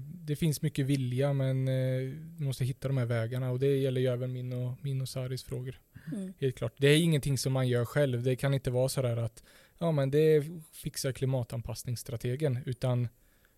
det 0.00 0.36
finns 0.36 0.62
mycket 0.62 0.86
vilja 0.86 1.32
men 1.32 1.68
eh, 1.68 2.00
vi 2.38 2.44
måste 2.44 2.64
hitta 2.64 2.88
de 2.88 2.96
här 2.96 3.06
vägarna 3.06 3.50
och 3.50 3.58
det 3.58 3.76
gäller 3.76 4.00
ju 4.00 4.06
även 4.06 4.32
min 4.32 4.52
och, 4.52 4.84
min 4.84 5.00
och 5.00 5.08
Saris 5.08 5.44
frågor. 5.44 5.80
Mm. 6.12 6.32
Helt 6.40 6.56
klart. 6.56 6.72
Det 6.76 6.86
är 6.88 7.02
ingenting 7.02 7.38
som 7.38 7.52
man 7.52 7.68
gör 7.68 7.84
själv. 7.84 8.22
Det 8.22 8.36
kan 8.36 8.54
inte 8.54 8.70
vara 8.70 8.88
sådär 8.88 9.16
att 9.16 9.44
ja 9.78 9.92
men 9.92 10.10
det 10.10 10.44
fixar 10.72 11.12
klimatanpassningsstrategen 11.12 12.58
utan 12.66 13.08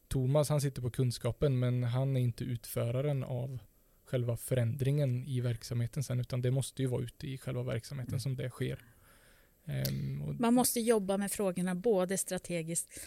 Thomas 0.09 0.49
han 0.49 0.61
sitter 0.61 0.83
på 0.83 0.91
kunskapen 0.91 1.59
men 1.59 1.83
han 1.83 2.17
är 2.17 2.21
inte 2.21 2.45
utföraren 2.45 3.25
av 3.25 3.59
själva 4.05 4.37
förändringen 4.37 5.25
i 5.25 5.41
verksamheten 5.41 6.03
sen 6.03 6.21
utan 6.21 6.43
det 6.43 6.51
måste 6.51 6.83
ju 6.83 6.89
vara 6.89 7.03
ute 7.03 7.27
i 7.27 7.39
själva 7.39 7.63
verksamheten 7.63 8.13
Mm. 8.13 8.21
som 8.21 8.37
det 8.37 8.51
sker. 8.51 8.79
Och, 10.27 10.41
Man 10.41 10.55
måste 10.55 10.81
jobba 10.81 11.17
med 11.17 11.33
frågorna 11.33 11.75
både 11.75 12.19
strategiskt 12.19 13.01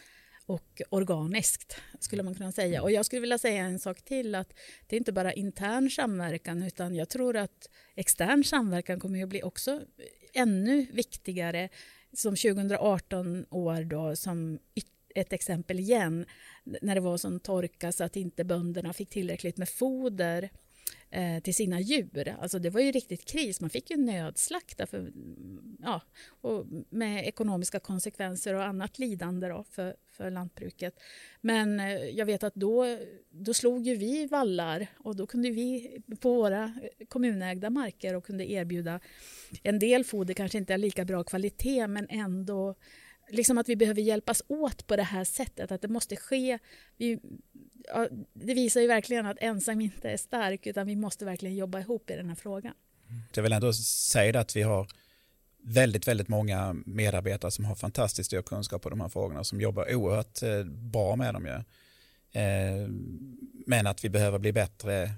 och 0.49 0.81
organiskt 0.89 1.77
skulle 1.99 2.23
man 2.23 2.35
kunna 2.35 2.51
säga. 2.51 2.81
Och 2.81 2.91
jag 2.91 3.05
skulle 3.05 3.21
vilja 3.21 3.37
säga 3.37 3.63
en 3.63 3.79
sak 3.79 4.01
till 4.01 4.35
att 4.35 4.53
det 4.87 4.95
är 4.95 4.97
inte 4.97 5.11
bara 5.11 5.33
intern 5.33 5.89
samverkan 5.89 6.63
utan 6.63 6.95
jag 6.95 7.09
tror 7.09 7.37
att 7.37 7.69
extern 7.95 8.43
samverkan 8.43 8.99
kommer 8.99 9.23
att 9.23 9.29
bli 9.29 9.43
också 9.43 9.81
ännu 10.33 10.85
viktigare 10.91 11.69
som 12.13 12.35
2018 12.35 13.45
år 13.49 13.83
då 13.83 14.15
som 14.15 14.59
ett 15.15 15.33
exempel 15.33 15.79
igen 15.79 16.25
när 16.63 16.95
det 16.95 17.01
var 17.01 17.17
sån 17.17 17.39
torka 17.39 17.91
så 17.91 18.03
att 18.03 18.15
inte 18.15 18.43
bönderna 18.43 18.93
fick 18.93 19.09
tillräckligt 19.09 19.57
med 19.57 19.69
foder 19.69 20.49
Eh, 21.11 21.39
till 21.39 21.55
sina 21.55 21.79
djur. 21.79 22.35
Alltså 22.41 22.59
det 22.59 22.69
var 22.69 22.81
ju 22.81 22.91
riktigt 22.91 23.25
kris. 23.25 23.61
Man 23.61 23.69
fick 23.69 23.89
ju 23.89 23.97
nödslakta 23.97 24.85
för, 24.85 25.11
ja, 25.79 26.01
och 26.41 26.65
med 26.89 27.27
ekonomiska 27.27 27.79
konsekvenser 27.79 28.53
och 28.53 28.63
annat 28.63 28.99
lidande 28.99 29.47
då 29.47 29.63
för, 29.63 29.95
för 30.11 30.31
lantbruket. 30.31 30.99
Men 31.41 31.79
eh, 31.79 31.93
jag 31.93 32.25
vet 32.25 32.43
att 32.43 32.55
då, 32.55 32.97
då 33.29 33.53
slog 33.53 33.87
ju 33.87 33.95
vi 33.95 34.25
vallar 34.25 34.87
och 34.97 35.15
då 35.15 35.27
kunde 35.27 35.49
vi 35.49 35.97
på 36.19 36.33
våra 36.33 36.73
kommunägda 37.07 37.69
marker 37.69 38.15
och 38.15 38.25
kunde 38.25 38.51
erbjuda 38.51 38.99
en 39.63 39.79
del 39.79 40.03
foder, 40.03 40.33
kanske 40.33 40.57
inte 40.57 40.73
av 40.73 40.79
lika 40.79 41.05
bra 41.05 41.23
kvalitet 41.23 41.87
men 41.87 42.07
ändå 42.09 42.75
liksom 43.29 43.57
att 43.57 43.69
vi 43.69 43.75
behöver 43.75 44.01
hjälpas 44.01 44.43
åt 44.47 44.87
på 44.87 44.95
det 44.95 45.03
här 45.03 45.23
sättet, 45.23 45.71
att 45.71 45.81
det 45.81 45.87
måste 45.87 46.15
ske. 46.15 46.59
Vi, 46.97 47.19
ja, 47.89 48.07
det 48.33 48.53
visar 48.53 48.81
ju 48.81 48.87
verkligen 48.87 49.25
att 49.25 49.37
ensam 49.39 49.81
inte 49.81 50.09
är 50.09 50.17
stark 50.17 50.67
utan 50.67 50.87
vi 50.87 50.95
måste 50.95 51.25
verkligen 51.25 51.55
jobba 51.55 51.79
ihop 51.79 52.09
i 52.09 52.15
den 52.15 52.27
här 52.29 52.35
frågan. 52.35 52.73
Jag 53.33 53.43
vill 53.43 53.53
ändå 53.53 53.73
säga 53.73 54.39
att 54.39 54.55
vi 54.55 54.61
har 54.61 54.87
väldigt, 55.63 56.07
väldigt 56.07 56.27
många 56.27 56.75
medarbetare 56.85 57.51
som 57.51 57.65
har 57.65 57.75
fantastiskt 57.75 58.27
stor 58.27 58.41
kunskap 58.41 58.81
på 58.81 58.89
de 58.89 59.01
här 59.01 59.09
frågorna 59.09 59.43
som 59.43 59.61
jobbar 59.61 59.95
oerhört 59.95 60.41
eh, 60.43 60.63
bra 60.63 61.15
med 61.15 61.33
dem. 61.33 61.45
Ju. 61.45 61.53
Eh, 62.41 62.87
Men 63.67 63.87
att 63.87 64.05
vi 64.05 64.09
behöver 64.09 64.39
bli 64.39 64.53
bättre 64.53 65.11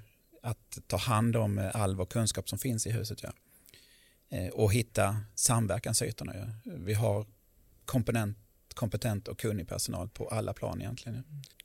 att 0.44 0.80
ta 0.88 0.98
hand 0.98 1.36
om 1.36 1.70
all 1.74 1.96
vår 1.96 2.06
kunskap 2.06 2.50
som 2.50 2.60
finns 2.60 2.88
i 2.88 2.92
huset. 2.92 3.24
Ja. 3.24 3.34
Eh, 4.38 4.48
Och 4.48 4.74
hitta 4.74 5.18
samverkansytorna. 5.36 6.36
Ja. 6.36 6.72
Vi 6.78 6.94
har 6.94 7.26
kompetent, 7.86 8.38
kompetent 8.74 9.28
och 9.28 9.40
kunnig 9.40 9.68
personal 9.68 10.10
på 10.10 10.28
alla 10.28 10.54
plan 10.54 10.82
egentligen. 10.82 11.24
Ja. 11.30 11.61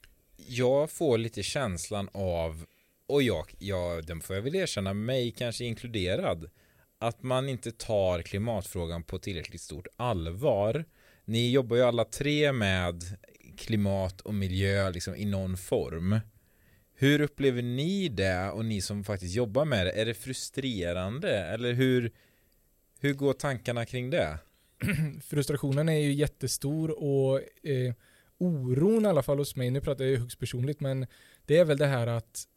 Jag 0.49 0.91
får 0.91 1.19
lite 1.19 1.43
känslan 1.43 2.09
av, 2.13 2.65
och 3.07 3.23
jag, 3.23 3.55
ja, 3.59 4.01
den 4.07 4.21
får 4.21 4.37
jag 4.37 4.43
väl 4.43 4.55
erkänna, 4.55 4.95
mig 4.95 5.31
kanske 5.31 5.65
inkluderad, 5.65 6.51
att 6.99 7.23
man 7.23 7.49
inte 7.49 7.73
tar 7.73 8.23
klimatfrågan 8.23 9.03
på 9.03 9.19
tillräckligt 9.19 9.61
stort 9.61 9.87
allvar. 9.97 10.85
Ni 11.25 11.51
jobbar 11.51 11.77
ju 11.77 11.83
alla 11.83 12.05
tre 12.05 12.53
med 12.53 13.03
klimat 13.57 14.21
och 14.21 14.35
miljö 14.35 14.91
liksom 14.91 15.17
i 15.17 15.25
någon 15.25 15.57
form. 15.57 16.21
Hur 16.95 17.21
upplever 17.21 17.63
ni 17.63 18.09
det 18.09 18.51
och 18.51 18.65
ni 18.65 18.81
som 18.81 19.05
faktiskt 19.05 19.35
jobbar 19.35 19.65
med 19.65 19.87
det? 19.87 19.93
Är 19.93 20.07
det 20.07 20.15
frustrerande 20.15 21.39
eller 21.39 21.73
hur, 21.73 22.13
hur 23.01 23.15
går 23.15 23.33
tankarna 23.33 23.87
kring 23.87 24.11
det? 24.11 24.39
frustrationen 25.23 25.89
är 25.89 25.99
ju 25.99 26.13
jättestor 26.13 26.91
och 26.91 27.41
eh, 27.69 27.95
oron 28.39 29.05
i 29.05 29.09
alla 29.09 29.23
fall 29.23 29.39
hos 29.39 29.57
mig, 29.57 29.71
nu 29.71 29.81
pratar 29.81 30.05
jag 30.05 30.11
ju 30.11 30.19
högst 30.19 30.39
personligt, 30.39 30.81
men 30.81 31.07
det 31.45 31.59
är 31.59 31.65
väl 31.65 31.79
det 31.79 31.87
här 31.87 32.07
att, 32.07 32.49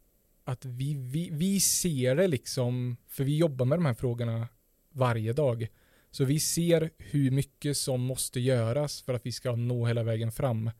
att 0.44 0.64
vi, 0.64 0.94
vi, 0.94 1.30
vi 1.32 1.60
ser 1.60 2.16
det 2.16 2.28
liksom, 2.28 2.96
för 3.08 3.24
vi 3.24 3.36
jobbar 3.36 3.66
med 3.66 3.78
de 3.78 3.86
här 3.86 3.94
frågorna 3.94 4.48
varje 4.92 5.32
dag. 5.32 5.68
Så 6.10 6.24
vi 6.24 6.40
ser 6.40 6.90
hur 6.98 7.30
mycket 7.30 7.76
som 7.76 8.00
måste 8.00 8.40
göras 8.40 9.02
för 9.02 9.14
att 9.14 9.26
vi 9.26 9.32
ska 9.32 9.56
nå 9.56 9.86
hela 9.86 10.02
vägen 10.02 10.32
fram. 10.32 10.70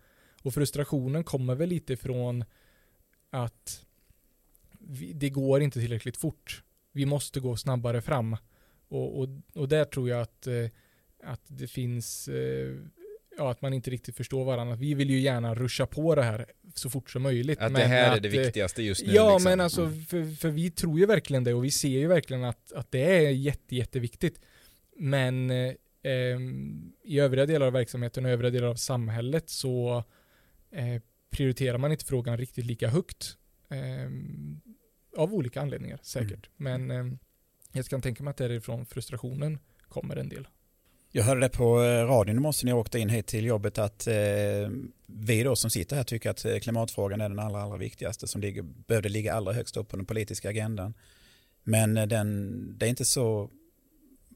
Och 0.42 0.55
frustrationen 0.55 1.24
kommer 1.24 1.55
väl 1.55 1.68
lite 1.68 1.92
ifrån 1.92 2.44
att 3.30 3.86
vi, 4.78 5.12
det 5.12 5.30
går 5.30 5.62
inte 5.62 5.80
tillräckligt 5.80 6.16
fort. 6.16 6.62
Vi 6.92 7.07
måste 7.07 7.40
gå 7.40 7.57
snabbare 7.57 8.03
fram. 8.03 8.36
Och, 8.88 9.20
och, 9.20 9.28
och 9.55 9.68
där 9.68 9.84
tror 9.84 10.09
jag 10.09 10.20
att, 10.20 10.46
eh, 10.46 10.66
att 11.24 11.42
det 11.46 11.66
finns 11.66 12.28
eh, 12.28 12.76
ja, 13.36 13.50
att 13.50 13.62
man 13.62 13.72
inte 13.72 13.90
riktigt 13.90 14.16
förstår 14.16 14.44
varandra. 14.44 14.76
Vi 14.76 14.94
vill 14.94 15.10
ju 15.10 15.20
gärna 15.20 15.54
ruscha 15.54 15.86
på 15.86 16.14
det 16.14 16.22
här 16.22 16.46
så 16.74 16.90
fort 16.90 17.10
som 17.10 17.22
möjligt. 17.22 17.58
Att 17.58 17.68
det 17.68 17.72
men 17.72 17.88
här 17.88 18.10
är 18.10 18.16
att, 18.16 18.22
det 18.22 18.28
eh, 18.28 18.42
viktigaste 18.42 18.82
just 18.82 19.06
nu. 19.06 19.12
Ja, 19.12 19.32
liksom. 19.32 19.50
men 19.50 19.60
alltså, 19.60 19.90
för, 20.08 20.36
för 20.36 20.48
vi 20.48 20.70
tror 20.70 20.98
ju 20.98 21.06
verkligen 21.06 21.44
det 21.44 21.54
och 21.54 21.64
vi 21.64 21.70
ser 21.70 21.88
ju 21.88 22.06
verkligen 22.06 22.44
att, 22.44 22.72
att 22.72 22.90
det 22.90 23.26
är 23.26 23.30
jätte, 23.30 23.76
jätteviktigt. 23.76 24.40
Men 24.96 25.50
eh, 25.50 25.74
ehm, 26.02 26.92
i 27.04 27.20
övriga 27.20 27.46
delar 27.46 27.66
av 27.66 27.72
verksamheten 27.72 28.24
och 28.24 28.30
övriga 28.30 28.50
delar 28.50 28.68
av 28.68 28.74
samhället 28.74 29.50
så 29.50 30.04
eh, 30.72 31.02
prioriterar 31.30 31.78
man 31.78 31.92
inte 31.92 32.04
frågan 32.04 32.38
riktigt 32.38 32.64
lika 32.64 32.88
högt. 32.88 33.36
Ehm, 33.68 34.60
av 35.16 35.34
olika 35.34 35.60
anledningar 35.60 36.00
säkert. 36.02 36.48
Men 36.56 36.90
ehm, 36.90 37.18
jag 37.72 37.86
kan 37.86 38.02
tänka 38.02 38.24
mig 38.24 38.30
att 38.30 38.36
därifrån 38.36 38.86
frustrationen 38.86 39.58
kommer 39.88 40.16
en 40.16 40.28
del. 40.28 40.48
Jag 41.12 41.24
hörde 41.24 41.40
det 41.40 41.48
på 41.48 41.82
eh, 41.82 42.06
radion 42.06 42.36
i 42.36 42.40
morse 42.40 42.66
när 42.66 42.72
jag 42.72 42.78
åkte 42.78 42.98
in 42.98 43.08
hit 43.08 43.26
till 43.26 43.44
jobbet 43.44 43.78
att 43.78 44.06
eh, 44.06 44.14
vi 45.06 45.42
då 45.42 45.56
som 45.56 45.70
sitter 45.70 45.96
här 45.96 46.04
tycker 46.04 46.30
att 46.30 46.44
eh, 46.44 46.58
klimatfrågan 46.58 47.20
är 47.20 47.28
den 47.28 47.38
allra, 47.38 47.62
allra 47.62 47.76
viktigaste 47.76 48.26
som 48.26 48.40
ligger, 48.40 48.62
behövde 48.62 49.08
ligga 49.08 49.34
allra 49.34 49.52
högst 49.52 49.76
upp 49.76 49.88
på 49.88 49.96
den 49.96 50.06
politiska 50.06 50.48
agendan. 50.48 50.94
Men 51.62 51.96
eh, 51.96 52.06
den, 52.06 52.78
det 52.78 52.86
är 52.86 52.90
inte 52.90 53.04
så 53.04 53.50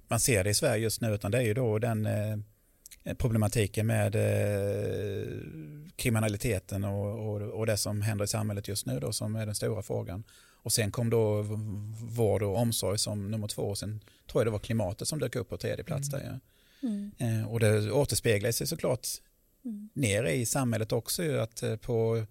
man 0.08 0.20
ser 0.20 0.44
det 0.44 0.50
i 0.50 0.54
Sverige 0.54 0.82
just 0.82 1.00
nu 1.00 1.14
utan 1.14 1.30
det 1.30 1.38
är 1.38 1.42
ju 1.42 1.54
då 1.54 1.78
den 1.78 2.06
eh, 2.06 2.36
problematiken 3.18 3.86
med 3.86 4.14
eh, 4.14 5.28
kriminaliteten 5.96 6.84
och, 6.84 7.28
och, 7.28 7.42
och 7.42 7.66
det 7.66 7.76
som 7.76 8.02
händer 8.02 8.24
i 8.24 8.28
samhället 8.28 8.68
just 8.68 8.86
nu 8.86 9.00
då 9.00 9.12
som 9.12 9.36
är 9.36 9.46
den 9.46 9.54
stora 9.54 9.82
frågan. 9.82 10.24
Och 10.62 10.72
sen 10.72 10.90
kom 10.90 11.10
då 11.10 11.42
vård 12.16 12.42
och 12.42 12.58
omsorg 12.58 12.98
som 12.98 13.30
nummer 13.30 13.48
två 13.48 13.62
och 13.62 13.78
sen 13.78 14.00
tror 14.30 14.40
jag 14.40 14.46
det 14.46 14.50
var 14.50 14.58
klimatet 14.58 15.08
som 15.08 15.18
dök 15.18 15.36
upp 15.36 15.48
på 15.48 15.56
tredje 15.56 15.84
plats 15.84 16.10
där. 16.10 16.22
Ja. 16.24 16.38
Mm. 16.84 17.10
Eh, 17.18 17.48
Och 17.48 17.60
det 17.60 17.90
återspeglar 17.90 18.52
sig 18.52 18.66
såklart 18.66 19.06
Mm. 19.66 19.88
ner 19.94 20.24
i 20.24 20.46
samhället 20.46 20.92
också 20.92 21.36
att 21.36 21.62
eh, 21.62 21.76
på, 21.76 22.26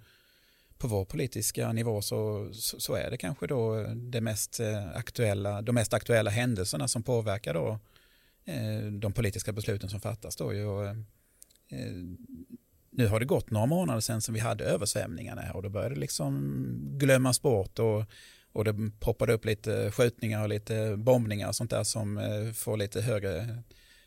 på 0.78 0.88
vår 0.88 1.06
politiska 1.06 1.72
nivå 1.72 2.01
så, 2.01 2.49
så, 2.54 2.80
så 2.80 2.93
är 2.95 3.12
det 3.12 3.18
kanske 3.18 3.47
då 3.47 3.84
det 3.95 4.22
mest 4.22 4.60
eh, 4.60 4.88
aktuella, 4.95 5.62
de 5.62 5.76
mest 5.76 5.93
aktuella 5.93 6.30
händelserna 6.30 6.88
som 6.88 7.04
påverkar 7.04 7.54
då 7.54 7.80
eh, 8.45 8.86
de 8.91 9.14
politiska 9.14 9.51
besluten 9.54 9.89
som 9.89 10.01
fattas 10.01 10.36
då. 10.36 10.45
Och, 10.45 10.86
eh, 10.86 10.95
nu 12.89 13.08
har 13.08 13.20
det 13.20 13.26
gått 13.26 13.51
några 13.51 13.66
månader 13.66 14.01
sedan 14.01 14.22
som 14.22 14.34
vi 14.34 14.39
hade 14.39 14.64
översvämningarna 14.64 15.41
här 15.41 15.56
och 15.56 15.64
då 15.64 15.70
började 15.70 15.95
det 15.95 16.01
liksom 16.01 16.60
glömmas 16.99 17.41
bort 17.41 17.80
och, 17.80 18.04
och 18.51 18.66
det 18.66 18.91
poppade 18.99 19.34
upp 19.34 19.45
lite 19.45 19.91
skjutningar 19.91 20.41
och 20.43 20.49
lite 20.49 20.95
bombningar 20.97 21.47
och 21.47 21.56
sånt 21.56 21.72
där 21.72 21.84
som 21.84 22.20
får 22.56 22.78
lite 22.78 23.01
högre 23.01 23.64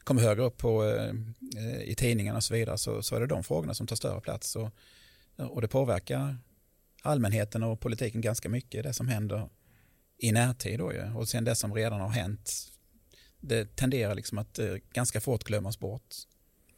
kommer 0.06 0.22
högre 0.22 0.42
upp 0.42 0.58
på, 0.58 0.84
eh, 0.84 1.82
i 1.82 1.94
tidningarna 1.94 2.36
och 2.36 2.44
så 2.44 2.54
vidare 2.54 2.78
så, 2.78 3.02
så 3.02 3.16
är 3.16 3.20
det 3.20 3.26
de 3.26 3.44
frågorna 3.44 3.74
som 3.74 3.86
tar 3.86 3.96
större 3.96 4.20
plats. 4.20 4.56
Och, 4.56 4.70
och 5.36 5.60
det 5.60 5.68
påverkar 5.68 6.36
allmänheten 7.02 7.62
och 7.62 7.80
politiken 7.80 8.20
ganska 8.20 8.48
mycket, 8.48 8.82
det 8.82 8.92
som 8.92 9.08
händer 9.08 9.48
i 10.18 10.32
närtid. 10.32 10.78
Då, 10.78 10.92
ju. 10.92 11.12
Och 11.14 11.28
sen 11.28 11.44
det 11.44 11.54
som 11.54 11.74
redan 11.74 12.00
har 12.00 12.08
hänt, 12.08 12.52
det 13.40 13.76
tenderar 13.76 14.14
liksom 14.14 14.38
att 14.38 14.58
eh, 14.58 14.74
ganska 14.92 15.20
fort 15.20 15.44
glömmas 15.44 15.78
bort. 15.78 16.14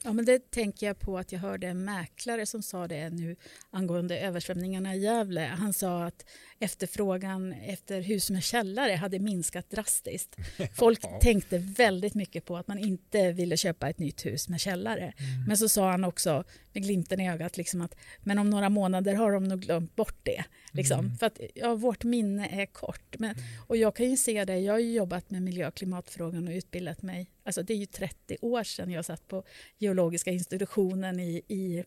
Ja, 0.04 0.12
men 0.12 0.24
det 0.24 0.50
tänker 0.50 0.86
jag 0.86 0.98
på 0.98 1.18
att 1.18 1.32
jag 1.32 1.40
hörde 1.40 1.66
en 1.66 1.84
mäklare 1.84 2.46
som 2.46 2.62
sa 2.62 2.88
det 2.88 3.10
nu 3.10 3.36
angående 3.70 4.18
översvämningarna 4.20 4.94
i 4.94 4.98
Gävle. 4.98 5.40
Han 5.40 5.72
sa 5.72 6.04
att 6.04 6.24
efterfrågan 6.58 7.52
efter 7.52 8.00
hus 8.00 8.30
med 8.30 8.42
källare 8.42 8.92
hade 8.92 9.18
minskat 9.18 9.70
drastiskt. 9.70 10.36
Folk 10.74 11.00
Ja. 11.02 11.18
tänkte 11.20 11.58
väldigt 11.58 12.14
mycket 12.14 12.44
på 12.44 12.56
att 12.56 12.68
man 12.68 12.78
inte 12.78 13.32
ville 13.32 13.56
köpa 13.56 13.88
ett 13.90 13.98
nytt 13.98 14.26
hus 14.26 14.48
med 14.48 14.60
källare. 14.60 15.12
Men 15.48 15.56
så 15.56 15.68
sa 15.68 15.90
han 15.90 16.04
också 16.04 16.44
med 16.72 16.82
glimten 16.82 17.20
i 17.20 17.30
ögat 17.30 17.56
liksom 17.56 17.80
att 17.80 17.94
men 18.20 18.38
om 18.38 18.50
några 18.50 18.68
månader 18.68 19.14
har 19.14 19.32
de 19.32 19.44
nog 19.44 19.60
glömt 19.60 19.96
bort 19.96 20.18
det. 20.22 20.44
Liksom. 20.72 20.98
Mm. 20.98 21.16
För 21.18 21.26
att 21.26 21.40
ja, 21.54 21.74
vårt 21.74 22.04
minne 22.04 22.48
är 22.62 22.66
kort. 22.66 23.18
Men, 23.18 23.34
och 23.66 23.76
jag 23.76 23.96
kan 23.96 24.10
ju 24.10 24.16
se 24.16 24.44
det, 24.44 24.58
jag 24.58 24.72
har 24.72 24.78
ju 24.78 24.92
jobbat 24.92 25.30
med 25.30 25.42
miljö 25.42 25.68
och 25.68 25.74
klimatfrågan 25.74 26.48
och 26.48 26.52
utbildat 26.54 27.02
mig. 27.02 27.30
Alltså 27.48 27.62
det 27.62 27.72
är 27.72 27.78
ju 27.78 27.86
30 27.86 28.36
år 28.40 28.62
sedan 28.62 28.90
jag 28.90 29.04
satt 29.04 29.28
på 29.28 29.44
geologiska 29.78 30.30
institutionen 30.30 31.20
i, 31.20 31.42
i, 31.48 31.84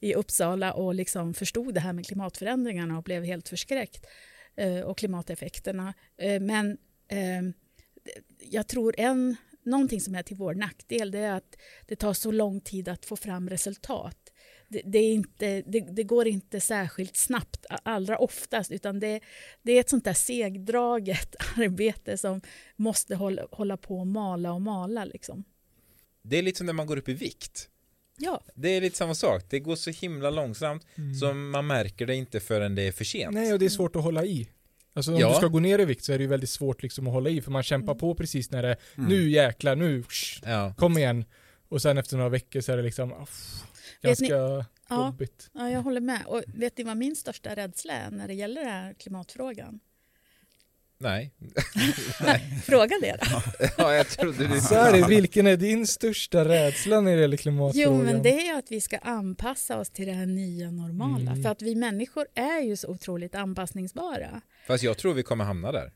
i 0.00 0.14
Uppsala 0.14 0.72
och 0.72 0.94
liksom 0.94 1.34
förstod 1.34 1.74
det 1.74 1.80
här 1.80 1.92
med 1.92 2.06
klimatförändringarna 2.06 2.98
och 2.98 3.04
blev 3.04 3.24
helt 3.24 3.48
förskräckt. 3.48 4.06
Eh, 4.56 4.80
och 4.80 4.98
klimateffekterna. 4.98 5.94
Eh, 6.16 6.40
men 6.40 6.78
eh, 7.08 7.42
jag 8.38 8.66
tror 8.66 8.94
en, 8.98 9.36
någonting 9.62 10.00
som 10.00 10.14
är 10.14 10.22
till 10.22 10.36
vår 10.36 10.54
nackdel 10.54 11.10
det 11.10 11.18
är 11.18 11.32
att 11.32 11.56
det 11.86 11.96
tar 11.96 12.12
så 12.14 12.30
lång 12.30 12.60
tid 12.60 12.88
att 12.88 13.04
få 13.04 13.16
fram 13.16 13.50
resultat. 13.50 14.23
Det, 14.68 14.82
det, 14.84 14.98
är 14.98 15.12
inte, 15.12 15.62
det, 15.66 15.80
det 15.80 16.02
går 16.02 16.26
inte 16.26 16.60
särskilt 16.60 17.16
snabbt 17.16 17.66
allra 17.82 18.18
oftast 18.18 18.70
utan 18.72 19.00
det, 19.00 19.20
det 19.62 19.72
är 19.72 19.80
ett 19.80 19.90
sånt 19.90 20.04
där 20.04 20.14
segdraget 20.14 21.34
arbete 21.56 22.18
som 22.18 22.40
måste 22.76 23.14
hålla, 23.14 23.46
hålla 23.50 23.76
på 23.76 23.98
och 23.98 24.06
mala 24.06 24.52
och 24.52 24.62
mala. 24.62 25.04
Liksom. 25.04 25.44
Det 26.22 26.36
är 26.38 26.42
lite 26.42 26.58
som 26.58 26.66
när 26.66 26.72
man 26.72 26.86
går 26.86 26.96
upp 26.96 27.08
i 27.08 27.14
vikt. 27.14 27.68
Ja, 28.18 28.40
Det 28.54 28.68
är 28.68 28.80
lite 28.80 28.96
samma 28.96 29.14
sak. 29.14 29.42
Det 29.50 29.60
går 29.60 29.76
så 29.76 29.90
himla 29.90 30.30
långsamt 30.30 30.86
Mm. 30.98 31.14
så 31.14 31.34
man 31.34 31.66
märker 31.66 32.06
det 32.06 32.14
inte 32.14 32.40
förrän 32.40 32.74
det 32.74 32.82
är 32.82 32.92
för 32.92 33.04
sent. 33.04 33.34
Nej, 33.34 33.52
och 33.52 33.58
det 33.58 33.64
är 33.64 33.68
svårt 33.70 33.96
att 33.96 34.02
hålla 34.02 34.24
i. 34.24 34.48
Alltså 34.96 35.12
om 35.14 35.18
Ja. 35.20 35.28
du 35.28 35.34
ska 35.34 35.46
gå 35.46 35.58
ner 35.60 35.78
i 35.78 35.84
vikt 35.84 36.04
så 36.04 36.12
är 36.12 36.18
det 36.18 36.22
ju 36.24 36.28
väldigt 36.28 36.50
svårt 36.50 36.82
liksom 36.82 37.06
att 37.06 37.12
hålla 37.12 37.30
i 37.30 37.40
för 37.42 37.50
man 37.50 37.62
kämpar 37.62 37.92
Mm. 37.92 37.98
på 38.00 38.14
precis 38.14 38.50
när 38.50 38.62
det 38.62 38.76
Mm. 38.96 39.08
nu 39.08 39.30
jäklar, 39.30 39.76
nu, 39.76 40.04
Ja. 40.44 40.74
kom 40.78 40.98
igen. 40.98 41.24
Och 41.68 41.82
sen 41.82 41.98
efter 41.98 42.16
några 42.16 42.28
veckor 42.30 42.60
så 42.60 42.72
är 42.72 42.76
det 42.76 42.82
liksom 42.82 43.12
aff, 43.12 43.62
Vet 44.08 44.20
ni- 44.20 44.28
ganska 44.28 44.66
Ja. 44.88 45.06
jobbigt. 45.06 45.50
ja, 45.52 45.70
jag 45.70 45.82
håller 45.82 46.00
med. 46.00 46.22
Och 46.26 46.42
vet 46.46 46.78
ni 46.78 46.84
vad 46.84 46.96
min 46.96 47.16
största 47.16 47.54
rädsla 47.56 47.92
är 47.94 48.10
när 48.10 48.28
det 48.28 48.34
gäller 48.34 48.60
den 48.60 48.70
här 48.70 48.94
klimatfrågan? 48.94 49.80
Nej. 50.98 51.32
Fråga 52.64 52.96
det 53.02 53.16
då. 53.20 53.42
ja, 53.78 53.94
jag 53.94 54.08
trodde 54.08 54.46
du 54.48 54.60
Så 54.60 54.74
är 54.74 54.92
det, 54.92 55.06
vilken 55.08 55.46
är 55.46 55.56
din 55.56 55.86
största 55.86 56.44
rädsla 56.48 57.00
när 57.00 57.14
det 57.16 57.20
gäller 57.20 57.36
klimatfrågan? 57.36 57.98
Jo, 57.98 58.04
men 58.04 58.22
det 58.22 58.40
är 58.40 58.44
ju 58.52 58.58
att 58.58 58.70
vi 58.70 58.80
ska 58.80 58.98
anpassa 58.98 59.78
oss 59.78 59.90
till 59.90 60.06
det 60.06 60.12
här 60.12 60.26
nya 60.26 60.70
normala. 60.70 61.30
Mm. 61.30 61.42
För 61.42 61.50
att 61.50 61.62
vi 61.62 61.74
människor 61.74 62.26
är 62.34 62.60
ju 62.60 62.76
så 62.76 62.88
otroligt 62.88 63.34
anpassningsbara. 63.34 64.40
Fast 64.66 64.84
jag 64.84 64.98
tror 64.98 65.14
vi 65.14 65.22
kommer 65.22 65.44
hamna 65.44 65.72
där. 65.72 65.92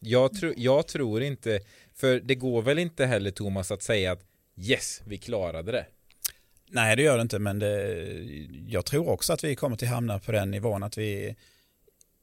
Jag, 0.00 0.32
tro, 0.40 0.52
jag 0.56 0.88
tror 0.88 1.22
inte, 1.22 1.60
för 1.94 2.20
det 2.20 2.34
går 2.34 2.62
väl 2.62 2.78
inte 2.78 3.06
heller 3.06 3.30
Thomas 3.30 3.70
att 3.70 3.82
säga 3.82 4.12
att 4.12 4.22
yes, 4.56 5.02
vi 5.06 5.18
klarade 5.18 5.72
det. 5.72 5.86
Nej, 6.74 6.96
det 6.96 7.02
gör 7.02 7.16
det 7.16 7.22
inte, 7.22 7.38
men 7.38 7.58
det, 7.58 8.06
jag 8.68 8.84
tror 8.84 9.08
också 9.08 9.32
att 9.32 9.44
vi 9.44 9.56
kommer 9.56 9.76
till 9.76 9.88
hamna 9.88 10.18
på 10.18 10.32
den 10.32 10.50
nivån 10.50 10.82
att 10.82 10.98
vi, 10.98 11.36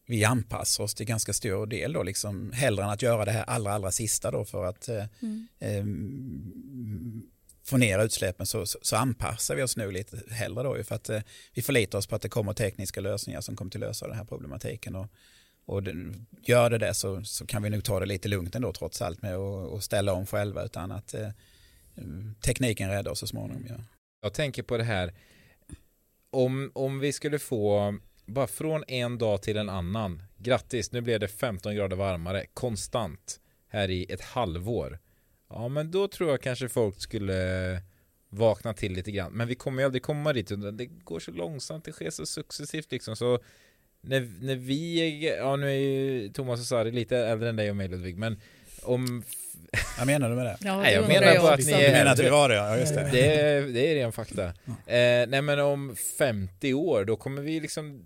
vi 0.05 0.23
anpassar 0.23 0.83
oss 0.83 0.95
till 0.95 1.05
ganska 1.05 1.33
stor 1.33 1.65
del 1.67 1.93
då, 1.93 2.03
liksom, 2.03 2.51
hellre 2.51 2.83
än 2.83 2.89
att 2.89 3.01
göra 3.01 3.25
det 3.25 3.31
här 3.31 3.43
allra, 3.43 3.73
allra 3.73 3.91
sista 3.91 4.31
då 4.31 4.45
för 4.45 4.65
att 4.65 4.89
eh, 4.89 5.05
Mm. 5.21 5.47
eh, 5.59 5.85
få 7.63 7.77
ner 7.77 8.03
utsläppen 8.03 8.45
så, 8.45 8.65
så, 8.65 8.95
anpassar 8.95 9.55
vi 9.55 9.63
oss 9.63 9.77
nu 9.77 9.91
lite 9.91 10.17
hellre 10.29 10.63
då 10.63 10.83
för 10.83 10.95
att 10.95 11.09
eh, 11.09 11.21
vi 11.53 11.61
förlitar 11.61 11.97
oss 11.97 12.07
på 12.07 12.15
att 12.15 12.21
det 12.21 12.29
kommer 12.29 12.53
tekniska 12.53 13.01
lösningar 13.01 13.41
som 13.41 13.55
kommer 13.55 13.71
till 13.71 13.79
lösa 13.79 14.07
den 14.07 14.17
här 14.17 14.25
problematiken 14.25 14.95
och, 14.95 15.07
och 15.65 15.83
det, 15.83 15.93
gör 16.43 16.69
det 16.69 16.77
det 16.77 16.93
så, 16.93 17.23
så 17.23 17.45
kan 17.45 17.63
vi 17.63 17.69
nog 17.69 17.83
ta 17.83 17.99
det 17.99 18.05
lite 18.05 18.27
lugnt 18.29 18.55
ändå 18.55 18.73
trots 18.73 19.01
allt 19.01 19.21
med 19.21 19.35
att 19.35 19.83
ställa 19.83 20.13
om 20.13 20.25
själva 20.25 20.63
utan 20.63 20.91
att 20.91 21.13
eh, 21.13 21.29
tekniken 22.41 22.89
räddar 22.89 23.11
oss 23.11 23.19
så 23.19 23.27
småningom. 23.27 23.65
Ja. 23.69 23.75
Jag 24.21 24.33
tänker 24.33 24.63
på 24.63 24.77
det 24.77 24.83
här, 24.83 25.13
om, 26.29 26.71
om 26.73 26.99
vi 26.99 27.13
skulle 27.13 27.39
få, 27.39 27.97
bara 28.25 28.47
från 28.47 28.83
en 28.87 29.17
dag 29.17 29.41
till 29.41 29.57
en 29.57 29.69
annan, 29.69 30.23
grattis, 30.37 30.91
nu 30.91 31.01
blev 31.01 31.19
det 31.19 31.27
15 31.27 31.75
grader 31.75 31.95
varmare, 31.95 32.45
konstant, 32.53 33.39
här 33.67 33.89
i 33.89 34.05
ett 34.09 34.21
halvår. 34.21 34.99
Ja, 35.49 35.67
men 35.67 35.91
då 35.91 36.07
tror 36.07 36.29
jag 36.29 36.41
kanske 36.41 36.69
folk 36.69 37.01
skulle 37.01 37.81
vakna 38.29 38.73
till 38.73 38.93
lite 38.93 39.11
grann. 39.11 39.31
Men 39.33 39.47
vi 39.47 39.55
kommer 39.55 39.81
ju 39.81 39.85
aldrig 39.85 40.03
komma 40.03 40.33
dit, 40.33 40.51
det 40.73 40.85
går 40.85 41.19
så 41.19 41.31
långsamt, 41.31 41.85
det 41.85 41.91
sker 41.91 42.09
så 42.09 42.25
successivt 42.25 42.91
liksom. 42.91 43.15
Så 43.15 43.39
när, 44.01 44.29
när 44.41 44.55
vi, 44.55 45.27
ja 45.37 45.55
nu 45.55 45.67
är 45.67 45.75
ju 45.75 46.29
Thomas 46.29 46.59
och 46.59 46.65
Sari 46.65 46.91
lite 46.91 47.17
äldre 47.17 47.49
än 47.49 47.55
dig 47.55 47.69
och 47.69 47.75
mig 47.75 47.87
Ludvig, 47.87 48.17
men 48.17 48.41
om... 48.83 49.23
Vad 49.97 50.07
menar 50.07 50.29
du 50.29 50.35
med 50.35 50.45
det? 50.45 50.57
Ja, 50.61 50.77
Nej, 50.77 50.93
jag 50.93 51.07
menar 51.07 51.27
undrar 51.27 51.41
på 51.41 51.47
att 51.47 51.59
ni 51.59 51.65
Du 51.65 51.71
är- 51.73 51.91
menar 51.91 52.11
att 52.11 52.19
vi 52.19 52.29
var 52.29 52.49
det? 52.49 52.55
Ja, 52.55 52.77
just 52.77 52.95
det. 52.95 53.09
Det 53.11 53.35
är, 53.35 53.61
det 53.61 53.79
är 53.91 53.95
ren 53.95 54.11
fakta. 54.11 54.45
Eh, 54.45 54.53
nej 55.27 55.41
men 55.41 55.59
om 55.59 55.95
50 56.17 56.73
år 56.73 57.05
då 57.05 57.15
kommer 57.15 57.41
vi 57.41 57.59
liksom 57.59 58.03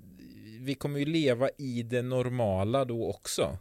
Vi 0.59 0.75
kommer 0.75 0.99
ju 0.99 1.05
leva 1.05 1.49
i 1.57 1.83
det 1.83 2.01
normala 2.01 2.85
då 2.85 3.09
också. 3.09 3.57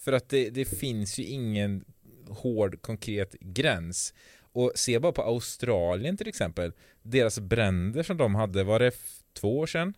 För 0.00 0.12
att 0.12 0.28
det, 0.28 0.50
det 0.50 0.64
finns 0.64 1.18
ju 1.18 1.24
ingen 1.24 1.84
hård 2.28 2.82
konkret 2.82 3.32
gräns. 3.40 4.14
Och 4.52 4.72
se 4.74 4.98
bara 4.98 5.12
på 5.12 5.22
Australien 5.22 6.16
till 6.16 6.28
exempel. 6.28 6.72
Deras 7.02 7.38
bränder 7.40 8.02
som 8.02 8.16
de 8.16 8.34
hade, 8.34 8.64
var 8.64 8.78
det 8.78 8.94
två 9.40 9.58
år 9.58 9.66
sedan? 9.66 9.94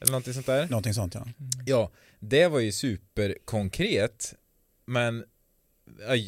Eller 0.00 0.10
någonting 0.12 0.34
sånt 0.34 0.46
där? 0.46 0.66
Någonting 0.68 0.94
sånt 0.94 1.14
ja. 1.14 1.26
Ja, 1.66 1.90
det 2.18 2.48
var 2.48 2.60
ju 2.60 2.72
superkonkret. 2.72 4.34
Men 4.86 5.24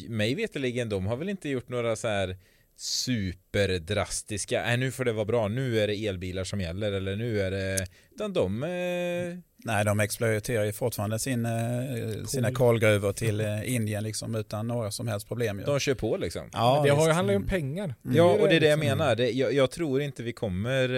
mig 0.09 0.35
veterligen, 0.35 0.89
de 0.89 1.05
har 1.05 1.17
väl 1.17 1.29
inte 1.29 1.49
gjort 1.49 1.69
några 1.69 1.95
så 1.95 2.07
här 2.07 2.37
superdrastiska, 2.75 4.61
nej 4.61 4.77
nu 4.77 4.91
får 4.91 5.05
det 5.05 5.13
vara 5.13 5.25
bra, 5.25 5.47
nu 5.47 5.79
är 5.79 5.87
det 5.87 6.07
elbilar 6.07 6.43
som 6.43 6.61
gäller 6.61 6.91
eller 6.91 7.15
nu 7.15 7.41
är 7.41 7.51
det, 7.51 7.87
utan 8.11 8.33
de 8.33 8.63
eh, 8.63 9.39
Nej, 9.67 9.85
de 9.85 9.99
exploaterar 9.99 10.65
ju 10.65 10.71
fortfarande 10.71 11.19
sin, 11.19 11.45
eh, 11.45 12.23
sina 12.27 12.51
kolgruvor 12.51 13.11
till 13.13 13.39
eh, 13.39 13.75
Indien 13.75 14.03
liksom 14.03 14.35
utan 14.35 14.67
några 14.67 14.91
som 14.91 15.07
helst 15.07 15.27
problem. 15.27 15.59
ju. 15.59 15.65
de 15.65 15.79
kör 15.79 15.93
på 15.93 16.17
liksom. 16.17 16.49
Ja, 16.53 16.81
det 16.85 16.89
har 16.89 17.13
handlar 17.13 17.33
ju 17.33 17.37
om 17.37 17.45
pengar. 17.45 17.95
Ja, 18.01 18.23
och 18.23 18.47
det 18.47 18.55
är 18.55 18.59
det 18.59 18.67
jag 18.67 18.79
menar. 18.79 19.15
Det, 19.15 19.31
jag, 19.31 19.53
jag 19.53 19.71
tror 19.71 20.01
inte 20.01 20.23
vi 20.23 20.33
kommer... 20.33 20.89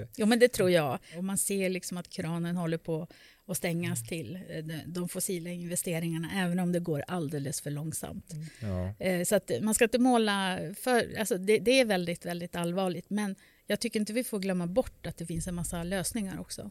Eh, 0.00 0.06
Jo, 0.16 0.26
men 0.26 0.38
det 0.38 0.48
tror 0.48 0.70
jag. 0.70 0.98
Och 1.16 1.24
man 1.24 1.38
ser 1.38 1.70
liksom 1.70 1.96
att 1.96 2.08
kranen 2.08 2.56
håller 2.56 2.78
på 2.78 3.08
att 3.46 3.56
stängas 3.56 4.06
till 4.08 4.38
eh, 4.48 4.64
de- 4.86 5.08
fossila 5.08 5.50
investeringarna, 5.50 6.44
även 6.44 6.58
om 6.58 6.72
det 6.72 6.80
går 6.80 7.04
alldeles 7.08 7.60
för 7.60 7.70
långsamt. 7.70 8.30
ja. 8.60 8.94
Eh, 9.06 9.24
Så 9.24 9.34
att 9.36 9.50
man 9.60 9.74
ska 9.74 9.84
inte 9.84 9.98
måla 9.98 10.58
för... 10.80 11.18
Alltså 11.18 11.38
det, 11.38 11.58
det 11.58 11.80
är 11.80 11.84
väldigt, 11.84 12.26
väldigt 12.26 12.56
allvarligt, 12.56 13.10
men 13.10 13.36
jag 13.66 13.80
tycker 13.80 14.00
inte 14.00 14.12
vi 14.12 14.24
får 14.24 14.38
glömma 14.38 14.66
bort 14.66 15.06
att 15.06 15.16
det 15.16 15.26
finns 15.26 15.46
en 15.46 15.54
massa 15.54 15.82
lösningar 15.82 16.40
också. 16.40 16.70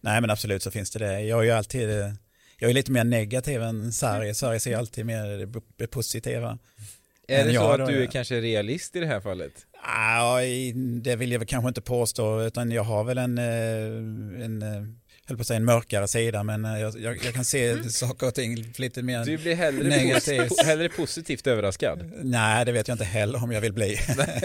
Nej, 0.00 0.20
men 0.20 0.30
absolut 0.30 0.62
så 0.62 0.70
finns 0.70 0.90
det 0.90 0.98
det. 0.98 1.20
Jag 1.20 1.40
är 1.40 1.44
ju 1.44 1.50
alltid, 1.50 1.90
eh, 1.90 2.12
jag 2.58 2.70
är 2.70 2.74
lite 2.74 2.92
mer 2.92 3.04
negativ 3.04 3.62
än 3.62 3.92
Sari. 3.92 4.34
Sari 4.34 4.60
ser 4.60 4.76
alltid 4.76 5.06
mer 5.06 5.46
det- 5.76 5.86
positiva. 5.86 6.58
Är 7.28 7.44
det 7.44 7.54
så 7.54 7.70
att 7.72 7.88
du 7.88 8.02
är 8.02 8.06
kanske 8.06 8.40
realist 8.40 8.96
i 8.96 9.00
det 9.00 9.06
här 9.06 9.20
fallet? 9.20 9.66
Ja, 9.82 10.42
i- 10.42 10.72
det 11.02 11.16
vill 11.16 11.32
jag 11.32 11.38
väl 11.38 11.48
kanske 11.48 11.68
inte 11.68 11.80
påstå, 11.80 12.42
utan 12.42 12.70
jag 12.70 12.82
har 12.82 13.04
väl 13.04 13.18
en, 13.18 13.38
en 13.38 14.62
höll 15.28 15.36
på 15.36 15.40
att 15.40 15.46
säga 15.46 15.56
en 15.56 15.64
mörkare 15.64 16.08
sida, 16.08 16.42
men 16.42 16.64
eh, 16.64 16.80
jag, 16.80 17.00
jag, 17.00 17.24
jag 17.24 17.34
kan 17.34 17.44
se 17.44 17.90
saker 17.90 18.26
och 18.26 18.34
ting 18.34 18.72
lite 18.76 19.02
mer... 19.02 19.24
Du 19.24 19.38
blir 19.38 19.54
hellre, 19.54 19.88
Negativ. 19.88 20.40
pos- 20.40 20.62
hellre 20.64 20.88
positivt 20.88 21.46
överraskad? 21.46 22.12
Nej, 22.22 22.64
det 22.64 22.72
vet 22.72 22.88
jag 22.88 22.94
inte 22.94 23.04
heller 23.04 23.42
om 23.42 23.52
jag 23.52 23.60
vill 23.60 23.72
bli. 23.72 23.98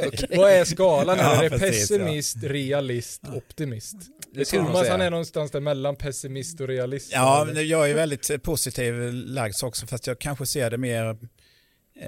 Vad 0.35 0.51
är 0.51 0.65
skalan? 0.65 1.17
Ja, 1.17 1.43
är 1.43 1.49
det 1.49 1.59
precis, 1.59 1.91
ja. 1.91 1.97
pessimist, 1.97 2.37
realist, 2.43 3.21
optimist? 3.33 3.95
Det 4.33 4.45
Thomas 4.45 4.89
han 4.89 5.01
är 5.01 5.09
någonstans 5.09 5.51
där 5.51 5.59
mellan 5.59 5.95
pessimist 5.95 6.61
och 6.61 6.67
realist. 6.67 7.11
Ja, 7.13 7.41
Eller? 7.41 7.53
men 7.53 7.67
jag 7.67 7.89
är 7.89 7.93
väldigt 7.95 8.29
eh, 8.29 8.37
positiv 8.37 8.93
lagd 9.13 9.63
också, 9.63 9.87
fast 9.87 10.07
jag 10.07 10.19
kanske 10.19 10.45
ser 10.45 10.69
det 10.69 10.77
mer... 10.77 11.09
Eh, 11.99 12.07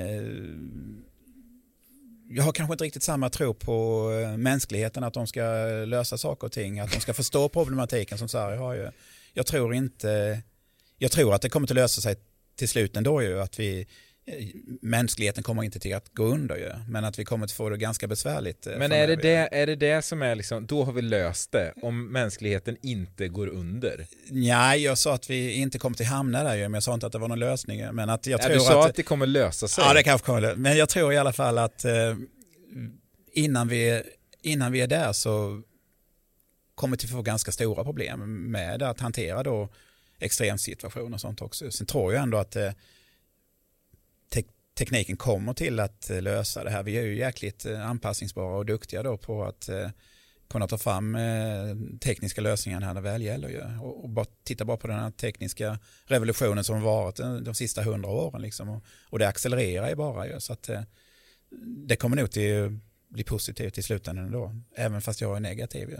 jag 2.29 2.43
har 2.43 2.51
kanske 2.51 2.73
inte 2.73 2.83
riktigt 2.83 3.03
samma 3.03 3.29
tro 3.29 3.53
på 3.53 4.09
eh, 4.11 4.37
mänskligheten, 4.37 5.03
att 5.03 5.13
de 5.13 5.27
ska 5.27 5.41
lösa 5.85 6.17
saker 6.17 6.47
och 6.47 6.51
ting, 6.51 6.79
att 6.79 6.91
de 6.91 6.99
ska 6.99 7.13
förstå 7.13 7.49
problematiken 7.49 8.17
som 8.17 8.29
Sverige 8.29 8.57
har 8.57 8.73
ju. 8.73 8.89
Jag 9.33 9.45
tror 9.45 9.73
inte... 9.73 10.41
Jag 10.97 11.11
tror 11.11 11.33
att 11.33 11.41
det 11.41 11.49
kommer 11.49 11.67
att 11.67 11.75
lösa 11.75 12.01
sig 12.01 12.15
till 12.55 12.69
slut 12.69 12.97
ändå 12.97 13.21
ju, 13.21 13.41
att 13.41 13.59
vi 13.59 13.87
eh, 14.27 14.45
Mänskligheten 14.81 15.43
kommer 15.43 15.63
inte 15.63 15.79
till 15.79 15.95
att 15.95 16.09
gå 16.13 16.23
under 16.23 16.55
ju, 16.57 16.71
men 16.89 17.05
att 17.05 17.19
vi 17.19 17.25
kommer 17.25 17.45
att 17.45 17.51
få 17.51 17.69
det 17.69 17.77
ganska 17.77 18.07
besvärligt. 18.07 18.67
eh, 18.67 18.77
Men 18.77 18.91
är 18.91 19.07
det, 19.07 19.15
det, 19.15 19.49
är 19.51 19.67
det 19.67 19.75
det 19.75 20.01
som 20.01 20.21
är 20.21 20.35
liksom, 20.35 20.65
då 20.65 20.83
har 20.83 20.93
vi 20.93 21.01
löst 21.01 21.51
det, 21.51 21.73
om 21.81 22.07
mänskligheten 22.11 22.77
inte 22.81 23.27
går 23.27 23.47
under? 23.47 24.07
Nej, 24.29 24.83
jag 24.83 24.97
sa 24.97 25.13
att 25.15 25.29
vi 25.29 25.53
inte 25.53 25.79
kommer 25.79 25.97
till 25.97 26.05
hamna 26.05 26.43
där 26.43 26.55
ju, 26.55 26.61
men 26.61 26.73
jag 26.73 26.83
sa 26.83 26.93
inte 26.93 27.05
att 27.05 27.11
det 27.11 27.19
var 27.19 27.27
någon 27.27 27.39
lösning. 27.39 27.85
Men 27.93 28.09
att 28.09 28.27
jag 28.27 28.39
Ja, 28.39 28.43
tror 28.43 28.53
du 28.53 28.59
sa 28.59 28.83
att... 28.83 28.89
att 28.89 28.95
det 28.95 29.03
kommer 29.03 29.25
lösa 29.27 29.67
sig. 29.67 29.83
Ja, 29.87 29.93
det 29.93 30.03
kanske 30.03 30.25
kommer 30.25 30.41
det. 30.41 30.55
Men 30.55 30.77
jag 30.77 30.89
tror 30.89 31.13
i 31.13 31.17
alla 31.17 31.33
fall 31.33 31.57
att 31.57 31.85
eh, 31.85 32.15
innan, 33.33 33.67
vi, 33.67 34.03
innan 34.41 34.71
vi 34.71 34.81
är 34.81 34.87
där 34.87 35.13
så 35.13 35.61
kommer 36.75 36.97
vi 36.97 37.07
få 37.07 37.21
ganska 37.21 37.51
stora 37.51 37.83
problem 37.83 38.51
med 38.51 38.83
att 38.83 38.99
hantera 38.99 39.43
då 39.43 39.69
extremsituationer 40.19 41.13
och 41.13 41.21
sånt 41.21 41.41
också. 41.41 41.71
Sen 41.71 41.87
tror 41.87 42.13
jag 42.13 42.23
ändå 42.23 42.37
att 42.37 42.55
eh, 42.55 42.71
tekniken 44.75 45.17
kommer 45.17 45.53
till 45.53 45.79
att 45.79 46.09
eh, 46.09 46.21
lösa 46.21 46.63
det 46.63 46.69
här. 46.69 46.83
Vi 46.83 46.97
är 46.97 47.03
ju 47.03 47.17
jäkligt 47.17 47.65
eh, 47.65 47.89
anpassningsbara 47.89 48.57
och 48.57 48.65
duktiga 48.65 49.03
då 49.03 49.17
på 49.17 49.43
att 49.43 49.69
eh, 49.69 49.89
kunna 50.49 50.67
ta 50.67 50.77
fram 50.77 51.17
tekniska 52.01 52.41
lösningar 52.41 52.79
när 52.79 52.93
det 52.93 53.01
väl 53.01 53.21
gäller. 53.21 53.49
Ju. 53.49 53.61
Och, 53.81 54.09
bara, 54.09 54.25
titta 54.43 54.65
bara 54.65 54.77
på 54.77 54.87
den 54.87 54.99
här 54.99 55.11
tekniska 55.11 55.79
revolutionen 56.05 56.63
som 56.63 56.81
varit 56.81 57.15
de, 57.15 57.55
sista 57.55 57.83
hundra 57.83 58.09
åren. 58.09 58.41
Liksom. 58.41 58.69
Och, 58.69 58.83
och 59.09 59.19
det 59.19 59.27
accelererar 59.27 59.89
ju 59.89 59.95
bara. 59.95 60.27
Ju. 60.27 60.39
Så 60.39 60.53
att, 60.53 60.69
det 61.87 61.95
kommer 61.95 62.15
nog 62.15 62.31
till 62.31 62.79
bli 63.09 63.23
positivt 63.23 63.77
i 63.77 63.83
slutändan 63.83 64.25
ändå. 64.25 64.55
Även 64.75 65.01
fast 65.01 65.21
jag 65.21 65.35
är 65.35 65.39
negativ. 65.39 65.89
Ju. 65.89 65.97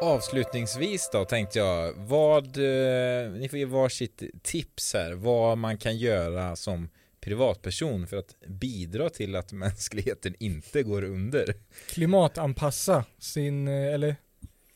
Avslutningsvis 0.00 1.10
då 1.12 1.24
tänkte 1.24 1.58
jag, 1.58 1.92
vad, 1.96 2.46
eh, 2.56 3.30
ni 3.30 3.48
får 3.50 3.58
ge 3.58 3.64
varsitt 3.64 4.22
tips 4.42 4.94
här, 4.94 5.12
vad 5.12 5.58
man 5.58 5.78
kan 5.78 5.96
göra 5.98 6.56
som 6.56 6.88
privatperson 7.20 8.06
för 8.06 8.16
att 8.16 8.34
bidra 8.46 9.10
till 9.10 9.36
att 9.36 9.52
mänskligheten 9.52 10.34
inte 10.38 10.82
går 10.82 11.04
under. 11.04 11.54
Klimatanpassa 11.88 13.04
sin, 13.18 13.68
eh, 13.68 13.94
eller 13.94 14.16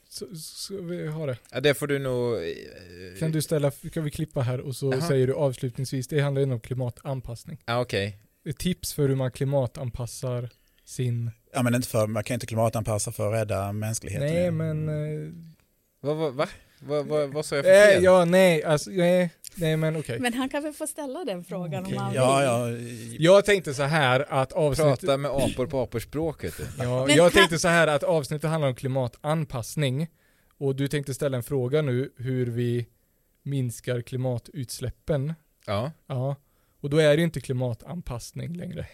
så, 0.08 0.26
så 0.36 0.82
vi 0.82 1.06
har 1.06 1.26
det. 1.26 1.38
Ja, 1.52 1.60
det 1.60 1.74
får 1.74 1.86
du 1.86 1.98
nog... 1.98 2.34
eh, 2.34 3.18
Kan 3.18 3.32
du 3.32 3.42
ställa, 3.42 3.70
kan 3.70 4.04
vi 4.04 4.10
klippa 4.10 4.40
här 4.40 4.60
och 4.60 4.76
så 4.76 4.92
Jaha. 4.92 5.08
säger 5.08 5.26
du 5.26 5.34
avslutningsvis, 5.34 6.08
det 6.08 6.20
handlar 6.20 6.42
ju 6.42 6.52
om 6.52 6.60
klimatanpassning. 6.60 7.58
Ja, 7.66 7.80
okej. 7.80 8.18
Ett 8.44 8.58
tips 8.58 8.92
för 8.94 9.08
hur 9.08 9.16
man 9.16 9.30
klimatanpassar 9.32 10.48
sin, 10.84 11.30
Ja, 11.52 11.62
men 11.62 11.74
inte 11.74 11.88
för, 11.88 12.06
man 12.06 12.24
kan 12.24 12.34
inte 12.34 12.46
klimatanpassa 12.46 13.12
för 13.12 13.26
att 13.32 13.40
rädda 13.40 13.72
mänskligheten. 13.72 14.26
nej 14.34 14.50
men, 14.50 14.88
eh, 14.88 15.32
Vad, 16.00 16.16
vad, 16.16 16.34
va? 16.34 16.46
Vad, 16.80 17.06
vad, 17.06 17.32
vad 17.32 17.44
sa 17.46 17.56
jag 17.56 17.64
för 17.64 17.72
eh, 17.72 17.86
fel? 17.94 18.04
ja 18.04 18.24
nej, 18.24 18.64
alltså, 18.64 18.90
nej, 18.90 19.30
nej 19.54 19.76
men 19.76 19.96
okej. 19.96 20.18
Men 20.20 20.34
han 20.34 20.48
kan 20.48 20.62
väl 20.62 20.72
få 20.72 20.86
ställa 20.86 21.24
den 21.24 21.44
frågan 21.44 21.82
Okej. 21.84 21.96
om 21.96 22.02
han 22.02 22.14
Ja, 22.14 22.64
vill. 22.64 23.14
ja, 23.14 23.32
Jag 23.34 23.44
tänkte 23.44 23.74
så 23.74 23.82
här 23.82 24.26
att 24.32 24.52
avsnittet, 24.52 25.00
Prata 25.00 25.16
med 25.16 25.30
apor 25.30 25.66
på 25.66 25.80
aporspråk 25.82 26.44
vet 26.44 26.56
du. 26.56 26.64
ja, 26.78 27.04
Men 27.06 27.16
jag 27.16 27.32
tänkte 27.32 27.58
så 27.58 27.68
här 27.68 27.86
att 27.86 28.02
avsnittet 28.02 28.50
handlar 28.50 28.68
om 28.68 28.74
klimatanpassning 28.74 30.08
och 30.58 30.76
du 30.76 30.88
tänkte 30.88 31.14
ställa 31.14 31.36
en 31.36 31.42
fråga 31.42 31.82
nu 31.82 32.12
hur 32.16 32.46
vi 32.46 32.86
minskar 33.42 34.00
klimatutsläppen. 34.00 35.34
Ja. 35.66 35.92
Ja, 36.06 36.36
och 36.80 36.90
då 36.90 36.96
är 36.98 37.16
det 37.16 37.22
inte 37.22 37.40
klimatanpassning 37.40 38.54
längre. 38.56 38.86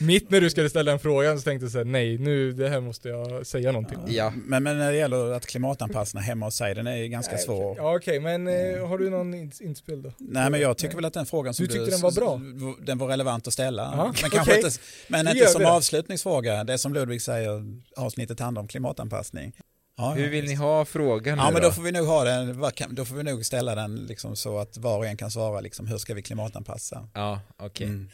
Mitt 0.00 0.30
när 0.30 0.40
du 0.40 0.50
skulle 0.50 0.70
ställa 0.70 0.92
en 0.92 0.98
fråga 0.98 1.36
så 1.36 1.42
tänkte 1.42 1.64
jag 1.64 1.72
så 1.72 1.78
här, 1.78 1.84
nej, 1.84 2.18
nu, 2.18 2.52
det 2.52 2.68
här 2.68 2.80
måste 2.80 3.08
jag 3.08 3.46
säga 3.46 3.72
någonting 3.72 3.98
om. 3.98 4.04
Ja. 4.08 4.32
Men, 4.36 4.62
men 4.62 4.78
när 4.78 4.92
det 4.92 4.98
gäller 4.98 5.32
att 5.32 5.46
klimatanpassa 5.46 6.18
hemma 6.18 6.46
hos 6.46 6.54
sig, 6.54 6.74
den 6.74 6.86
är 6.86 6.96
ju 6.96 7.08
ganska 7.08 7.34
Nej, 7.34 7.44
svår. 7.44 7.76
Ja, 7.76 7.96
okej, 7.96 8.20
men 8.20 8.48
eh, 8.48 8.86
har 8.88 8.98
du 8.98 9.10
någon 9.10 9.34
ins- 9.34 9.62
inspel 9.62 10.02
då? 10.02 10.12
Nej, 10.18 10.50
men 10.50 10.60
jag 10.60 10.76
tycker 10.76 10.94
väl 10.94 11.04
att 11.04 11.14
den 11.14 11.26
frågan 11.26 11.54
som 11.54 11.66
Du 11.66 11.72
tyckte 11.72 11.90
den 11.90 12.00
var 12.00 12.12
bra? 12.12 12.40
Den 12.86 12.98
var 12.98 13.08
relevant 13.08 13.46
att 13.46 13.52
ställa. 13.52 13.82
Ja, 13.96 14.12
men 14.22 14.30
kanske 14.30 14.56
inte, 14.56 14.70
men 15.08 15.28
inte 15.28 15.46
som 15.46 15.62
det. 15.62 15.70
avslutningsfråga. 15.70 16.64
Det 16.64 16.78
som 16.78 16.94
Ludvig 16.94 17.22
säger, 17.22 17.64
avsnittet 17.96 18.40
handlar 18.40 18.62
om 18.62 18.68
klimatanpassning. 18.68 19.52
Ja, 19.96 20.10
Hur 20.16 20.28
vill 20.30 20.44
ni 20.44 20.54
ha 20.54 20.84
frågan 20.84 21.38
nu 21.38 21.44
Ja, 21.44 21.50
men 21.50 21.62
då? 21.62 21.68
då 21.68 21.74
får 21.74 21.82
vi 21.82 21.92
nog 21.92 22.06
ha 22.06 22.24
den, 22.24 22.60
då 22.90 23.04
får 23.04 23.14
vi 23.16 23.22
nog 23.22 23.46
ställa 23.46 23.74
den 23.74 23.96
liksom 23.96 24.36
så 24.36 24.58
att 24.58 24.76
var 24.76 24.98
och 24.98 25.06
en 25.06 25.16
kan 25.16 25.30
svara 25.30 25.60
liksom, 25.60 25.86
hur 25.86 25.98
ska 25.98 26.14
vi 26.14 26.22
klimatanpassa? 26.22 27.08
Ja, 27.14 27.40
okej. 27.56 27.86
Mm. 27.86 28.10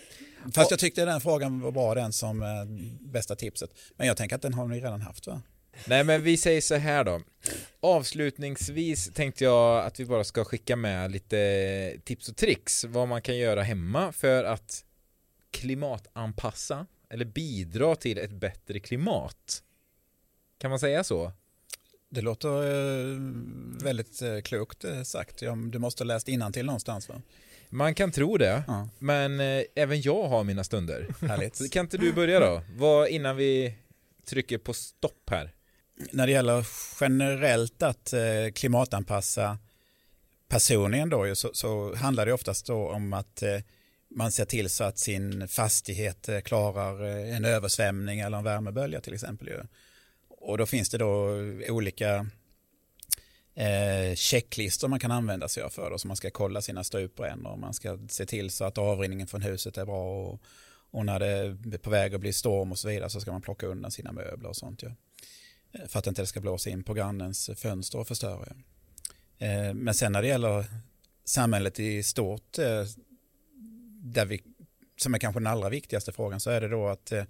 Fast 0.54 0.70
jag 0.70 0.80
tyckte 0.80 1.04
den 1.04 1.20
frågan 1.20 1.60
var 1.60 1.72
bra, 1.72 1.94
den 1.94 2.12
som 2.12 2.42
eh, 2.42 2.48
bästa 3.00 3.36
tipset. 3.36 3.70
Men 3.96 4.06
jag 4.06 4.16
tänker 4.16 4.36
att 4.36 4.42
den 4.42 4.54
har 4.54 4.66
ni 4.66 4.80
redan 4.80 5.00
haft 5.00 5.26
va? 5.26 5.42
Nej 5.86 6.04
men 6.04 6.22
vi 6.22 6.36
säger 6.36 6.60
så 6.60 6.74
här 6.74 7.04
då. 7.04 7.20
Avslutningsvis 7.80 9.10
tänkte 9.14 9.44
jag 9.44 9.86
att 9.86 10.00
vi 10.00 10.04
bara 10.04 10.24
ska 10.24 10.44
skicka 10.44 10.76
med 10.76 11.10
lite 11.10 12.00
tips 12.04 12.28
och 12.28 12.36
tricks 12.36 12.84
vad 12.84 13.08
man 13.08 13.22
kan 13.22 13.36
göra 13.36 13.62
hemma 13.62 14.12
för 14.12 14.44
att 14.44 14.84
klimatanpassa 15.50 16.86
eller 17.10 17.24
bidra 17.24 17.96
till 17.96 18.18
ett 18.18 18.30
bättre 18.30 18.80
klimat. 18.80 19.62
Kan 20.58 20.70
man 20.70 20.80
säga 20.80 21.04
så? 21.04 21.32
Det 22.08 22.20
låter 22.20 22.48
eh, 22.48 23.18
väldigt 23.84 24.22
eh, 24.22 24.40
klokt 24.40 24.84
eh, 24.84 25.02
sagt. 25.02 25.42
Ja, 25.42 25.56
du 25.56 25.78
måste 25.78 26.02
ha 26.02 26.06
läst 26.06 26.26
till 26.26 26.66
någonstans 26.66 27.08
va? 27.08 27.22
Man 27.70 27.94
kan 27.94 28.12
tro 28.12 28.36
det, 28.36 28.64
Ja, 28.66 28.88
men 28.98 29.40
eh, 29.40 29.62
även 29.74 30.00
jag 30.00 30.28
har 30.28 30.44
mina 30.44 30.64
stunder. 30.64 31.06
härligt. 31.28 31.72
Kan 31.72 31.84
inte 31.84 31.98
du 31.98 32.12
börja 32.12 32.40
då? 32.40 32.62
Vad, 32.76 33.08
innan 33.08 33.36
vi 33.36 33.74
trycker 34.26 34.58
på 34.58 34.74
stopp 34.74 35.30
här. 35.30 35.52
När 36.12 36.26
det 36.26 36.32
gäller 36.32 36.66
generellt 37.00 37.82
att 37.82 38.12
eh, 38.12 38.20
klimatanpassa 38.54 39.58
personligen 40.48 41.10
då, 41.10 41.34
så, 41.34 41.50
så 41.52 41.94
handlar 41.94 42.26
det 42.26 42.32
oftast 42.32 42.66
då 42.66 42.88
om 42.88 43.12
att 43.12 43.42
eh, 43.42 43.60
man 44.10 44.32
ser 44.32 44.44
till 44.44 44.70
så 44.70 44.84
att 44.84 44.98
sin 44.98 45.48
fastighet 45.48 46.28
eh, 46.28 46.40
klarar 46.40 47.04
eh, 47.04 47.36
en 47.36 47.44
översvämning 47.44 48.20
eller 48.20 48.38
en 48.38 48.44
värmebölja 48.44 49.00
till 49.00 49.14
exempel. 49.14 49.48
Ju. 49.48 49.60
Och 50.28 50.58
då 50.58 50.66
finns 50.66 50.90
det 50.90 50.98
då 50.98 51.28
olika 51.68 52.26
eh, 53.56 54.14
checklistor 54.14 54.88
man 54.88 54.98
kan 54.98 55.10
använda 55.10 55.48
sig 55.48 55.62
av 55.62 55.70
för 55.70 55.90
då, 55.90 55.98
så 55.98 56.08
man 56.08 56.16
ska 56.16 56.30
kolla 56.30 56.62
sina 56.62 56.84
stuprännor 56.84 57.50
och 57.50 57.58
man 57.58 57.74
ska 57.74 57.98
se 58.08 58.26
till 58.26 58.50
så 58.50 58.64
att 58.64 58.78
avrinningen 58.78 59.26
från 59.26 59.42
huset 59.42 59.76
är 59.76 59.84
bra 59.84 60.26
och, 60.26 60.40
och 60.90 61.06
när 61.06 61.18
det 61.18 61.26
är 61.26 61.78
på 61.78 61.90
väg 61.90 62.14
att 62.14 62.20
bli 62.20 62.32
storm 62.32 62.72
och 62.72 62.78
så 62.78 62.88
vidare 62.88 63.10
så 63.10 63.20
ska 63.20 63.32
man 63.32 63.42
plocka 63.42 63.66
undan 63.66 63.90
sina 63.90 64.12
möbler 64.12 64.48
och 64.48 64.56
sånt. 64.56 64.82
Ja. 64.82 64.90
Eh, 65.72 65.86
för 65.86 65.98
att 65.98 66.06
inte 66.06 66.22
det 66.22 66.26
ska 66.26 66.40
blåsa 66.40 66.70
in 66.70 66.84
på 66.84 66.94
grannens 66.94 67.50
fönster 67.56 67.98
och 67.98 68.08
förstöra. 68.08 68.46
Ja. 68.46 68.54
Eh, 69.46 69.74
Men 69.74 69.94
sen 69.94 70.12
när 70.12 70.22
det 70.22 70.28
gäller 70.28 70.64
samhället 71.24 71.80
i 71.80 72.02
stort, 72.02 72.58
eh, 72.58 72.84
där 74.02 74.24
vi, 74.24 74.42
som 74.96 75.14
är 75.14 75.18
kanske 75.18 75.40
den 75.40 75.46
allra 75.46 75.68
viktigaste 75.68 76.12
frågan 76.12 76.40
så 76.40 76.50
är 76.50 76.60
det 76.60 76.68
då 76.68 76.88
att 76.88 77.12
eh, 77.12 77.24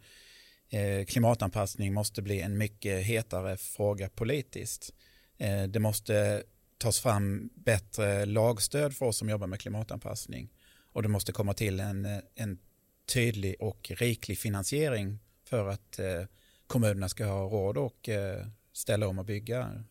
eh 0.71 1.05
klimatanpassning 1.05 1.95
måste 1.95 2.23
bli 2.23 2.41
en 2.41 2.59
mycket 2.59 3.05
hetare 3.05 3.57
fråga 3.57 4.09
politiskt. 4.09 4.93
Eh, 5.39 5.63
det 5.63 5.79
måste 5.79 6.43
tas 6.79 7.01
fram 7.01 7.51
bättre 7.55 8.27
lagstöd 8.27 8.97
för 8.97 9.07
oss 9.07 9.19
som 9.19 9.29
jobbar 9.29 9.47
med 9.47 9.61
klimatanpassning 9.61 10.53
och 10.93 11.03
det 11.03 11.09
måste 11.09 11.33
komma 11.33 11.55
till 11.55 11.81
en, 11.81 12.23
en 12.35 12.59
tydlig 13.07 13.57
och 13.61 13.91
riklig 13.95 14.39
finansiering 14.39 15.19
för 15.45 15.69
att 15.69 15.99
eh, 15.99 16.23
kommunerna 16.67 17.09
ska 17.09 17.27
ha 17.27 17.49
råd 17.49 17.77
och 17.77 18.09
eh, 18.09 18.47
ställa 18.73 19.09
om 19.09 19.19
och 19.19 19.25
bygga 19.25 19.85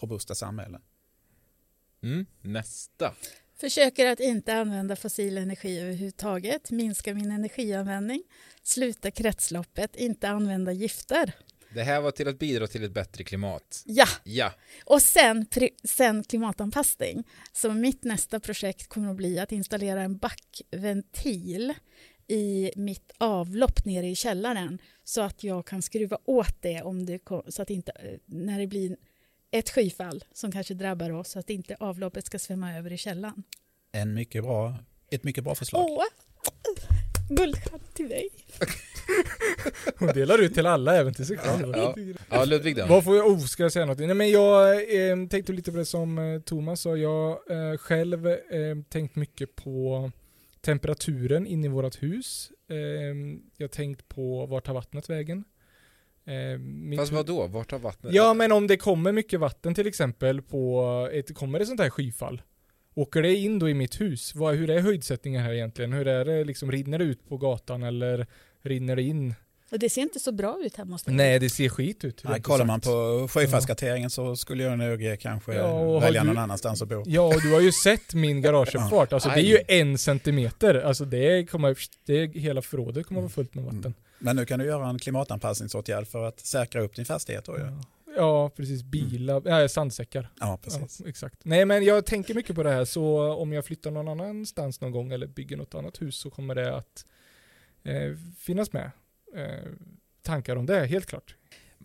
robusta 0.00 0.34
samhällen. 0.34 0.82
Mm, 2.02 2.26
nästa. 2.40 3.14
Försöker 3.60 4.06
att 4.06 4.20
inte 4.20 4.54
använda 4.54 4.96
fossil 4.96 5.38
energi 5.38 5.80
överhuvudtaget, 5.80 6.70
minska 6.70 7.14
min 7.14 7.30
energianvändning, 7.30 8.22
sluta 8.62 9.10
kretsloppet, 9.10 9.96
inte 9.96 10.28
använda 10.28 10.72
gifter. 10.72 11.32
Det 11.74 11.82
här 11.82 12.00
var 12.00 12.10
till 12.10 12.28
att 12.28 12.38
bidra 12.38 12.66
till 12.66 12.84
ett 12.84 12.92
bättre 12.92 13.24
klimat. 13.24 13.82
Ja, 13.86 14.06
Ja, 14.24 14.52
och 14.84 15.02
sen, 15.02 15.46
sen 15.84 16.24
klimatanpassning. 16.24 17.24
Så 17.52 17.72
mitt 17.72 18.04
nästa 18.04 18.40
projekt 18.40 18.88
kommer 18.88 19.10
att 19.10 19.16
bli 19.16 19.38
att 19.38 19.52
installera 19.52 20.02
en 20.02 20.18
backventil 20.18 21.74
i 22.28 22.70
mitt 22.76 23.12
avlopp 23.18 23.84
nere 23.84 24.06
i 24.06 24.14
källaren 24.14 24.78
så 25.04 25.20
att 25.20 25.44
jag 25.44 25.66
kan 25.66 25.82
skruva 25.82 26.18
åt 26.24 26.62
det 26.62 26.82
om 26.82 27.06
det 27.06 27.20
så 27.48 27.62
att 27.62 27.70
inte 27.70 27.92
eh, 27.92 28.18
när 28.26 28.58
det 28.58 28.66
blir 28.66 28.96
ett 29.50 29.70
skyfall 29.70 30.24
som 30.32 30.52
kanske 30.52 30.74
drabbar 30.74 31.10
oss 31.10 31.28
så 31.28 31.38
att 31.38 31.50
inte 31.50 31.76
avloppet 31.80 32.26
ska 32.26 32.38
svämma 32.38 32.76
över 32.76 32.92
i 32.92 32.98
källaren. 32.98 33.42
En 33.92 34.14
mycket 34.14 34.42
bra, 34.42 34.74
ett 35.10 35.24
mycket 35.24 35.44
bra 35.44 35.54
förslag. 35.54 35.86
Åh! 35.90 36.04
Guldstjärna 37.30 37.84
till 37.94 38.08
dig. 38.08 38.28
Hon 39.98 40.08
delar 40.08 40.38
ut 40.42 40.54
till 40.54 40.66
alla, 40.66 40.96
även 40.96 41.14
till 41.14 41.26
sig 41.26 41.36
själv. 41.36 41.72
Ja. 41.76 41.94
ja 42.30 42.44
Ludvig 42.44 42.76
då? 42.76 42.86
Vad 42.86 43.04
får 43.04 43.16
jag, 43.16 43.26
oh, 43.26 43.38
ska 43.38 43.62
jag 43.62 43.72
säga 43.72 43.86
något? 43.86 43.98
Nej 43.98 44.14
men 44.14 44.30
jag 44.30 44.72
eh, 45.10 45.26
tänkte 45.30 45.52
lite 45.52 45.70
på 45.72 45.78
det 45.78 45.84
som 45.84 46.18
eh, 46.18 46.40
Thomas 46.40 46.80
sa. 46.80 46.96
Jag 46.96 47.30
eh, 47.30 47.76
själv 47.78 48.26
eh, 48.26 48.36
tänkt 48.88 49.16
mycket 49.16 49.56
på 49.56 50.10
temperaturen 50.60 51.46
inne 51.46 51.66
i 51.66 51.70
vårt 51.70 52.02
hus. 52.02 52.50
Eh, 52.70 52.76
jag 53.56 53.64
har 53.64 53.68
tänkt 53.68 54.08
på 54.08 54.46
vart 54.46 54.64
tar 54.66 54.74
vattnet 54.74 55.10
vägen? 55.10 55.44
Eh, 56.24 56.96
Fast 56.98 57.12
hu- 57.12 57.16
vad 57.16 57.26
då? 57.26 57.46
Vart 57.46 57.70
har 57.70 57.78
vattnet? 57.78 58.14
Ja 58.14 58.34
men 58.34 58.52
om 58.52 58.66
det 58.66 58.76
kommer 58.76 59.12
mycket 59.12 59.40
vatten 59.40 59.74
till 59.74 59.86
exempel 59.86 60.42
på 60.42 61.08
ett, 61.12 61.34
kommer 61.34 61.58
det 61.58 61.66
sånt 61.66 61.80
här 61.80 61.90
skyfall? 61.90 62.42
Åker 62.94 63.22
det 63.22 63.34
in 63.36 63.58
då 63.58 63.68
i 63.68 63.74
mitt 63.74 64.00
hus? 64.00 64.34
Vad, 64.34 64.54
hur 64.54 64.70
är 64.70 64.80
höjdsättningen 64.80 65.42
här 65.42 65.52
egentligen? 65.52 65.92
Hur 65.92 66.08
är 66.08 66.24
det 66.24 66.44
liksom, 66.44 66.72
rinner 66.72 66.98
det 66.98 67.04
ut 67.04 67.28
på 67.28 67.36
gatan 67.36 67.82
eller 67.82 68.26
rinner 68.62 68.96
det 68.96 69.02
in? 69.02 69.34
Och 69.70 69.78
det 69.78 69.90
ser 69.90 70.02
inte 70.02 70.20
så 70.20 70.32
bra 70.32 70.58
ut 70.64 70.76
här 70.76 70.84
måste 70.84 71.10
jag 71.10 71.16
Nej 71.16 71.38
det 71.38 71.50
ser 71.50 71.68
skit 71.68 72.04
ut. 72.04 72.24
Nej, 72.24 72.42
kollar 72.42 72.64
man 72.64 72.80
på 72.80 73.28
sjöfartskarteringen 73.30 74.10
så 74.10 74.36
skulle 74.36 74.62
jag 74.62 74.78
nog 74.78 75.04
eh, 75.06 75.16
kanske 75.16 75.54
Ja, 75.54 75.98
välja 75.98 76.20
du- 76.20 76.26
någon 76.26 76.38
annanstans 76.38 76.82
att 76.82 76.88
bo. 76.88 77.02
Ja, 77.06 77.22
och 77.22 77.42
du 77.42 77.52
har 77.52 77.60
ju 77.60 77.72
sett 77.72 78.14
min 78.14 78.42
garageuppfart. 78.42 79.12
Alltså 79.12 79.28
det 79.28 79.34
är 79.40 79.44
ju 79.46 79.58
en 79.68 79.98
centimeter. 79.98 80.74
Alltså 80.74 81.04
det 81.04 81.50
kommer, 81.50 81.76
det 82.06 82.26
hela 82.26 82.62
förrådet 82.62 83.06
kommer 83.06 83.20
vara 83.20 83.30
fullt 83.30 83.54
med 83.54 83.64
vatten. 83.64 83.94
Men 84.18 84.36
nu 84.36 84.44
kan 84.44 84.58
du 84.58 84.64
göra 84.64 84.88
en 84.88 84.98
klimatanpassningsåtgärd 84.98 86.06
för 86.06 86.24
att 86.24 86.40
säkra 86.40 86.82
upp 86.82 86.96
din 86.96 87.04
fastighet. 87.04 87.44
Då. 87.44 87.58
Ja. 87.58 87.82
Ja, 88.16 88.50
precis. 88.56 88.82
Bilar, 88.82 89.42
nej, 89.44 89.68
sandsäckar. 89.68 90.28
Ja, 90.40 90.58
precis. 90.64 91.00
Ja, 91.04 91.08
exakt. 91.08 91.36
Nej, 91.44 91.64
men 91.64 91.84
jag 91.84 92.06
tänker 92.06 92.34
mycket 92.34 92.56
på 92.56 92.62
det 92.62 92.70
här, 92.70 92.84
så 92.84 93.32
om 93.34 93.52
jag 93.52 93.64
flyttar 93.64 93.90
någon 93.90 94.08
annanstans 94.08 94.80
någon 94.80 94.92
gång 94.92 95.12
eller 95.12 95.26
bygger 95.26 95.56
något 95.56 95.74
annat 95.74 96.02
hus 96.02 96.16
så 96.16 96.30
kommer 96.30 96.54
det 96.54 96.76
att 96.76 97.04
eh, 97.84 98.16
finnas 98.38 98.72
med 98.72 98.90
eh, 99.36 99.70
tankar 100.22 100.56
om 100.56 100.66
det, 100.66 100.86
helt 100.86 101.06
klart. 101.06 101.34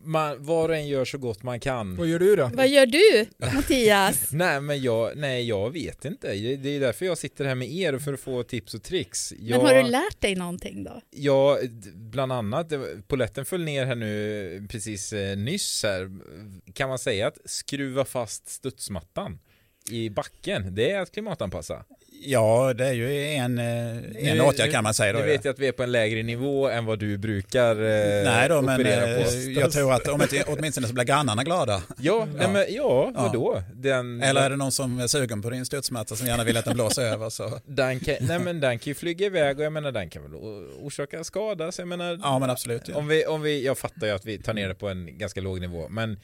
Man, 0.03 0.43
var 0.43 0.69
och 0.69 0.75
en 0.75 0.87
gör 0.87 1.05
så 1.05 1.17
gott 1.17 1.43
man 1.43 1.59
kan. 1.59 1.95
Vad 1.95 2.07
gör 2.07 2.19
du 2.19 2.35
då? 2.35 2.51
Vad 2.53 2.67
gör 2.67 2.85
du 2.85 3.25
Mattias? 3.37 4.27
Nej 4.31 4.61
men 4.61 4.81
jag, 4.81 5.17
nej 5.17 5.47
jag 5.47 5.71
vet 5.71 6.05
inte. 6.05 6.27
Det 6.33 6.69
är 6.69 6.79
därför 6.79 7.05
jag 7.05 7.17
sitter 7.17 7.45
här 7.45 7.55
med 7.55 7.71
er 7.71 7.97
för 7.97 8.13
att 8.13 8.19
få 8.19 8.43
tips 8.43 8.73
och 8.73 8.83
tricks. 8.83 9.33
Jag, 9.39 9.57
Men 9.57 9.67
har 9.67 9.83
du 9.83 9.89
lärt 9.89 10.21
dig 10.21 10.35
någonting 10.35 10.83
då? 10.83 11.01
Ja, 11.11 11.59
bland 11.93 12.31
annat, 12.31 12.73
poletten 13.07 13.45
föll 13.45 13.63
ner 13.63 13.85
här 13.85 13.95
nu 13.95 14.67
precis 14.69 15.13
eh, 15.13 15.37
nyss 15.37 15.83
här. 15.83 16.11
Kan 16.73 16.89
man 16.89 16.99
säga 16.99 17.27
att 17.27 17.37
skruva 17.45 18.05
fast 18.05 18.49
studsmattan 18.49 19.39
i 19.91 20.09
backen, 20.09 20.75
det 20.75 20.91
är 20.91 21.01
att 21.01 21.11
klimatanpassa? 21.11 21.83
Ja, 22.27 22.73
det 22.73 22.85
är 22.87 22.93
ju 22.93 23.27
en, 23.27 23.57
eh, 23.59 24.31
en 24.31 24.41
åtgärd 24.41 24.71
kan 24.71 24.83
man 24.83 24.93
säga. 24.93 25.13
Då, 25.13 25.19
ja. 25.19 25.25
vet 25.25 25.45
jag 25.45 25.53
att 25.53 25.59
vi 25.59 25.67
är 25.67 25.71
på 25.71 25.83
en 25.83 25.91
lägre 25.91 26.23
nivå 26.23 26.69
än 26.69 26.85
vad 26.85 26.99
du 26.99 27.17
brukar 27.17 27.75
eh, 27.75 28.23
Nej 28.23 28.49
då, 28.49 28.61
men 28.61 28.85
eh, 28.85 29.51
jag 29.51 29.71
tror 29.71 29.93
att 29.93 30.07
om 30.07 30.21
inte, 30.21 30.43
åtminstone 30.47 30.87
så 30.87 30.93
blir 30.93 31.03
grannarna 31.03 31.43
glada. 31.43 31.83
Ja, 31.97 32.27
nej, 32.35 32.47
men, 32.47 32.55
ja, 32.69 33.11
Ja. 33.15 33.21
vadå? 33.21 33.63
Den, 33.73 34.23
Eller 34.23 34.41
är 34.41 34.49
det 34.49 34.55
någon 34.55 34.71
som 34.71 34.99
är 34.99 35.07
sugen 35.07 35.41
på 35.41 35.49
din 35.49 35.65
studsmatta 35.65 36.15
som 36.15 36.27
gärna 36.27 36.43
vill 36.43 36.57
att 36.57 36.65
den 36.65 36.73
blåser 36.73 37.03
över 37.03 37.29
så. 37.29 37.59
den, 37.65 37.99
kan, 37.99 38.15
nej, 38.21 38.39
men 38.39 38.59
den 38.59 38.79
kan 38.79 38.91
ju 38.91 38.95
flyga 38.95 39.25
iväg 39.25 39.59
och 39.59 39.65
jag 39.65 39.73
menar 39.73 39.91
den 39.91 40.09
kan 40.09 40.23
väl 40.23 40.33
orsaka 40.81 41.23
skada. 41.23 41.71
Så 41.71 41.81
jag 41.81 41.87
menar, 41.87 42.19
Ja, 42.23 42.39
men 42.39 42.49
absolut. 42.49 42.81
Ja. 42.87 42.95
om 42.95 43.07
vi, 43.07 43.25
om 43.25 43.41
vi, 43.41 43.65
jag 43.65 43.77
fattar 43.77 44.07
ju 44.07 44.13
att 44.13 44.25
vi 44.25 44.37
tar 44.37 44.53
ner 44.53 44.67
det 44.67 44.75
på 44.75 44.89
en 44.89 45.17
ganska 45.17 45.41
låg 45.41 45.61
nivå, 45.61 45.89
men 45.89 46.19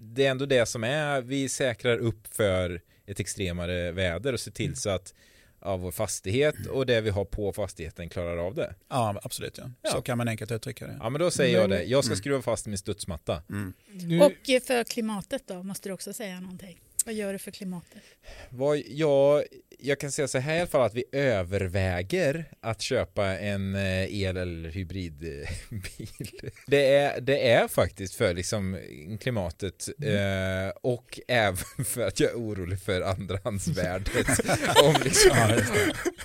det 0.00 0.26
är 0.26 0.30
ändå 0.30 0.46
det 0.46 0.66
som 0.66 0.84
är, 0.84 1.20
vi 1.20 1.48
säkrar 1.48 1.98
upp 1.98 2.34
för 2.34 2.80
ett 3.06 3.20
extremare 3.20 3.92
väder 3.92 4.32
och 4.32 4.40
ser 4.40 4.50
till 4.50 4.76
så 4.76 4.90
att 4.90 5.14
ja, 5.60 5.76
vår 5.76 5.90
fastighet 5.90 6.66
och 6.66 6.86
det 6.86 7.00
vi 7.00 7.10
har 7.10 7.24
på 7.24 7.52
fastigheten 7.52 8.08
klarar 8.08 8.36
av 8.36 8.54
det. 8.54 8.74
ja, 8.88 9.20
absolut. 9.22 9.58
Ja. 9.58 9.70
Ja. 9.82 9.90
Så 9.90 10.02
kan 10.02 10.18
man 10.18 10.28
enkelt 10.28 10.52
uttrycka 10.52 10.86
det. 10.86 10.96
Ja, 11.00 11.10
men 11.10 11.20
då 11.20 11.30
säger 11.30 11.60
jag 11.60 11.70
det. 11.70 11.82
Jag 11.84 12.04
ska 12.04 12.12
Mm. 12.12 12.18
skruva 12.18 12.42
fast 12.42 12.66
min 12.66 12.78
studsmatta. 12.78 13.42
Mm. 13.50 13.72
Nu, 13.92 14.20
Och 14.20 14.50
eh, 14.50 14.60
för 14.62 14.84
klimatet 14.84 15.42
då, 15.46 15.62
måste 15.62 15.88
du 15.88 15.92
också 15.92 16.12
säga 16.12 16.40
någonting. 16.40 16.80
Vad 17.06 17.14
gör 17.14 17.32
du 17.32 17.38
för 17.38 17.50
klimatet? 17.50 18.02
Vad, 18.50 18.78
ja, 18.88 19.42
jag 19.78 20.00
kan 20.00 20.12
säga 20.12 20.28
så 20.28 20.38
här 20.38 20.56
i 20.56 20.58
alla 20.58 20.66
fall 20.66 20.82
att 20.86 20.94
vi 20.94 21.04
överväger 21.12 22.44
att 22.60 22.80
köpa 22.82 23.24
en 23.26 23.74
eh, 23.74 24.14
el 24.22 24.36
eller 24.36 24.68
hybridbil. 24.70 25.46
Det 26.66 26.94
är, 26.94 27.20
det 27.20 27.50
är 27.50 27.68
faktiskt 27.68 28.14
för 28.14 28.34
liksom 28.34 28.78
klimatet 29.20 29.88
eh, 30.02 30.72
och 30.82 31.20
även 31.28 31.56
för 31.84 32.06
att 32.06 32.20
jag 32.20 32.30
är 32.30 32.34
orolig 32.36 32.80
för 32.80 33.00
andrahandsvärdet. 33.00 34.26
om, 34.84 34.94
liksom, 35.04 35.30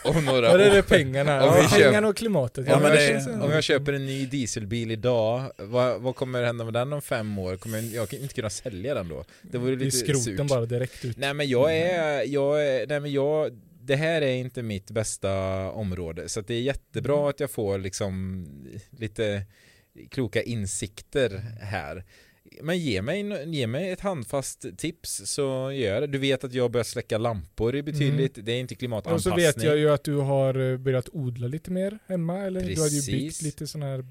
om 0.04 0.26
några 0.26 0.52
var 0.52 0.60
är 0.60 0.70
år. 0.72 0.76
det 0.76 0.84
pengarna? 0.84 1.44
Om 1.44 1.56
Ja, 1.58 1.70
köper- 1.70 1.84
pengarna 1.86 2.08
och 2.08 2.18
klimatet. 2.18 2.66
Ja, 2.68 2.76
Om, 2.76 2.82
men 2.82 2.92
jag, 2.92 3.00
det- 3.00 3.20
köper, 3.26 3.42
om 3.46 3.52
jag 3.52 3.64
köper 3.64 3.94
en 3.94 4.06
ny 4.06 4.26
dieselbil 4.26 4.92
idag, 4.92 5.52
vad, 5.58 6.02
vad 6.02 6.16
kommer 6.16 6.44
hända 6.44 6.66
med 6.66 6.74
den 6.74 6.94
om 6.94 7.02
fem 7.02 7.40
år? 7.40 7.58
Kommer 7.58 7.78
jag, 7.78 7.94
jag 8.14 8.14
inte 8.14 8.34
kunna 8.34 8.50
sälja 8.50 8.94
den 8.94 9.10
då? 9.10 9.26
Det 9.42 9.58
vore 9.58 9.76
det 9.76 9.86
lite 9.86 9.98
skroten 9.98 10.22
surt. 10.38 10.48
bara 10.48 10.66
direkt 10.66 11.06
ut. 11.06 11.18
Nej 11.18 11.34
men 11.34 11.50
jag 11.50 11.76
är, 11.78 12.24
jag 12.24 12.66
är, 12.68 12.88
nej 12.88 13.00
men 13.00 13.12
jag, 13.12 13.49
det 13.90 13.96
här 13.96 14.22
är 14.22 14.36
inte 14.36 14.64
mitt 14.64 14.92
bästa 14.92 15.32
område 15.72 16.30
så 16.30 16.42
det 16.42 16.54
är 16.54 16.62
jättebra 16.62 17.30
att 17.30 17.40
jag 17.40 17.52
får 17.52 17.78
liksom 17.78 18.46
lite 18.90 19.46
kloka 20.10 20.42
insikter 20.44 21.30
här. 21.62 22.06
Men 22.62 22.78
ge 22.80 23.02
mig, 23.02 23.50
ge 23.56 23.68
mig 23.68 23.90
ett 23.92 24.00
handfast 24.00 24.66
tips 24.78 25.22
så 25.26 25.72
gör 25.72 25.94
jag 25.94 26.04
det. 26.04 26.08
Du 26.08 26.18
vet 26.18 26.44
att 26.44 26.54
jag 26.54 26.72
börjar 26.72 26.84
släcka 26.84 27.18
lampor 27.18 27.76
i 27.76 27.84
betydligt, 27.84 28.38
det 28.46 28.52
är 28.52 28.60
inte 28.60 28.74
Och 28.74 28.76
så 28.76 28.80
klimatanpassning. 28.80 29.36
vet 29.36 29.64
jag 29.64 29.78
ju 29.78 29.90
att 29.90 30.04
du 30.04 30.16
har 30.16 30.72
eh, 30.72 30.78
börjat 30.78 31.10
odla 31.14 31.48
lite 31.48 31.72
mer 31.72 32.00
hemma, 32.08 32.38
eller 32.38 32.62
du 32.62 32.82
hade 32.82 32.96
ju 32.96 33.12
byggt 33.12 33.28
Precis. 33.28 33.42
lite 33.42 33.68
sådana 33.68 33.92
här 33.92 34.02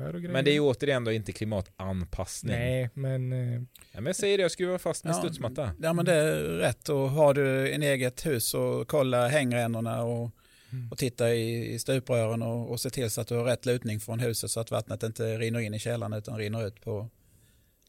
backar 0.00 0.14
och 0.14 0.20
grejer. 0.20 0.32
Men 0.32 0.44
det 0.44 0.50
är 0.50 0.52
ju 0.52 0.60
återigen 0.60 1.04
då 1.04 1.12
inte 1.12 1.32
klimatanpassning. 1.32 2.56
Nej, 2.56 2.90
men... 2.94 3.32
eh, 3.32 3.62
Ja, 3.92 4.00
men 4.00 4.06
jag 4.06 4.16
säger 4.16 4.38
det, 4.38 4.42
jag 4.42 4.50
skruvar 4.50 4.78
fast 4.78 5.04
min 5.04 5.12
Ja, 5.12 5.18
studsmatta. 5.18 5.70
Ja, 5.82 5.92
men 5.92 6.04
det 6.04 6.14
är 6.14 6.36
rätt. 6.42 6.88
Och 6.88 7.10
har 7.10 7.34
du 7.34 7.72
en 7.72 7.82
eget 7.82 8.26
hus 8.26 8.54
och 8.54 8.88
kolla 8.88 9.28
hängrännorna 9.28 10.02
och, 10.02 10.30
Mm. 10.72 10.90
och 10.92 10.98
titta 10.98 11.34
i, 11.34 11.72
i 11.74 11.78
stuprören 11.78 12.42
och, 12.42 12.70
och 12.70 12.80
se 12.80 12.90
till 12.90 13.10
så 13.10 13.20
att 13.20 13.26
du 13.28 13.34
har 13.34 13.44
rätt 13.44 13.66
lutning 13.66 14.00
från 14.00 14.20
huset 14.20 14.50
så 14.50 14.60
att 14.60 14.70
vattnet 14.70 15.02
inte 15.02 15.38
rinner 15.38 15.60
in 15.60 15.74
i 15.74 15.78
källaren 15.78 16.12
utan 16.12 16.38
rinner 16.38 16.66
ut 16.66 16.80
på 16.80 17.08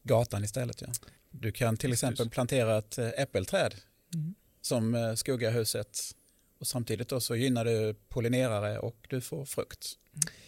gatan 0.02 0.44
istället. 0.44 0.80
Ja. 0.80 0.88
Du 1.30 1.52
kan 1.52 1.76
till 1.76 1.92
exempel 1.92 2.30
plantera 2.30 2.78
ett 2.78 2.98
eh, 2.98 3.08
äppelträd 3.16 3.74
Mm. 4.14 4.34
som 4.60 4.94
eh, 4.94 5.14
skuggar 5.14 5.50
huset 5.50 5.98
och 6.60 6.66
samtidigt 6.66 7.08
då 7.08 7.20
så 7.20 7.36
gynnar 7.36 7.64
du 7.64 7.94
pollinerare 8.08 8.78
och 8.78 8.96
du 9.08 9.20
får 9.20 9.44
frukt. 9.44 9.86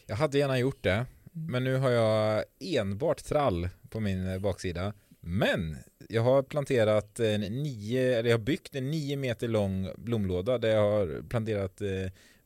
Jag 0.07 0.16
hade 0.16 0.38
gärna 0.38 0.59
gjort 0.59 0.82
det, 0.82 1.07
men 1.37 1.64
nu 1.64 1.76
har 1.76 1.91
jag 1.91 2.45
enbart 2.61 3.24
trall 3.24 3.68
på 3.91 4.01
min 4.01 4.28
eh, 4.28 4.39
baksida. 4.39 4.93
Men 5.20 5.76
jag 6.09 6.22
har 6.22 6.43
planterat 6.43 7.20
en 7.20 7.41
nio, 7.41 8.18
eller 8.18 8.30
jag 8.30 8.39
har 8.39 8.45
byggt 8.45 8.74
en 8.74 8.91
nio 8.91 9.16
meter 9.16 9.49
lång 9.49 9.89
blomlåda 9.97 10.59
där 10.59 10.68
jag 10.68 10.91
har 10.91 11.28
planterat 11.28 11.80
eh, 11.80 11.89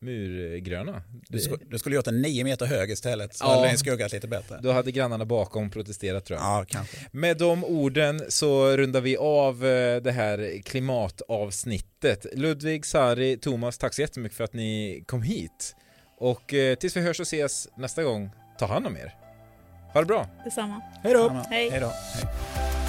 murgröna. 0.03 1.03
Du, 1.29 1.39
sk- 1.39 1.67
du 1.71 1.79
skulle 1.79 1.97
gjort 1.97 2.07
en 2.07 2.23
nio 2.23 2.45
meter 2.45 2.67
hög 2.67 2.91
istället 2.91 3.35
så 3.35 3.45
Ja. 3.45 3.55
hade 3.55 3.69
den 3.69 3.79
skuggat 3.79 4.13
lite 4.13 4.29
bättre. 4.29 4.61
Då 4.63 4.73
hade 4.73 4.93
grannarna 4.93 5.25
bakom 5.25 5.71
protesterat 5.71 6.25
tror 6.25 6.39
jag. 6.39 6.47
Ja, 6.47 6.65
kanske. 6.69 6.97
Med 7.13 7.37
de 7.39 7.65
orden 7.65 8.23
så 8.29 8.77
rundar 8.77 9.01
vi 9.01 9.17
av 9.17 9.67
eh, 9.67 10.03
det 10.03 10.13
här 10.13 10.63
klimatavsnittet. 10.65 12.27
Ludvig, 12.35 12.87
Sari, 12.87 13.37
Thomas, 13.37 13.79
tack 13.79 13.95
så 13.95 14.01
jättemycket 14.01 14.37
för 14.37 14.45
att 14.45 14.53
ni 14.55 15.05
kom 15.07 15.23
hit. 15.23 15.77
Och 16.19 16.55
eh, 16.55 16.75
tills 16.75 16.97
vi 16.97 17.01
hörs 17.01 17.21
och 17.21 17.27
ses 17.27 17.69
nästa 17.77 18.03
gång, 18.03 18.31
ta 18.61 18.67
hand 18.67 18.87
om 18.87 18.97
er. 18.97 19.15
Ha 19.93 20.01
det 20.01 20.07
bra! 20.07 20.27
Detsamma. 20.45 20.81
Hej 21.03 21.15
då! 21.15 21.29
Hej. 21.51 21.71
Hej 21.71 21.81
då. 21.81 21.93
Hej. 22.15 22.80